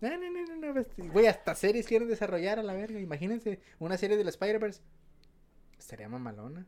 No, 0.00 0.10
no, 0.10 0.30
no, 0.30 0.46
no, 0.46 0.56
no. 0.56 0.72
pues, 0.72 0.86
Güey, 0.96 1.26
hasta 1.26 1.54
series 1.54 1.86
quieren 1.86 2.08
desarrollar 2.08 2.58
a 2.58 2.62
la 2.62 2.72
verga. 2.72 3.00
Imagínense, 3.00 3.60
una 3.78 3.96
serie 3.98 4.16
del 4.16 4.28
Spider-Verse. 4.28 4.80
Estaría 5.78 6.08
mamalona. 6.08 6.66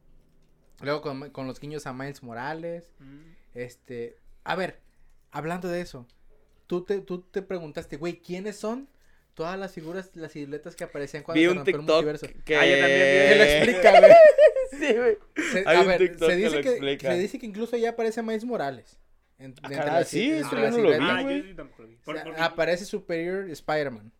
Luego 0.80 1.00
con, 1.02 1.30
con 1.30 1.46
los 1.46 1.60
guiños 1.60 1.86
a 1.86 1.92
Miles 1.92 2.22
Morales. 2.22 2.88
Mm. 2.98 3.20
Este, 3.54 4.16
a 4.44 4.56
ver, 4.56 4.80
hablando 5.30 5.68
de 5.68 5.80
eso, 5.80 6.06
tú 6.66 6.84
te, 6.84 7.00
tú 7.00 7.22
te 7.22 7.42
preguntaste, 7.42 7.96
güey, 7.96 8.20
¿quiénes 8.20 8.56
son 8.56 8.88
todas 9.34 9.58
las 9.58 9.72
figuras, 9.72 10.10
las 10.14 10.32
siluetas 10.32 10.74
que 10.76 10.84
aparecían 10.84 11.22
cuando 11.22 11.38
Vi 11.38 11.44
se 11.44 11.50
un 11.50 11.56
rompió 11.56 11.74
el 11.76 11.80
TikTok 11.80 11.94
multiverso? 11.96 12.26
que... 12.44 12.56
Ah, 12.56 12.66
yo 12.66 12.78
también 12.78 13.00
vi. 13.00 13.28
Que 13.28 13.34
lo 13.36 13.44
explica, 13.44 14.00
güey. 14.00 14.12
sí, 14.70 14.96
güey. 14.96 15.18
Se, 15.52 15.64
Hay 15.66 15.76
a 15.76 15.80
un 15.82 15.86
ver, 15.88 15.98
TikTok 15.98 16.28
se 16.30 16.36
que 16.36 16.36
dice 16.36 16.56
lo 16.56 16.62
que, 16.62 16.68
explica. 16.70 17.12
se 17.12 17.18
dice 17.18 17.38
que 17.38 17.46
incluso 17.46 17.76
ya 17.76 17.90
aparece 17.90 18.22
Miles 18.22 18.44
Morales. 18.44 18.98
En, 19.40 19.54
Ah, 19.62 20.04
sí, 20.04 20.30
eso 20.30 20.50
yo 20.52 20.56
no 20.56 20.62
lo 20.62 20.68
vi, 20.68 20.74
silueta. 20.76 21.16
Ah, 21.18 21.22
güey. 21.22 21.42
yo 21.42 21.48
sí 21.48 21.54
tampoco 21.54 21.82
lo 21.82 21.88
vi. 21.88 21.94
O 21.96 22.00
Por- 22.04 22.14
sea, 22.16 22.24
porque- 22.24 22.40
aparece 22.40 22.84
Superior 22.84 23.48
Spider-Man. 23.50 24.12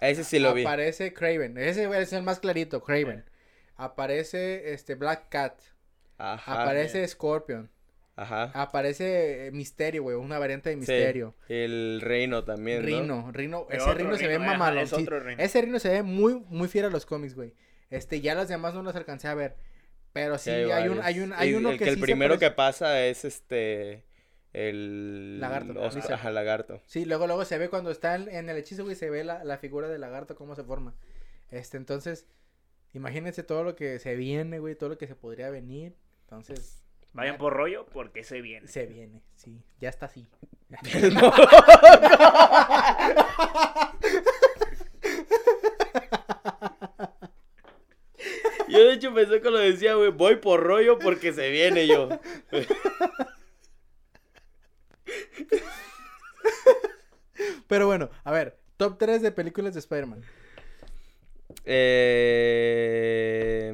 Ese 0.00 0.22
sí 0.24 0.38
lo 0.38 0.54
vi. 0.54 0.62
Aparece 0.62 1.12
Craven. 1.12 1.58
Ese 1.58 1.86
güey 1.88 2.02
es 2.02 2.12
el 2.12 2.22
más 2.22 2.38
clarito, 2.40 2.82
Craven. 2.82 3.24
Aparece 3.76 4.72
este 4.72 4.94
Black 4.94 5.28
Cat. 5.28 5.60
Ajá. 6.18 6.62
Aparece 6.62 7.06
Scorpion. 7.06 7.70
Ajá. 8.16 8.50
Aparece 8.54 9.46
eh, 9.46 9.50
Misterio, 9.52 10.02
güey, 10.02 10.16
una 10.16 10.40
variante 10.40 10.70
de 10.70 10.74
Sí, 10.74 10.78
Misterio. 10.80 11.36
El 11.48 12.00
reino 12.02 12.42
también, 12.42 12.80
¿no? 12.80 12.86
Rino, 12.86 13.30
Rino, 13.32 13.66
El 13.70 13.76
ese 13.78 13.94
Rino 13.94 14.16
se 14.16 14.26
ve 14.26 14.38
Rino, 14.38 14.50
mamalón. 14.50 14.82
es 14.82 14.90
sí, 14.90 14.96
otro 15.02 15.20
Rino. 15.20 15.40
ese 15.40 15.60
Rino 15.62 15.78
se 15.78 15.88
ve 15.90 16.02
muy, 16.02 16.34
muy 16.48 16.66
fiel 16.66 16.86
a 16.86 16.90
los 16.90 17.06
cómics, 17.06 17.36
güey. 17.36 17.54
Este, 17.90 18.20
ya 18.20 18.34
los 18.34 18.48
demás 18.48 18.74
no 18.74 18.82
los 18.82 18.96
alcancé 18.96 19.28
a 19.28 19.34
ver. 19.34 19.54
Pero 20.12 20.36
sí, 20.38 20.50
Sí, 20.50 20.50
hay, 20.50 20.88
un, 20.88 21.00
hay 21.00 21.20
un, 21.20 21.32
hay 21.32 21.50
Y 21.50 21.54
uno 21.54 21.70
el 21.70 21.78
que, 21.78 21.84
que 21.84 21.90
el 21.90 21.96
se 21.96 22.02
primero 22.02 22.34
parece- 22.34 22.50
que 22.50 22.56
pasa 22.56 23.04
es 23.06 23.24
este 23.24 24.02
el 24.58 25.40
Lagarto, 25.40 25.72
Oscar- 25.80 25.94
Lizard. 25.94 26.12
ajá, 26.14 26.30
lagarto. 26.30 26.80
Sí, 26.86 27.04
luego, 27.04 27.26
luego 27.26 27.44
se 27.44 27.58
ve 27.58 27.68
cuando 27.68 27.90
está 27.90 28.14
en, 28.16 28.48
el 28.48 28.56
hechizo, 28.56 28.84
güey, 28.84 28.96
se 28.96 29.08
ve 29.10 29.22
la, 29.24 29.44
la 29.44 29.58
figura 29.58 29.88
del 29.88 30.00
lagarto, 30.00 30.34
cómo 30.36 30.54
se 30.56 30.64
forma. 30.64 30.94
Este, 31.50 31.76
entonces, 31.76 32.26
imagínense 32.92 33.42
todo 33.42 33.62
lo 33.64 33.74
que 33.76 33.98
se 33.98 34.14
viene, 34.16 34.58
güey, 34.58 34.74
todo 34.74 34.88
lo 34.90 34.98
que 34.98 35.06
se 35.06 35.14
podría 35.14 35.50
venir. 35.50 35.94
Entonces, 36.22 36.82
Vayan 37.12 37.34
ya- 37.34 37.38
por 37.38 37.52
rollo 37.54 37.86
porque 37.92 38.22
se 38.24 38.40
viene. 38.40 38.66
Se 38.68 38.86
viene, 38.86 39.22
sí, 39.34 39.62
ya 39.80 39.88
está 39.88 40.06
así. 40.06 40.26
Yo 48.68 48.78
Yo 48.78 48.84
de 48.84 48.92
hecho 48.94 49.14
pensé 49.14 49.40
que 49.40 49.50
lo 49.50 49.58
decía, 49.58 49.94
güey, 49.94 50.10
voy 50.10 50.36
por 50.36 50.62
rollo 50.62 50.98
porque 50.98 51.32
se 51.32 51.48
viene 51.50 51.86
yo. 51.86 52.08
Pero 57.68 57.86
bueno, 57.86 58.10
a 58.24 58.32
ver, 58.32 58.58
top 58.76 58.98
3 58.98 59.22
de 59.22 59.32
películas 59.32 59.72
de 59.74 59.80
Spider-Man. 59.80 60.22
Eh, 61.64 63.72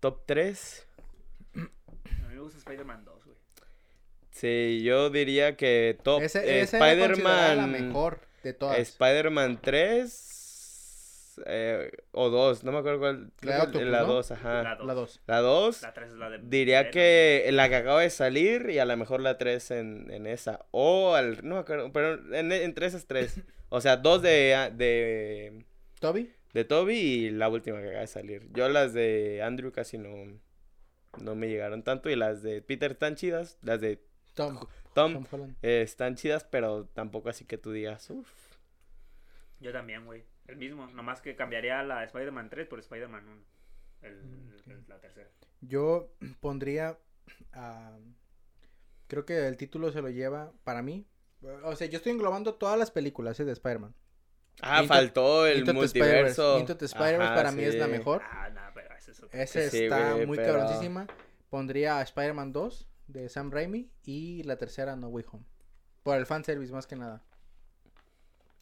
top 0.00 0.22
3. 0.26 0.86
A 1.54 1.58
mí 1.58 1.68
me 2.34 2.38
gusta 2.40 2.58
Spider-Man 2.58 3.04
2, 3.04 3.24
güey. 3.24 3.36
Sí, 4.30 4.82
yo 4.82 5.10
diría 5.10 5.56
que 5.56 5.98
top 6.02 6.22
Ese, 6.22 6.40
eh, 6.40 6.60
esa 6.60 6.76
era 6.76 6.86
considerada 7.08 7.54
la 7.54 7.62
Spider-Man. 7.64 7.88
mejor 7.88 8.20
de 8.42 8.52
todas. 8.52 8.78
Spider-Man 8.78 9.60
3 9.62 10.12
eh, 11.44 11.90
o 12.12 12.30
2, 12.30 12.64
no 12.64 12.72
me 12.72 12.78
acuerdo 12.78 12.98
cuál. 13.00 13.20
La 13.24 13.30
creo 13.40 13.56
que 13.58 13.66
Octopus, 13.66 13.88
la 13.88 14.00
¿no? 14.00 14.06
2, 14.06 14.30
ajá. 14.30 14.62
La 14.62 14.74
dos. 14.76 14.86
La 14.86 14.94
2. 14.94 15.20
La 15.26 15.40
2. 15.40 15.82
La 15.82 15.94
3 15.94 16.08
es 16.10 16.14
la 16.16 16.30
de. 16.30 16.38
Diría 16.42 16.90
que 16.90 17.48
la 17.52 17.68
que 17.68 17.76
acaba 17.76 18.00
de 18.00 18.10
salir 18.10 18.70
y 18.70 18.78
a 18.78 18.84
lo 18.84 18.96
mejor 18.96 19.20
la 19.20 19.36
3 19.38 19.70
en, 19.72 20.10
en 20.10 20.26
esa. 20.26 20.64
O 20.70 21.14
al. 21.14 21.46
No 21.46 21.56
me 21.56 21.60
acuerdo, 21.60 21.92
pero 21.92 22.34
en- 22.34 22.52
entre 22.52 22.86
esas 22.86 23.06
tres. 23.06 23.40
O 23.68 23.80
sea, 23.80 23.96
dos 23.96 24.22
de, 24.22 24.70
de, 24.76 25.64
¿Toby? 25.98 26.32
de 26.54 26.64
Toby 26.64 26.94
y 26.96 27.30
la 27.30 27.48
última 27.48 27.80
que 27.80 27.86
acaba 27.88 28.02
de 28.02 28.06
salir. 28.06 28.46
Yo 28.52 28.68
las 28.68 28.92
de 28.92 29.42
Andrew 29.42 29.72
casi 29.72 29.98
no, 29.98 30.38
no 31.20 31.34
me 31.34 31.48
llegaron 31.48 31.82
tanto 31.82 32.08
y 32.08 32.14
las 32.14 32.42
de 32.44 32.62
Peter 32.62 32.92
están 32.92 33.16
chidas. 33.16 33.58
Las 33.62 33.80
de 33.80 34.00
Tom. 34.34 34.60
Tom 34.94 35.26
eh, 35.62 35.82
están 35.82 36.14
chidas, 36.14 36.44
pero 36.44 36.84
tampoco 36.94 37.28
así 37.28 37.44
que 37.44 37.58
tú 37.58 37.72
digas, 37.72 38.08
uff. 38.08 38.30
Yo 39.58 39.72
también, 39.72 40.04
güey. 40.06 40.22
El 40.48 40.56
mismo. 40.56 40.86
Nomás 40.88 41.20
que 41.20 41.34
cambiaría 41.36 41.82
la 41.82 42.04
Spider-Man 42.04 42.48
3 42.50 42.66
por 42.68 42.78
Spider-Man 42.80 43.26
1. 43.28 43.42
El, 44.02 44.14
Mm, 44.24 44.52
el- 44.70 44.84
la 44.88 45.00
tercera. 45.00 45.28
Yo 45.60 46.12
pondría. 46.40 46.98
ah, 47.52 47.96
creo 49.08 49.24
que 49.24 49.46
el 49.46 49.56
título 49.56 49.90
se 49.92 50.02
lo 50.02 50.08
lleva 50.10 50.52
para 50.64 50.82
mí. 50.82 51.06
O 51.64 51.76
sea, 51.76 51.86
yo 51.86 51.98
estoy 51.98 52.12
englobando 52.12 52.54
todas 52.54 52.78
las 52.78 52.90
películas 52.90 53.38
eh, 53.40 53.44
de 53.44 53.52
Spider-Man. 53.52 53.94
Ah, 54.62 54.82
Into- 54.82 54.88
faltó 54.88 55.46
el 55.46 55.58
Into 55.60 55.74
multiverso. 55.74 56.58
Into 56.58 56.76
the 56.76 56.86
Spider-Verse 56.86 57.34
para 57.34 57.52
mí 57.52 57.62
es 57.62 57.74
la 57.74 57.86
mejor. 57.88 58.22
Ah, 58.24 58.48
no, 58.50 58.60
pero 58.74 58.94
ese 58.96 59.10
es 59.12 59.22
otro. 59.22 59.38
Ese 59.38 59.70
Sí, 59.70 59.84
está 59.84 60.12
güey, 60.14 60.26
muy 60.26 60.36
pero- 60.38 60.54
cabroncísima. 60.54 61.06
Pondría 61.50 61.98
a 61.98 62.02
Spider-Man 62.02 62.52
2 62.52 62.88
de 63.08 63.28
Sam 63.28 63.50
Raimi 63.52 63.90
y 64.02 64.42
la 64.44 64.56
tercera 64.56 64.96
No 64.96 65.08
Way 65.08 65.24
Home. 65.30 65.44
Por 66.02 66.16
el 66.16 66.26
fanservice 66.26 66.72
más 66.72 66.86
que 66.86 66.96
nada. 66.96 67.22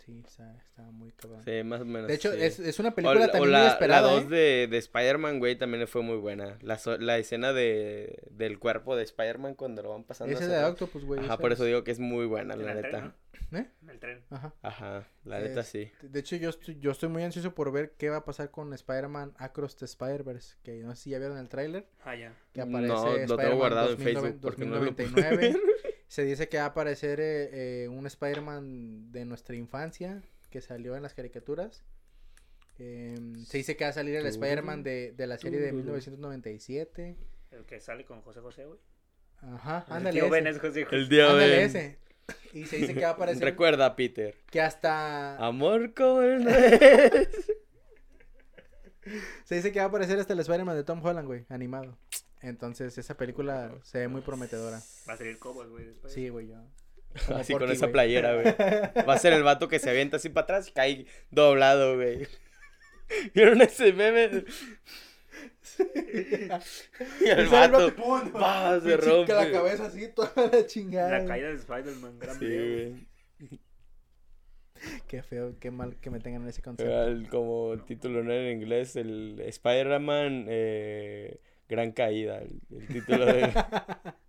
Sí, 0.04 0.22
está, 0.26 0.54
está 0.56 0.82
muy 0.90 1.12
cabrón. 1.12 1.42
Sí, 1.44 1.62
más 1.64 1.80
o 1.80 1.84
menos. 1.86 2.08
de 2.08 2.14
hecho, 2.14 2.32
sí. 2.32 2.38
es, 2.42 2.58
es 2.58 2.78
una 2.78 2.90
O, 2.90 2.94
película 2.94 3.20
la- 3.20 3.26
o 3.26 3.30
también 3.30 3.52
la, 3.52 3.58
muy 3.58 3.66
la 3.66 3.72
esperada. 3.72 4.12
2 4.12 4.22
¿eh? 4.24 4.26
de, 4.26 4.66
de 4.68 4.76
Spider-Man, 4.78 5.38
güey, 5.38 5.56
también 5.56 5.88
fue 5.88 6.02
muy 6.02 6.16
buena. 6.18 6.58
La, 6.60 6.78
so- 6.78 6.98
la 6.98 7.16
escena 7.18 7.52
de, 7.54 8.18
del 8.30 8.58
cuerpo 8.58 8.96
de 8.96 9.02
Spider-Man 9.04 9.54
cuando 9.54 9.82
lo 9.82 9.90
van 9.90 10.04
pasando. 10.04 10.34
Ese 10.34 10.44
hacia 10.44 10.58
de. 10.58 10.64
Octopus, 10.66 11.04
güey. 11.04 11.20
Ajá, 11.20 11.26
esa 11.34 11.38
por 11.38 11.52
es- 11.52 11.58
eso 11.58 11.64
digo 11.64 11.84
que 11.84 11.90
es 11.92 12.00
muy 12.00 12.26
buena, 12.26 12.52
En 12.54 12.64
la 12.66 12.72
el 12.72 12.80
tren, 12.80 12.92
neta. 12.92 13.14
¿no? 13.50 13.58
¿Eh? 13.58 13.66
En 13.82 13.90
el 13.90 13.98
tren. 14.00 14.22
Ajá. 14.30 14.52
Ajá, 14.62 15.08
la 15.24 15.38
neta 15.40 15.60
Es- 15.60 15.68
sí. 15.68 15.90
De 16.02 16.20
hecho, 16.20 16.36
yo 16.36 16.50
estoy, 16.50 16.78
yo 16.80 16.90
estoy 16.90 17.08
muy 17.08 17.22
ansioso 17.22 17.54
por 17.54 17.72
ver 17.72 17.94
qué 17.96 18.10
va 18.10 18.16
a 18.18 18.24
pasar 18.24 18.50
con 18.50 18.72
Spider-Man 18.74 19.32
Across 19.38 19.76
the 19.76 19.84
Spider-Verse. 19.86 20.56
Que 20.62 20.82
no 20.82 20.94
sé 20.96 21.02
si 21.04 21.10
ya 21.10 21.18
vieron 21.18 21.38
el 21.38 21.48
tráiler. 21.48 21.86
Ah, 22.04 22.14
ya. 22.14 22.34
Que 22.52 22.64
No, 22.64 22.76
aparece 22.78 22.92
lo 22.94 23.02
tengo 23.04 23.22
Spider-Man 23.22 23.58
guardado 23.58 23.90
en 23.90 23.96
2009 23.96 24.20
Facebook 24.28 24.40
porque 24.42 24.64
no 24.66 24.74
lo 24.74 24.84
2099. 24.84 25.56
Se 26.14 26.22
dice 26.22 26.48
que 26.48 26.58
va 26.58 26.62
a 26.62 26.66
aparecer 26.66 27.18
eh, 27.18 27.82
eh, 27.82 27.88
un 27.88 28.06
Spider-Man 28.06 29.10
de 29.10 29.24
nuestra 29.24 29.56
infancia 29.56 30.22
que 30.48 30.60
salió 30.60 30.94
en 30.94 31.02
las 31.02 31.12
caricaturas. 31.12 31.82
Em, 32.78 33.34
se 33.44 33.58
dice 33.58 33.76
que 33.76 33.82
va 33.82 33.90
a 33.90 33.94
salir 33.94 34.14
el 34.14 34.24
Spider-Man 34.26 34.84
de, 34.84 35.10
de 35.10 35.26
la 35.26 35.38
serie 35.38 35.58
de 35.58 35.70
tururú. 35.70 35.86
1997. 35.86 37.16
El 37.50 37.64
que 37.64 37.80
sale 37.80 38.04
con 38.04 38.20
José 38.22 38.38
José, 38.38 38.64
güey. 38.64 38.78
Ajá, 39.42 39.84
El 39.88 39.92
ándale 39.92 40.20
tío 40.20 40.30
Ben 40.30 40.46
ese. 40.46 40.54
es 40.58 40.62
José 40.62 40.84
José. 40.84 40.94
El 40.94 41.08
día 41.08 41.30
Ándale 41.32 41.56
Ben. 41.56 41.66
ese. 41.66 41.98
Y 42.52 42.64
se 42.66 42.76
dice 42.76 42.94
que 42.94 43.00
va 43.00 43.08
a 43.08 43.12
aparecer 43.14 43.42
Recuerda, 43.42 43.96
Peter. 43.96 44.36
que 44.52 44.60
hasta 44.60 45.36
Amor 45.44 45.94
como 45.94 46.22
el 46.22 46.44
se 49.44 49.56
dice 49.56 49.72
que 49.72 49.80
va 49.80 49.86
a 49.86 49.88
aparecer 49.88 50.16
hasta 50.20 50.32
el 50.32 50.38
Spider-Man 50.38 50.76
de 50.76 50.84
Tom 50.84 51.04
Holland, 51.04 51.26
güey, 51.26 51.44
animado. 51.48 51.98
Entonces, 52.44 52.96
esa 52.98 53.16
película 53.16 53.72
se 53.82 53.98
ve 54.00 54.08
muy 54.08 54.20
prometedora. 54.20 54.80
Va 55.08 55.14
a 55.14 55.16
salir 55.16 55.38
Cobos, 55.38 55.68
güey. 55.70 55.86
después. 55.86 56.12
Sí, 56.12 56.28
güey, 56.28 56.48
yo. 56.48 56.56
Como 57.26 57.38
Así 57.38 57.52
con 57.52 57.70
esa 57.70 57.86
güey. 57.86 57.92
playera, 57.92 58.34
güey. 58.34 58.44
Va 59.06 59.14
a 59.14 59.18
ser 59.18 59.32
el 59.32 59.42
vato 59.44 59.68
que 59.68 59.78
se 59.78 59.88
avienta 59.90 60.16
así 60.16 60.28
para 60.28 60.44
atrás 60.44 60.68
y 60.68 60.72
cae 60.72 61.06
doblado, 61.30 61.96
güey. 61.96 62.26
¿Vieron 63.34 63.60
ese 63.62 63.92
meme? 63.92 64.44
y 67.20 67.28
el 67.28 67.46
vato. 67.48 67.94
¡pum! 67.94 68.30
¡pah! 68.32 68.80
se 68.80 68.88
Y 68.88 68.92
chica 68.92 69.04
rompe. 69.06 69.32
la 69.34 69.50
cabeza 69.50 69.86
así, 69.86 70.08
toda 70.08 70.32
la 70.52 70.66
chingada. 70.66 71.18
La 71.18 71.24
caída 71.26 71.48
de 71.48 71.54
Spider-Man. 71.54 72.18
Gran 72.18 72.38
Sí, 72.38 72.44
video, 72.46 72.90
güey. 72.90 73.06
Qué 75.08 75.22
feo, 75.22 75.56
qué 75.60 75.70
mal 75.70 75.96
que 76.00 76.10
me 76.10 76.20
tengan 76.20 76.42
en 76.42 76.48
ese 76.48 76.60
concepto. 76.60 76.90
Era 76.92 77.04
el- 77.06 77.28
como 77.28 77.72
el 77.72 77.84
título 77.84 78.22
no 78.22 78.32
en 78.32 78.58
inglés, 78.60 78.96
el 78.96 79.40
Spider-Man 79.40 80.44
eh, 80.48 81.40
Gran 81.74 81.92
Caída. 81.92 82.38
El, 82.38 82.60
el 82.70 82.86
título 82.88 83.26
de. 83.26 83.52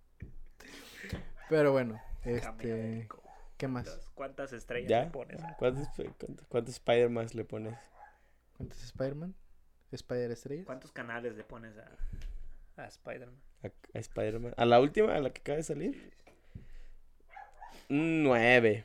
Pero 1.48 1.72
bueno, 1.72 2.00
este. 2.24 3.08
¿Qué 3.56 3.68
más? 3.68 3.84
¿Cuántas- 3.86 4.08
¿Cuántas 4.14 4.52
estrellas 4.52 4.90
¿Ya? 4.90 5.04
le 5.04 5.10
pones? 5.10 5.40
¿Cuántos, 5.58 5.88
cuántos, 6.18 6.46
cuántos 6.48 6.74
Spider-Man 6.74 7.28
le 7.34 7.44
pones? 7.44 7.74
¿Cuántos 8.56 8.82
Spider-Man? 8.82 9.34
¿Spider 9.92 10.30
Estrellas? 10.32 10.66
¿Cuántos 10.66 10.90
canales 10.92 11.36
le 11.36 11.44
pones 11.44 11.74
a, 11.78 12.82
a 12.82 12.86
Spider-Man? 12.86 13.36
A, 13.62 13.66
a 13.66 13.98
Spider-Man. 13.98 14.54
¿A 14.56 14.64
la 14.66 14.80
última? 14.80 15.14
¿A 15.14 15.20
la 15.20 15.30
que 15.30 15.40
acaba 15.40 15.56
de 15.56 15.62
salir? 15.62 16.12
Un 17.88 18.24
9. 18.24 18.84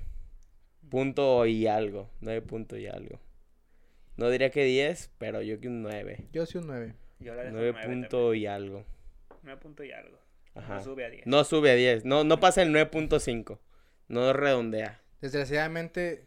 Punto 0.89 1.45
y 1.47 1.67
algo. 1.67 2.09
9 2.21 2.41
punto 2.43 2.77
y 2.77 2.87
algo. 2.87 3.19
No 4.17 4.29
diría 4.29 4.51
que 4.51 4.63
10, 4.63 5.09
pero 5.17 5.41
yo 5.41 5.59
que 5.59 5.67
un 5.67 5.81
9. 5.81 6.27
Yo 6.31 6.45
sí 6.45 6.59
un 6.59 6.67
9. 6.67 6.93
Yo 7.21 7.35
la 7.35 7.43
dejo 7.43 7.55
9 7.55 7.71
9 7.73 7.87
punto 7.87 8.33
y 8.33 8.45
algo. 8.45 8.85
9 9.43 9.61
punto 9.61 9.83
y 9.83 9.91
algo. 9.91 10.17
Ajá. 10.55 10.75
No 10.75 10.83
sube 10.83 11.05
a 11.05 11.09
10. 11.09 11.27
No 11.27 11.43
sube 11.43 11.71
a 11.71 11.75
10. 11.75 12.05
No, 12.05 12.23
no 12.23 12.39
pasa 12.39 12.61
el 12.61 12.73
9.5. 12.73 13.59
No 14.07 14.33
redondea. 14.33 15.01
Desgraciadamente, 15.21 16.25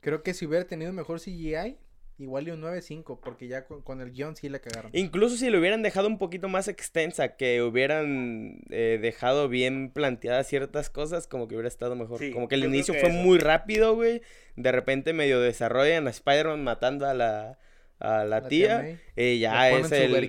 creo 0.00 0.22
que 0.22 0.34
si 0.34 0.44
hubiera 0.44 0.66
tenido 0.66 0.92
mejor 0.92 1.20
CGI, 1.20 1.78
igual 2.18 2.48
y 2.48 2.50
un 2.50 2.60
9.5, 2.60 3.20
porque 3.22 3.48
ya 3.48 3.64
con, 3.64 3.80
con 3.80 4.00
el 4.00 4.12
guion 4.12 4.36
sí 4.36 4.48
la 4.48 4.58
cagaron. 4.58 4.90
Incluso 4.92 5.36
si 5.36 5.48
lo 5.48 5.58
hubieran 5.58 5.82
dejado 5.82 6.08
un 6.08 6.18
poquito 6.18 6.48
más 6.48 6.68
extensa, 6.68 7.36
que 7.36 7.62
hubieran 7.62 8.60
eh, 8.70 8.98
dejado 9.00 9.48
bien 9.48 9.90
planteadas 9.90 10.46
ciertas 10.46 10.90
cosas, 10.90 11.26
como 11.26 11.48
que 11.48 11.54
hubiera 11.54 11.68
estado 11.68 11.96
mejor. 11.96 12.18
Sí, 12.18 12.32
como 12.32 12.48
que 12.48 12.56
el 12.56 12.64
inicio 12.64 12.92
que 12.92 13.00
fue 13.00 13.10
eso. 13.10 13.18
muy 13.18 13.38
rápido, 13.38 13.94
güey. 13.94 14.20
De 14.56 14.72
repente 14.72 15.12
medio 15.12 15.40
desarrollan 15.40 16.06
a 16.06 16.10
Spider-Man 16.10 16.62
matando 16.62 17.06
a 17.06 17.14
la, 17.14 17.58
a 18.00 18.18
la, 18.24 18.40
La 18.40 18.48
tía. 18.48 18.78
May. 18.78 18.98
Y 19.16 19.38
ya 19.40 19.64
Le 19.66 19.70
ponen 19.80 19.84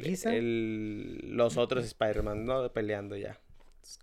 es 0.06 0.26
el, 0.26 0.34
el- 0.36 1.20
los 1.38 1.58
otros 1.58 1.86
Spider-Man, 1.86 2.46
¿no? 2.46 2.72
Peleando 2.72 3.16
ya. 3.18 3.40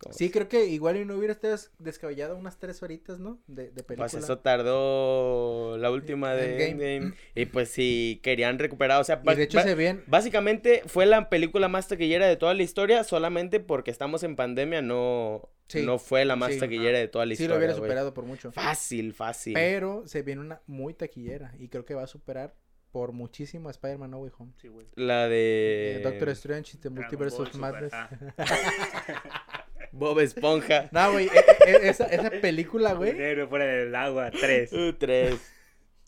Como- 0.01 0.15
Sí, 0.15 0.31
creo 0.31 0.49
que 0.49 0.67
igual 0.67 0.97
y 0.97 1.05
no 1.05 1.17
hubiera 1.17 1.37
descabellado 1.81 2.37
unas 2.37 2.59
3 2.61 2.81
horitas, 2.85 3.19
¿no? 3.19 3.41
De, 3.49 3.65
de 3.71 3.83
película. 3.83 3.97
Pues 4.09 4.15
eso 4.15 4.39
tardó 4.39 5.77
la 5.79 5.91
última 5.91 6.35
de 6.35 6.69
Endgame. 6.71 6.97
Endgame. 6.97 7.15
Y 7.35 7.47
pues 7.47 7.69
si 7.71 8.21
querían 8.23 8.59
recuperar, 8.59 9.01
o 9.01 9.05
sea, 9.05 9.21
Y 9.23 9.27
ba- 9.27 9.35
de 9.35 9.43
hecho 9.45 9.59
ba- 9.59 9.65
se 9.65 9.75
ven... 9.75 10.05
Básicamente 10.07 10.83
fue 10.87 11.07
la 11.07 11.29
película 11.29 11.67
más 11.69 11.89
taquillera 11.89 12.27
de 12.29 12.37
toda 12.37 12.55
la 12.55 12.63
historia, 12.63 13.03
solamente 13.05 13.59
porque 13.61 13.91
estamos 13.91 14.23
en 14.23 14.37
pandemia, 14.37 14.83
no, 14.83 15.49
Sí, 15.69 15.83
no 15.85 15.99
fue 15.99 16.25
la 16.25 16.37
más 16.37 16.53
sí. 16.55 16.61
taquillera 16.61 16.99
de 16.99 17.09
toda 17.09 17.27
la 17.27 17.31
Sí 17.35 17.43
historia. 17.43 17.55
lo 17.55 17.59
hubiera 17.59 17.75
superado 17.75 18.15
por 18.15 18.25
mucho. 18.25 18.53
Fácil, 18.53 19.13
fácil. 19.15 19.55
Pero 19.55 20.07
se 20.07 20.23
viene 20.23 20.41
una 20.43 20.63
muy 20.67 20.95
taquillera 20.95 21.55
y 21.59 21.69
creo 21.69 21.85
que 21.85 21.95
va 21.95 22.05
a 22.05 22.07
superar 22.07 22.55
por 22.93 23.13
muchísimo 23.13 23.69
a 23.69 23.73
Spider-Man 23.73 24.11
No 24.11 24.19
Way 24.19 24.33
Home. 24.39 24.53
Sí, 24.61 24.69
güey. 24.69 24.87
La 24.95 25.27
de 25.29 25.97
Eh, 25.97 26.01
Doctor 26.05 26.29
Strange, 26.31 26.73
The 26.73 26.91
Dragon 26.91 26.95
Multiverse 27.03 27.43
of 27.43 27.55
Madness. 27.57 27.93
ah. 27.95 28.09
Bob 29.93 30.21
Esponja. 30.21 30.89
No, 30.93 31.13
güey, 31.13 31.27
e- 31.29 31.71
e- 31.71 31.89
esa, 31.89 32.07
esa 32.07 32.31
película, 32.31 32.95
güey. 32.95 33.13
Negro 33.15 33.49
fuera 33.49 33.67
del 33.67 33.95
agua, 33.95 34.31
3. 34.31 34.73
Uh, 34.73 34.93
tres. 34.95 35.41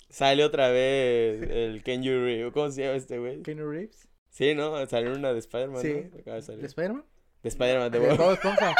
Sale 0.08 0.44
otra 0.44 0.68
vez 0.70 1.42
el 1.50 1.82
Ken 1.82 2.02
Reeves. 2.02 2.52
¿Cómo 2.52 2.70
se 2.70 2.82
llama 2.82 2.96
este 2.96 3.18
güey? 3.18 3.42
Keanu 3.42 3.68
Reeves. 3.70 4.08
Sí, 4.30 4.54
¿no? 4.54 4.86
Salió 4.86 5.12
una 5.12 5.32
de 5.32 5.38
Spider-Man, 5.40 5.82
Sí. 5.82 6.08
¿no? 6.12 6.18
Acaba 6.20 6.36
de 6.36 6.42
salir. 6.42 6.60
¿De 6.60 6.66
Spider-Man? 6.66 7.04
De 7.42 7.48
Spider-Man, 7.48 7.90
de 7.92 7.98
De 8.00 8.08
Bob. 8.14 8.32
Esponja. 8.32 8.74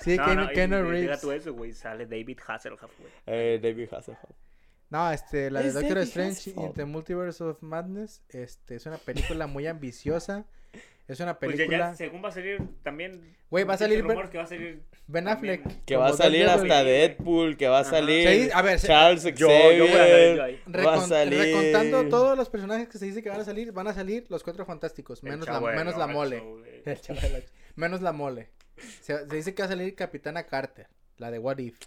Sí, 0.00 0.16
no, 0.16 0.22
y- 0.44 0.54
Keanu 0.54 0.76
y, 0.76 0.78
Deja 0.80 0.90
Reeves. 0.90 1.20
tú 1.20 1.30
eso, 1.32 1.52
güey. 1.54 1.72
Sale 1.72 2.06
David 2.06 2.38
Hasselhoff, 2.46 2.90
güey. 2.98 3.12
Eh, 3.26 3.58
David 3.62 3.88
Hasselhoff. 3.92 4.30
No, 4.90 5.10
este, 5.12 5.50
la 5.50 5.60
de 5.62 5.72
Doctor 5.72 5.98
Strange 5.98 6.50
in 6.56 6.72
the 6.72 6.84
Multiverse 6.86 7.42
of 7.44 7.62
Madness, 7.62 8.22
este, 8.30 8.76
es 8.76 8.86
una 8.86 8.96
película 8.98 9.46
muy 9.46 9.66
ambiciosa. 9.66 10.46
Es 11.06 11.20
una 11.20 11.38
Pues 11.38 11.52
ya, 11.52 11.56
película. 11.56 11.78
ya, 11.90 11.94
según 11.94 12.22
va 12.22 12.28
a 12.28 12.32
salir 12.32 12.58
también. 12.82 13.34
Güey, 13.50 13.64
va 13.64 13.74
a 13.74 13.78
salir 13.78 14.02
Ben- 14.04 14.28
que 14.28 14.36
va 14.36 14.44
a 14.44 14.46
salir. 14.46 14.82
Ben 15.06 15.24
también. 15.24 15.60
Affleck. 15.62 15.84
Que 15.86 15.96
va 15.96 16.08
a 16.08 16.12
salir 16.12 16.46
hasta. 16.46 16.84
Deadpool, 16.84 17.56
que 17.56 17.66
va 17.66 17.78
a 17.78 17.80
Ajá. 17.80 17.90
salir 17.90 18.28
Sí, 18.28 18.50
a 18.52 18.60
ver, 18.60 18.78
se- 18.78 18.86
Charles 18.88 19.22
Yo, 19.24 19.32
yo 19.32 19.46
voy 19.48 19.92
a 19.94 20.04
ver 20.04 20.36
yo 20.36 20.42
Xavier. 20.42 20.86
va 20.86 20.94
a 20.94 21.00
salir- 21.00 21.38
Recontando 21.40 22.08
todos 22.10 22.36
los 22.36 22.50
personajes 22.50 22.88
que 22.88 22.98
se 22.98 23.06
dice 23.06 23.22
que 23.22 23.30
van 23.30 23.40
a 23.40 23.44
salir, 23.44 23.72
van 23.72 23.88
a 23.88 23.94
salir 23.94 24.26
los 24.28 24.42
cuatro 24.42 24.66
fantásticos, 24.66 25.22
menos 25.22 25.48
la, 25.48 25.60
menos 25.60 25.96
la 25.96 26.06
mole. 26.08 26.42
Menos 27.76 28.02
la 28.02 28.12
mole. 28.12 28.50
Se, 29.00 29.18
se 29.26 29.34
dice 29.36 29.54
que 29.54 29.62
va 29.62 29.66
a 29.66 29.70
salir 29.70 29.94
Capitana 29.94 30.44
Carter, 30.44 30.88
la 31.16 31.30
de 31.30 31.38
What 31.38 31.58
If. 31.58 31.78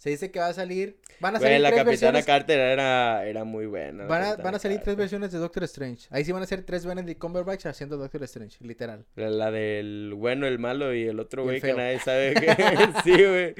Se 0.00 0.08
dice 0.08 0.30
que 0.30 0.38
va 0.40 0.46
a 0.46 0.54
salir. 0.54 0.96
Van 1.20 1.36
a 1.36 1.40
salir 1.40 1.60
la 1.60 1.68
tres 1.68 1.84
Capitana 1.84 1.90
versiones. 1.90 2.24
Carter 2.24 2.58
era, 2.58 3.26
era 3.26 3.44
muy 3.44 3.66
buena. 3.66 4.04
la 4.04 4.08
Van 4.08 4.22
a, 4.22 4.36
van 4.36 4.54
a 4.54 4.58
salir 4.58 4.80
tres 4.80 4.96
versiones 4.96 5.30
de 5.30 5.36
Doctor 5.38 5.62
Strange. 5.64 6.06
Ahí 6.08 6.24
sí 6.24 6.32
van 6.32 6.42
a 6.42 6.46
ser 6.46 6.62
tres 6.62 6.86
Benedict 6.86 7.20
Cumberbatch 7.20 7.66
haciendo 7.66 7.98
Doctor 7.98 8.22
Strange, 8.22 8.56
literal. 8.64 9.04
La, 9.14 9.28
la 9.28 9.50
del 9.50 10.14
bueno, 10.16 10.46
el 10.46 10.58
malo 10.58 10.94
y 10.94 11.02
el 11.06 11.20
otro 11.20 11.44
güey 11.44 11.60
que 11.60 11.74
nadie 11.74 11.98
sabe 11.98 12.32
que... 12.40 12.46
sí, 13.04 13.12
güey. 13.12 13.54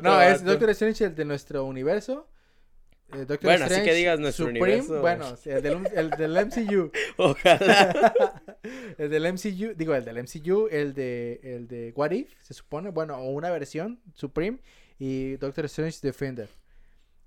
No, 0.00 0.22
es. 0.22 0.42
Doctor 0.42 0.70
Strange 0.70 1.04
el 1.04 1.14
de 1.14 1.26
nuestro 1.26 1.66
universo. 1.66 2.30
eh, 3.12 3.18
Doctor 3.18 3.42
Bueno, 3.42 3.66
así 3.66 3.82
que 3.82 3.92
digas 3.92 4.18
nuestro 4.18 4.46
Supreme, 4.46 4.76
universo. 4.76 5.00
Bueno, 5.02 5.36
el 5.44 5.62
del, 5.62 5.78
el 5.94 6.10
del 6.12 6.46
MCU. 6.46 6.90
Ojalá. 7.18 8.14
el 8.96 9.10
del 9.10 9.32
MCU, 9.34 9.74
digo, 9.76 9.94
el 9.94 10.06
del 10.06 10.22
MCU, 10.22 10.68
el 10.70 10.94
de, 10.94 11.40
el 11.42 11.68
de 11.68 11.92
What 11.94 12.12
If, 12.12 12.32
se 12.40 12.54
supone, 12.54 12.88
bueno, 12.88 13.18
o 13.18 13.28
una 13.32 13.50
versión, 13.50 14.00
Supreme, 14.14 14.60
y 14.98 15.36
Doctor 15.36 15.64
Strange 15.66 15.98
Defender. 16.02 16.48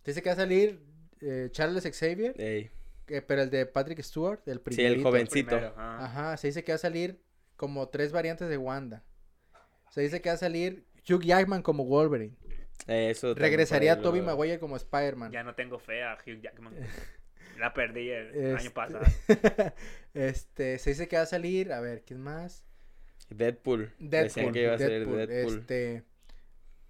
Dice 0.06 0.22
que 0.22 0.30
va 0.30 0.34
a 0.34 0.38
salir 0.38 0.80
eh, 1.22 1.50
Charles 1.52 1.84
Xavier, 1.84 2.40
Ey, 2.40 2.70
que- 3.06 3.22
pero 3.22 3.42
el 3.42 3.50
de 3.50 3.66
Patrick 3.66 4.02
Stewart, 4.02 4.40
el 4.46 4.58
Sí, 4.58 4.64
primerito. 4.64 4.94
el 4.96 5.04
jovencito. 5.04 5.50
Primero, 5.50 5.74
ajá. 5.78 6.06
Ajá, 6.06 6.38
se 6.38 6.48
dice 6.48 6.64
que 6.64 6.72
va 6.72 6.76
a 6.76 6.80
salir 6.80 7.22
como 7.56 7.90
tres 7.90 8.12
variantes 8.12 8.48
de 8.50 8.58
Wanda. 8.58 9.04
Se 9.90 10.02
dice 10.02 10.22
que 10.22 10.30
va 10.30 10.36
a 10.36 10.38
salir 10.38 10.86
Hugh 11.10 11.24
Jackman 11.24 11.62
como 11.62 11.86
Wolverine. 11.86 12.36
Eh, 12.88 13.10
Eso 13.10 13.34
Regresaría 13.34 13.94
ahí 13.96 14.02
Tobey 14.02 14.22
Maguire 14.22 14.60
como 14.60 14.76
Spider-Man. 14.78 15.32
Ya 15.32 15.44
no 15.44 15.56
tengo 15.56 15.80
fe 15.80 16.04
a 16.04 16.14
Hugh 16.26 16.40
Jackman. 16.42 16.74
La 17.58 17.74
perdí 17.74 18.10
el 18.12 18.28
Este- 18.28 18.56
año 18.56 18.72
pasado. 18.72 19.04
este, 20.14 20.78
se 20.78 20.92
dice 20.92 21.08
que 21.08 21.16
va 21.18 21.24
a 21.24 21.28
salir, 21.28 21.74
a 21.74 21.80
ver, 21.82 22.04
¿quién 22.06 22.22
más? 22.22 22.64
Deadpool. 23.30 23.94
Decían 24.00 24.52
Deadpool. 24.52 24.54
que 24.54 24.62
iba 24.64 24.74
a 24.74 24.78
ser 24.78 24.90
Deadpool, 24.92 25.28
Deadpool. 25.28 25.58
Este, 25.60 26.04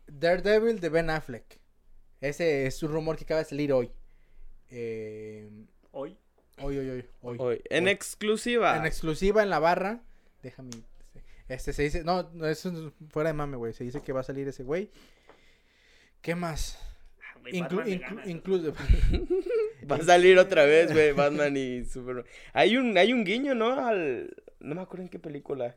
Daredevil 0.07 0.79
de 0.79 0.89
Ben 0.89 1.09
Affleck. 1.09 1.59
Ese 2.21 2.65
es 2.65 2.81
un 2.83 2.91
rumor 2.91 3.17
que 3.17 3.23
acaba 3.25 3.39
de 3.41 3.45
salir 3.45 3.71
hoy. 3.73 3.91
Eh, 4.69 5.49
Hoy. 5.91 6.17
hoy, 6.59 6.77
hoy, 6.77 6.89
hoy, 6.89 7.05
hoy. 7.21 7.37
Hoy, 7.39 7.61
En 7.69 7.85
Hoy. 7.85 7.91
exclusiva. 7.91 8.77
En 8.77 8.85
exclusiva 8.85 9.43
en 9.43 9.49
la 9.49 9.59
barra. 9.59 10.01
Déjame. 10.43 10.71
Este 11.47 11.73
se 11.73 11.83
dice. 11.83 12.03
No, 12.03 12.29
no, 12.33 12.47
eso 12.47 12.69
es 12.69 12.93
fuera 13.09 13.29
de 13.29 13.33
mame, 13.33 13.57
güey. 13.57 13.73
Se 13.73 13.83
dice 13.83 14.01
que 14.01 14.11
va 14.13 14.21
a 14.21 14.23
salir 14.23 14.47
ese 14.47 14.63
güey. 14.63 14.89
¿Qué 16.21 16.35
más? 16.35 16.77
Ah, 17.21 17.39
Inclu- 17.51 17.85
inclu- 17.85 18.21
incluso. 18.27 18.73
Va 19.89 19.95
a 19.97 20.03
salir 20.03 20.37
otra 20.37 20.65
vez, 20.65 20.91
güey, 20.91 21.13
Batman 21.13 21.55
y 21.55 21.85
Superman. 21.85 22.25
Hay 22.51 22.75
un, 22.75 22.97
hay 22.97 23.13
un 23.13 23.23
guiño, 23.23 23.55
¿no? 23.55 23.85
Al... 23.87 24.35
No 24.59 24.75
me 24.75 24.81
acuerdo 24.81 25.03
en 25.03 25.09
qué 25.09 25.19
película. 25.19 25.73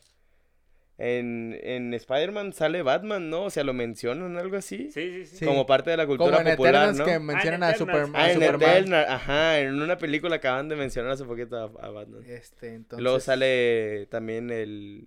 En, 1.03 1.59
en 1.63 1.95
Spider-Man 1.95 2.53
sale 2.53 2.83
Batman, 2.83 3.31
¿no? 3.31 3.45
O 3.45 3.51
sea, 3.51 3.65
lo 3.65 3.73
mencionan, 3.73 4.37
algo 4.37 4.59
así. 4.59 4.91
Sí, 4.93 5.25
sí, 5.25 5.39
sí. 5.39 5.47
Como 5.47 5.65
parte 5.65 5.89
de 5.89 5.97
la 5.97 6.05
Como 6.05 6.19
cultura 6.19 6.43
en 6.43 6.51
popular, 6.51 6.75
Eternals 6.75 6.99
¿no? 6.99 7.05
que 7.07 7.19
mencionan 7.19 7.63
a, 7.63 7.71
Eternals. 7.71 7.79
Superman. 7.79 8.13
Ah, 8.15 8.25
a 8.25 8.29
en 8.29 8.35
Superman. 8.35 8.71
Eternal, 8.71 9.07
ajá, 9.09 9.61
en 9.61 9.83
una 9.83 9.97
película 9.97 10.37
acaban 10.37 10.69
de 10.69 10.77
mencionar 10.77 11.13
hace 11.13 11.25
poquito 11.25 11.57
a, 11.57 11.87
a 11.87 11.91
Batman. 11.91 12.23
Este, 12.27 12.75
entonces. 12.75 13.03
Luego 13.03 13.19
sale 13.19 14.09
también 14.11 14.51
el, 14.51 15.07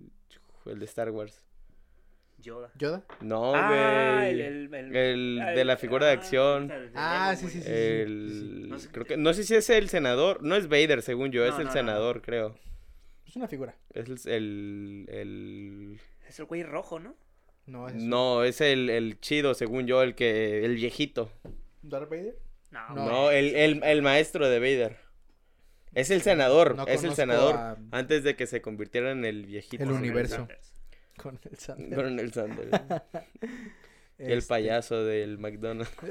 el 0.66 0.78
de 0.80 0.84
Star 0.84 1.10
Wars. 1.10 1.44
Yoda. 2.38 2.70
¿Yoda? 2.76 3.04
No, 3.20 3.54
ah, 3.54 4.18
güey. 4.18 4.30
el, 4.32 4.40
el, 4.40 4.74
el, 4.74 4.96
el 4.96 5.40
ah, 5.40 5.50
de 5.52 5.64
la 5.64 5.76
figura 5.76 6.06
de 6.06 6.12
ah, 6.12 6.14
acción. 6.16 6.72
Ah, 6.94 7.34
sí, 7.36 7.48
sí, 7.48 7.62
sí. 7.62 7.70
El... 7.70 8.68
No 8.68 8.78
sé 8.78 8.88
creo 8.90 9.06
que, 9.06 9.16
no 9.16 9.32
sé 9.32 9.44
si 9.44 9.54
es 9.54 9.70
el 9.70 9.88
senador. 9.88 10.42
No 10.42 10.54
es 10.56 10.68
Vader, 10.68 11.02
según 11.02 11.30
yo. 11.30 11.46
es 11.46 11.58
el 11.58 11.66
no, 11.66 11.72
senador, 11.72 12.16
no. 12.16 12.22
creo. 12.22 12.54
Es 13.34 13.36
una 13.36 13.48
figura. 13.48 13.74
Es 13.92 14.06
el... 14.26 14.32
el, 14.32 15.06
el- 15.08 16.00
Es 16.28 16.38
el 16.38 16.44
güey 16.44 16.62
rojo, 16.62 17.00
¿no? 17.00 17.16
No, 17.66 17.88
es. 17.88 17.96
No, 17.96 18.44
es 18.44 18.60
el, 18.60 18.88
el 18.90 19.18
chido, 19.18 19.54
según 19.54 19.88
yo. 19.88 20.02
El 20.04 20.14
que... 20.14 20.64
El 20.64 20.76
viejito. 20.76 21.32
¿Darth 21.82 22.08
Vader? 22.08 22.38
No, 22.70 22.88
No. 22.94 23.06
No, 23.06 23.30
el, 23.32 23.56
el, 23.56 23.82
el 23.82 24.02
maestro 24.02 24.48
de 24.48 24.60
Vader. 24.60 24.98
Es 25.94 26.12
el 26.12 26.22
senador. 26.22 26.76
No 26.76 26.86
es 26.86 27.02
el 27.02 27.16
senador. 27.16 27.56
a- 27.56 27.76
Antes 27.90 28.22
de 28.22 28.36
que 28.36 28.46
se 28.46 28.62
convirtiera 28.62 29.10
en 29.10 29.24
el 29.24 29.46
viejito. 29.46 29.82
El 29.82 29.90
universo. 29.90 30.36
Sanders. 31.56 31.96
Con 31.96 32.20
el 32.20 32.32
Sanders. 32.32 32.70
El 34.16 34.38
Este, 34.38 34.48
payaso 34.48 35.02
del 35.04 35.38
McDonald's. 35.38 35.90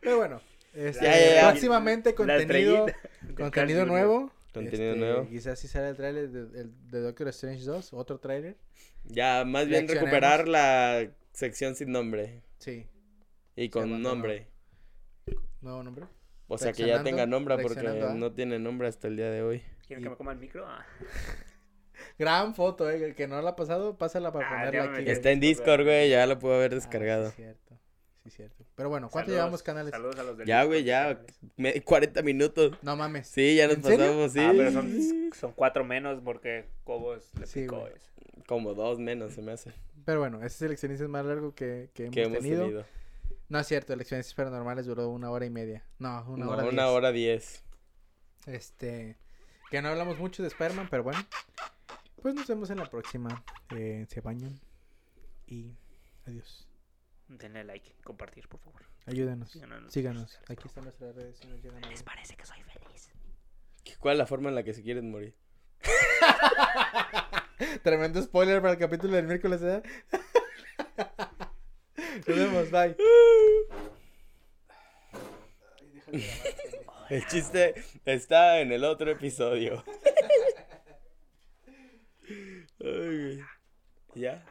Pero 0.00 0.18
bueno. 0.18 0.40
Este, 0.76 1.04
Ya, 1.04 1.18
ya, 1.18 1.34
ya. 1.34 1.50
Próximamente 1.50 2.10
La 2.10 2.16
contenido, 2.16 2.86
contenido 3.36 3.86
nuevo. 3.86 4.32
Contenido 4.52 4.92
Este, 4.94 4.98
nuevo. 5.00 5.28
Quizás 5.28 5.58
sí 5.58 5.68
sale 5.68 5.88
el 5.90 5.96
tráiler 5.96 6.30
de, 6.30 7.00
Doctor 7.02 7.28
Strange 7.28 7.62
2, 7.64 7.92
otro 7.92 8.18
tráiler. 8.18 8.56
Ya, 9.04 9.44
más 9.44 9.66
bien 9.68 9.86
recuperar 9.86 10.48
la 10.48 11.08
sección 11.32 11.74
sin 11.74 11.92
nombre. 11.92 12.42
Sí, 12.58 12.86
Y 13.54 13.68
con 13.68 14.00
nombre. 14.02 14.48
nuevo 15.60 15.82
nombre. 15.82 16.06
O 16.48 16.56
sea, 16.58 16.72
que 16.72 16.86
ya 16.86 17.02
tenga 17.02 17.26
nombre 17.26 17.56
porque 17.58 17.80
reaccionando 17.80 18.08
a- 18.10 18.14
no 18.14 18.32
tiene 18.32 18.58
nombre 18.58 18.88
hasta 18.88 19.08
el 19.08 19.16
día 19.16 19.30
de 19.30 19.42
hoy. 19.42 19.62
¿Quieren 19.86 20.02
que 20.04 20.10
me 20.10 20.16
coma 20.16 20.32
el 20.32 20.38
micro? 20.38 20.64
Ah. 20.66 20.86
Gran 22.18 22.54
foto, 22.54 22.88
eh. 22.90 23.02
El 23.04 23.14
que 23.14 23.26
no 23.26 23.40
la 23.42 23.50
ha 23.50 23.56
pasado, 23.56 23.96
pásala 23.98 24.32
para 24.32 24.46
Ah, 24.46 24.64
ponerla 24.70 24.94
aquí. 24.98 25.10
Está 25.10 25.30
en 25.32 25.40
Discord, 25.40 25.84
güey, 25.84 26.10
ya 26.10 26.26
lo 26.26 26.38
puedo 26.38 26.54
haber 26.54 26.72
Ah, 26.72 26.74
descargado. 26.76 27.30
sí, 27.30 27.36
cierto. 27.36 27.65
Sí, 28.30 28.36
cierto. 28.36 28.64
Pero 28.74 28.88
bueno, 28.88 29.08
¿cuánto 29.10 29.26
Saludos- 29.28 29.38
llevamos 29.44 29.62
canales? 29.62 29.90
Saludos 29.90 30.18
a 30.18 30.22
los 30.22 30.38
del 30.38 30.46
Ya, 30.46 30.64
güey, 30.64 30.84
ya. 30.84 31.20
me- 31.56 31.80
40 31.82 32.22
minutos. 32.22 32.76
No 32.82 32.96
mames. 32.96 33.28
Sí, 33.28 33.56
ya 33.56 33.66
nos 33.68 33.76
pasamos, 33.78 34.32
sí. 34.32 34.40
Ah, 34.40 34.52
pero 34.56 34.72
son, 34.72 35.30
son 35.38 35.52
cuatro 35.52 35.84
menos 35.84 36.20
porque 36.24 36.66
Cobos 36.84 37.30
le 37.38 37.46
Sí, 37.46 37.62
picó. 37.62 37.88
Como 38.46 38.74
dos 38.74 38.98
menos 38.98 39.32
se 39.32 39.42
me 39.42 39.52
hace. 39.52 39.72
Pero 40.04 40.20
bueno, 40.20 40.42
ese 40.44 40.72
es 40.72 41.00
más 41.08 41.24
largo 41.24 41.54
que, 41.54 41.90
que 41.94 42.04
hemos, 42.04 42.14
Que 42.14 42.22
hemos 42.24 42.38
tenido. 42.38 42.62
tenido. 42.64 42.84
No 43.48 43.58
es 43.60 43.66
cierto, 43.66 43.92
elecciones 43.92 44.32
paranormales 44.34 44.86
duró 44.86 45.08
una 45.08 45.30
hora 45.30 45.46
y 45.46 45.50
media. 45.50 45.84
No, 45.98 46.24
una 46.28 46.44
No, 46.44 46.50
hora. 46.52 46.62
una 46.64 46.82
diez. 46.84 46.94
hora 46.94 47.12
diez. 47.12 47.62
Este, 48.46 49.16
que 49.70 49.82
no 49.82 49.88
hablamos 49.88 50.18
mucho 50.18 50.42
de 50.42 50.48
Spider-Man, 50.48 50.88
pero 50.90 51.02
bueno. 51.02 51.18
Pues 52.22 52.34
nos 52.34 52.46
vemos 52.48 52.70
en 52.70 52.78
la 52.78 52.90
próxima. 52.90 53.44
Eh, 53.76 54.04
se 54.08 54.20
bañan. 54.20 54.58
Y 55.46 55.74
adiós. 56.26 56.65
Denle 57.28 57.64
like, 57.64 57.92
compartir, 58.04 58.48
por 58.48 58.60
favor. 58.60 58.82
Ayúdenos. 59.06 59.50
Síganos. 59.88 60.38
Aquí 60.48 60.66
están 60.66 60.84
nuestras 60.84 61.14
redes. 61.14 61.38
si 61.38 61.48
nos 61.48 61.62
llegan 61.62 61.84
a 61.84 61.88
ver. 61.88 62.04
parece 62.04 62.36
que 62.36 62.46
soy 62.46 62.62
feliz? 62.62 63.10
¿Cuál 63.98 64.14
es 64.14 64.18
la 64.18 64.26
forma 64.26 64.48
en 64.48 64.54
la 64.54 64.62
que 64.62 64.74
se 64.74 64.82
quieren 64.82 65.10
morir? 65.10 65.34
Tremendo 67.82 68.22
spoiler 68.22 68.60
para 68.60 68.74
el 68.74 68.78
capítulo 68.78 69.14
del 69.14 69.26
miércoles. 69.26 69.60
¿eh? 69.62 69.82
Nos 72.26 72.36
vemos, 72.36 72.70
bye. 72.70 72.96
El 77.08 77.26
chiste 77.26 77.74
está 78.04 78.60
en 78.60 78.72
el 78.72 78.84
otro 78.84 79.10
episodio. 79.10 79.82
Ay. 82.80 83.40
¿Ya? 84.14 84.44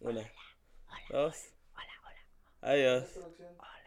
Una. 0.00 0.30
Dos. 1.10 1.36
Adiós. 2.62 3.16
Hola. 3.16 3.77